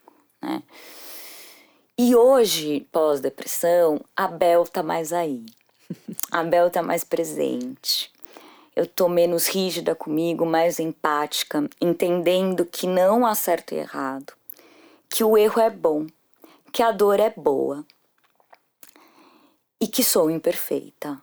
Né? 0.43 0.63
E 1.97 2.15
hoje, 2.15 2.87
pós-depressão, 2.93 4.01
a 4.15 4.29
Bel 4.29 4.65
tá 4.67 4.83
mais 4.83 5.13
aí. 5.13 5.47
A 6.31 6.43
Bel 6.45 6.71
tá 6.71 6.83
mais 6.83 7.05
presente. 7.05 8.13
Eu 8.77 8.87
tô 8.87 9.09
menos 9.09 9.47
rígida 9.47 9.95
comigo, 9.95 10.47
mais 10.47 10.79
empática, 10.79 11.69
entendendo 11.81 12.65
que 12.65 12.87
não 12.87 13.27
há 13.27 13.35
certo 13.35 13.75
e 13.75 13.79
errado, 13.79 14.33
que 15.09 15.25
o 15.25 15.37
erro 15.37 15.61
é 15.61 15.71
bom, 15.71 16.07
que 16.73 16.83
a 16.83 16.93
dor 16.93 17.19
é 17.19 17.31
boa 17.37 17.85
e 19.81 19.89
que 19.89 20.05
sou 20.05 20.31
imperfeita 20.31 21.21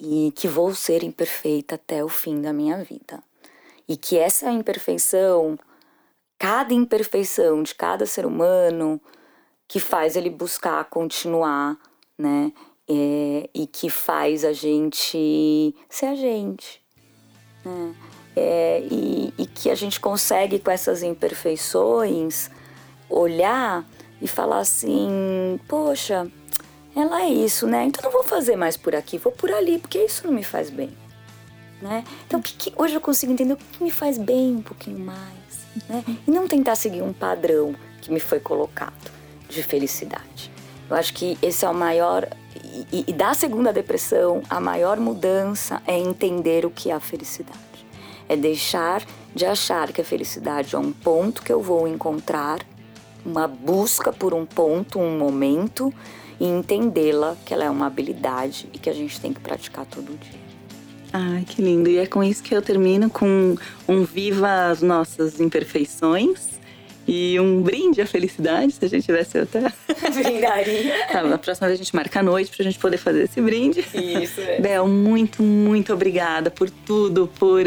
e 0.00 0.32
que 0.34 0.48
vou 0.48 0.74
ser 0.74 1.02
imperfeita 1.02 1.74
até 1.74 2.02
o 2.04 2.08
fim 2.08 2.40
da 2.40 2.52
minha 2.52 2.82
vida. 2.82 3.22
E 3.88 3.96
que 3.96 4.16
essa 4.16 4.50
imperfeição, 4.50 5.58
cada 6.38 6.72
imperfeição 6.72 7.62
de 7.62 7.74
cada 7.74 8.06
ser 8.06 8.24
humano, 8.24 9.00
que 9.68 9.78
faz 9.78 10.16
ele 10.16 10.30
buscar 10.30 10.84
continuar, 10.84 11.76
né? 12.16 12.52
É, 12.90 13.48
e 13.54 13.66
que 13.68 13.88
faz 13.88 14.44
a 14.44 14.52
gente 14.52 15.72
ser 15.88 16.06
a 16.06 16.14
gente. 16.16 16.82
Né? 17.64 17.94
É, 18.34 18.82
e, 18.90 19.32
e 19.38 19.46
que 19.46 19.70
a 19.70 19.74
gente 19.76 20.00
consegue, 20.00 20.58
com 20.58 20.70
essas 20.70 21.02
imperfeições, 21.02 22.50
olhar 23.08 23.84
e 24.20 24.26
falar 24.26 24.58
assim: 24.58 25.60
poxa, 25.68 26.28
ela 26.96 27.22
é 27.22 27.28
isso, 27.28 27.66
né? 27.66 27.84
Então 27.84 28.02
não 28.02 28.10
vou 28.10 28.24
fazer 28.24 28.56
mais 28.56 28.76
por 28.76 28.96
aqui, 28.96 29.18
vou 29.18 29.32
por 29.32 29.52
ali, 29.52 29.78
porque 29.78 29.98
isso 29.98 30.26
não 30.26 30.34
me 30.34 30.42
faz 30.42 30.68
bem. 30.68 30.90
Né? 31.80 32.04
Então 32.26 32.42
que, 32.42 32.52
que, 32.54 32.72
hoje 32.76 32.94
eu 32.94 33.00
consigo 33.00 33.32
entender 33.32 33.54
o 33.54 33.56
que 33.56 33.82
me 33.82 33.90
faz 33.90 34.18
bem 34.18 34.56
um 34.56 34.62
pouquinho 34.62 34.98
mais. 34.98 35.30
Né? 35.88 36.04
E 36.26 36.30
não 36.30 36.48
tentar 36.48 36.74
seguir 36.74 37.02
um 37.02 37.12
padrão 37.12 37.74
que 38.02 38.12
me 38.12 38.20
foi 38.20 38.40
colocado 38.40 39.10
de 39.48 39.62
felicidade. 39.62 40.49
Eu 40.90 40.96
acho 40.96 41.14
que 41.14 41.38
esse 41.40 41.64
é 41.64 41.68
o 41.70 41.74
maior 41.74 42.28
e, 42.92 43.04
e 43.06 43.12
da 43.12 43.34
segunda 43.34 43.72
depressão, 43.72 44.42
a 44.48 44.60
maior 44.60 44.98
mudança 44.98 45.82
é 45.86 45.98
entender 45.98 46.66
o 46.66 46.70
que 46.70 46.90
é 46.90 46.94
a 46.94 47.00
felicidade. 47.00 47.58
É 48.28 48.36
deixar 48.36 49.04
de 49.34 49.44
achar 49.46 49.92
que 49.92 50.00
a 50.00 50.04
felicidade 50.04 50.74
é 50.74 50.78
um 50.78 50.92
ponto 50.92 51.42
que 51.42 51.52
eu 51.52 51.60
vou 51.60 51.86
encontrar, 51.86 52.60
uma 53.24 53.46
busca 53.46 54.12
por 54.12 54.34
um 54.34 54.46
ponto, 54.46 54.98
um 54.98 55.18
momento, 55.18 55.92
e 56.38 56.46
entendê-la 56.46 57.36
que 57.44 57.52
ela 57.52 57.64
é 57.64 57.70
uma 57.70 57.86
habilidade 57.86 58.68
e 58.72 58.78
que 58.78 58.88
a 58.88 58.94
gente 58.94 59.20
tem 59.20 59.32
que 59.32 59.40
praticar 59.40 59.84
todo 59.84 60.18
dia. 60.18 60.40
Ai, 61.12 61.44
que 61.44 61.60
lindo. 61.60 61.90
E 61.90 61.98
é 61.98 62.06
com 62.06 62.22
isso 62.22 62.42
que 62.42 62.54
eu 62.54 62.62
termino 62.62 63.10
com 63.10 63.56
um 63.86 64.04
viva 64.04 64.70
as 64.70 64.80
nossas 64.80 65.40
imperfeições 65.40 66.59
e 67.12 67.40
um 67.40 67.60
brinde 67.60 68.00
à 68.00 68.06
felicidade, 68.06 68.72
se 68.72 68.84
a 68.84 68.88
gente 68.88 69.04
tivesse 69.04 69.36
até. 69.36 69.60
Brindaria. 70.14 71.06
tá, 71.10 71.24
na 71.24 71.38
próxima 71.38 71.66
vez 71.66 71.80
a 71.80 71.82
gente 71.82 71.96
marca 71.96 72.20
a 72.20 72.22
noite 72.22 72.52
pra 72.54 72.62
gente 72.62 72.78
poder 72.78 72.98
fazer 72.98 73.24
esse 73.24 73.40
brinde. 73.40 73.84
Isso, 73.92 74.40
é. 74.40 74.60
Bel, 74.60 74.86
muito, 74.86 75.42
muito 75.42 75.92
obrigada 75.92 76.52
por 76.52 76.70
tudo, 76.70 77.28
por, 77.36 77.64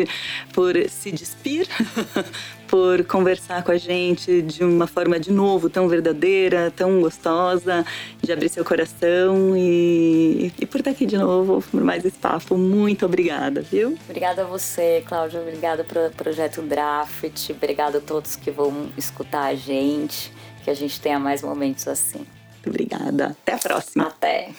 por 0.53 0.73
se 0.89 1.11
despir, 1.11 1.67
por 2.73 3.05
conversar 3.05 3.63
com 3.63 3.71
a 3.71 3.77
gente 3.77 4.41
de 4.41 4.63
uma 4.63 4.87
forma, 4.87 5.19
de 5.19 5.31
novo, 5.31 5.69
tão 5.69 5.87
verdadeira, 5.87 6.73
tão 6.75 7.01
gostosa, 7.01 7.85
de 8.19 8.33
abrir 8.33 8.49
seu 8.49 8.65
coração 8.65 9.55
e, 9.55 10.51
e 10.59 10.65
por 10.65 10.79
estar 10.79 10.89
aqui 10.89 11.05
de 11.05 11.15
novo 11.15 11.63
por 11.69 11.83
mais 11.83 12.03
esse 12.03 12.17
papo. 12.17 12.57
Muito 12.57 13.05
obrigada, 13.05 13.61
viu? 13.61 13.95
Obrigada 14.09 14.41
a 14.41 14.45
você, 14.45 15.03
Cláudia. 15.07 15.39
Obrigada 15.39 15.83
pelo 15.83 16.09
projeto 16.13 16.63
Draft. 16.63 17.51
Obrigada 17.51 17.99
a 17.99 18.01
todos 18.01 18.35
que 18.35 18.49
vão 18.49 18.91
escutar 18.97 19.43
a 19.43 19.53
gente. 19.55 20.33
Que 20.63 20.71
a 20.71 20.73
gente 20.73 20.99
tenha 20.99 21.19
mais 21.19 21.43
momentos 21.43 21.87
assim. 21.87 22.25
Muito 22.53 22.69
obrigada. 22.69 23.37
Até 23.43 23.53
a 23.53 23.57
próxima. 23.59 24.07
Até. 24.07 24.49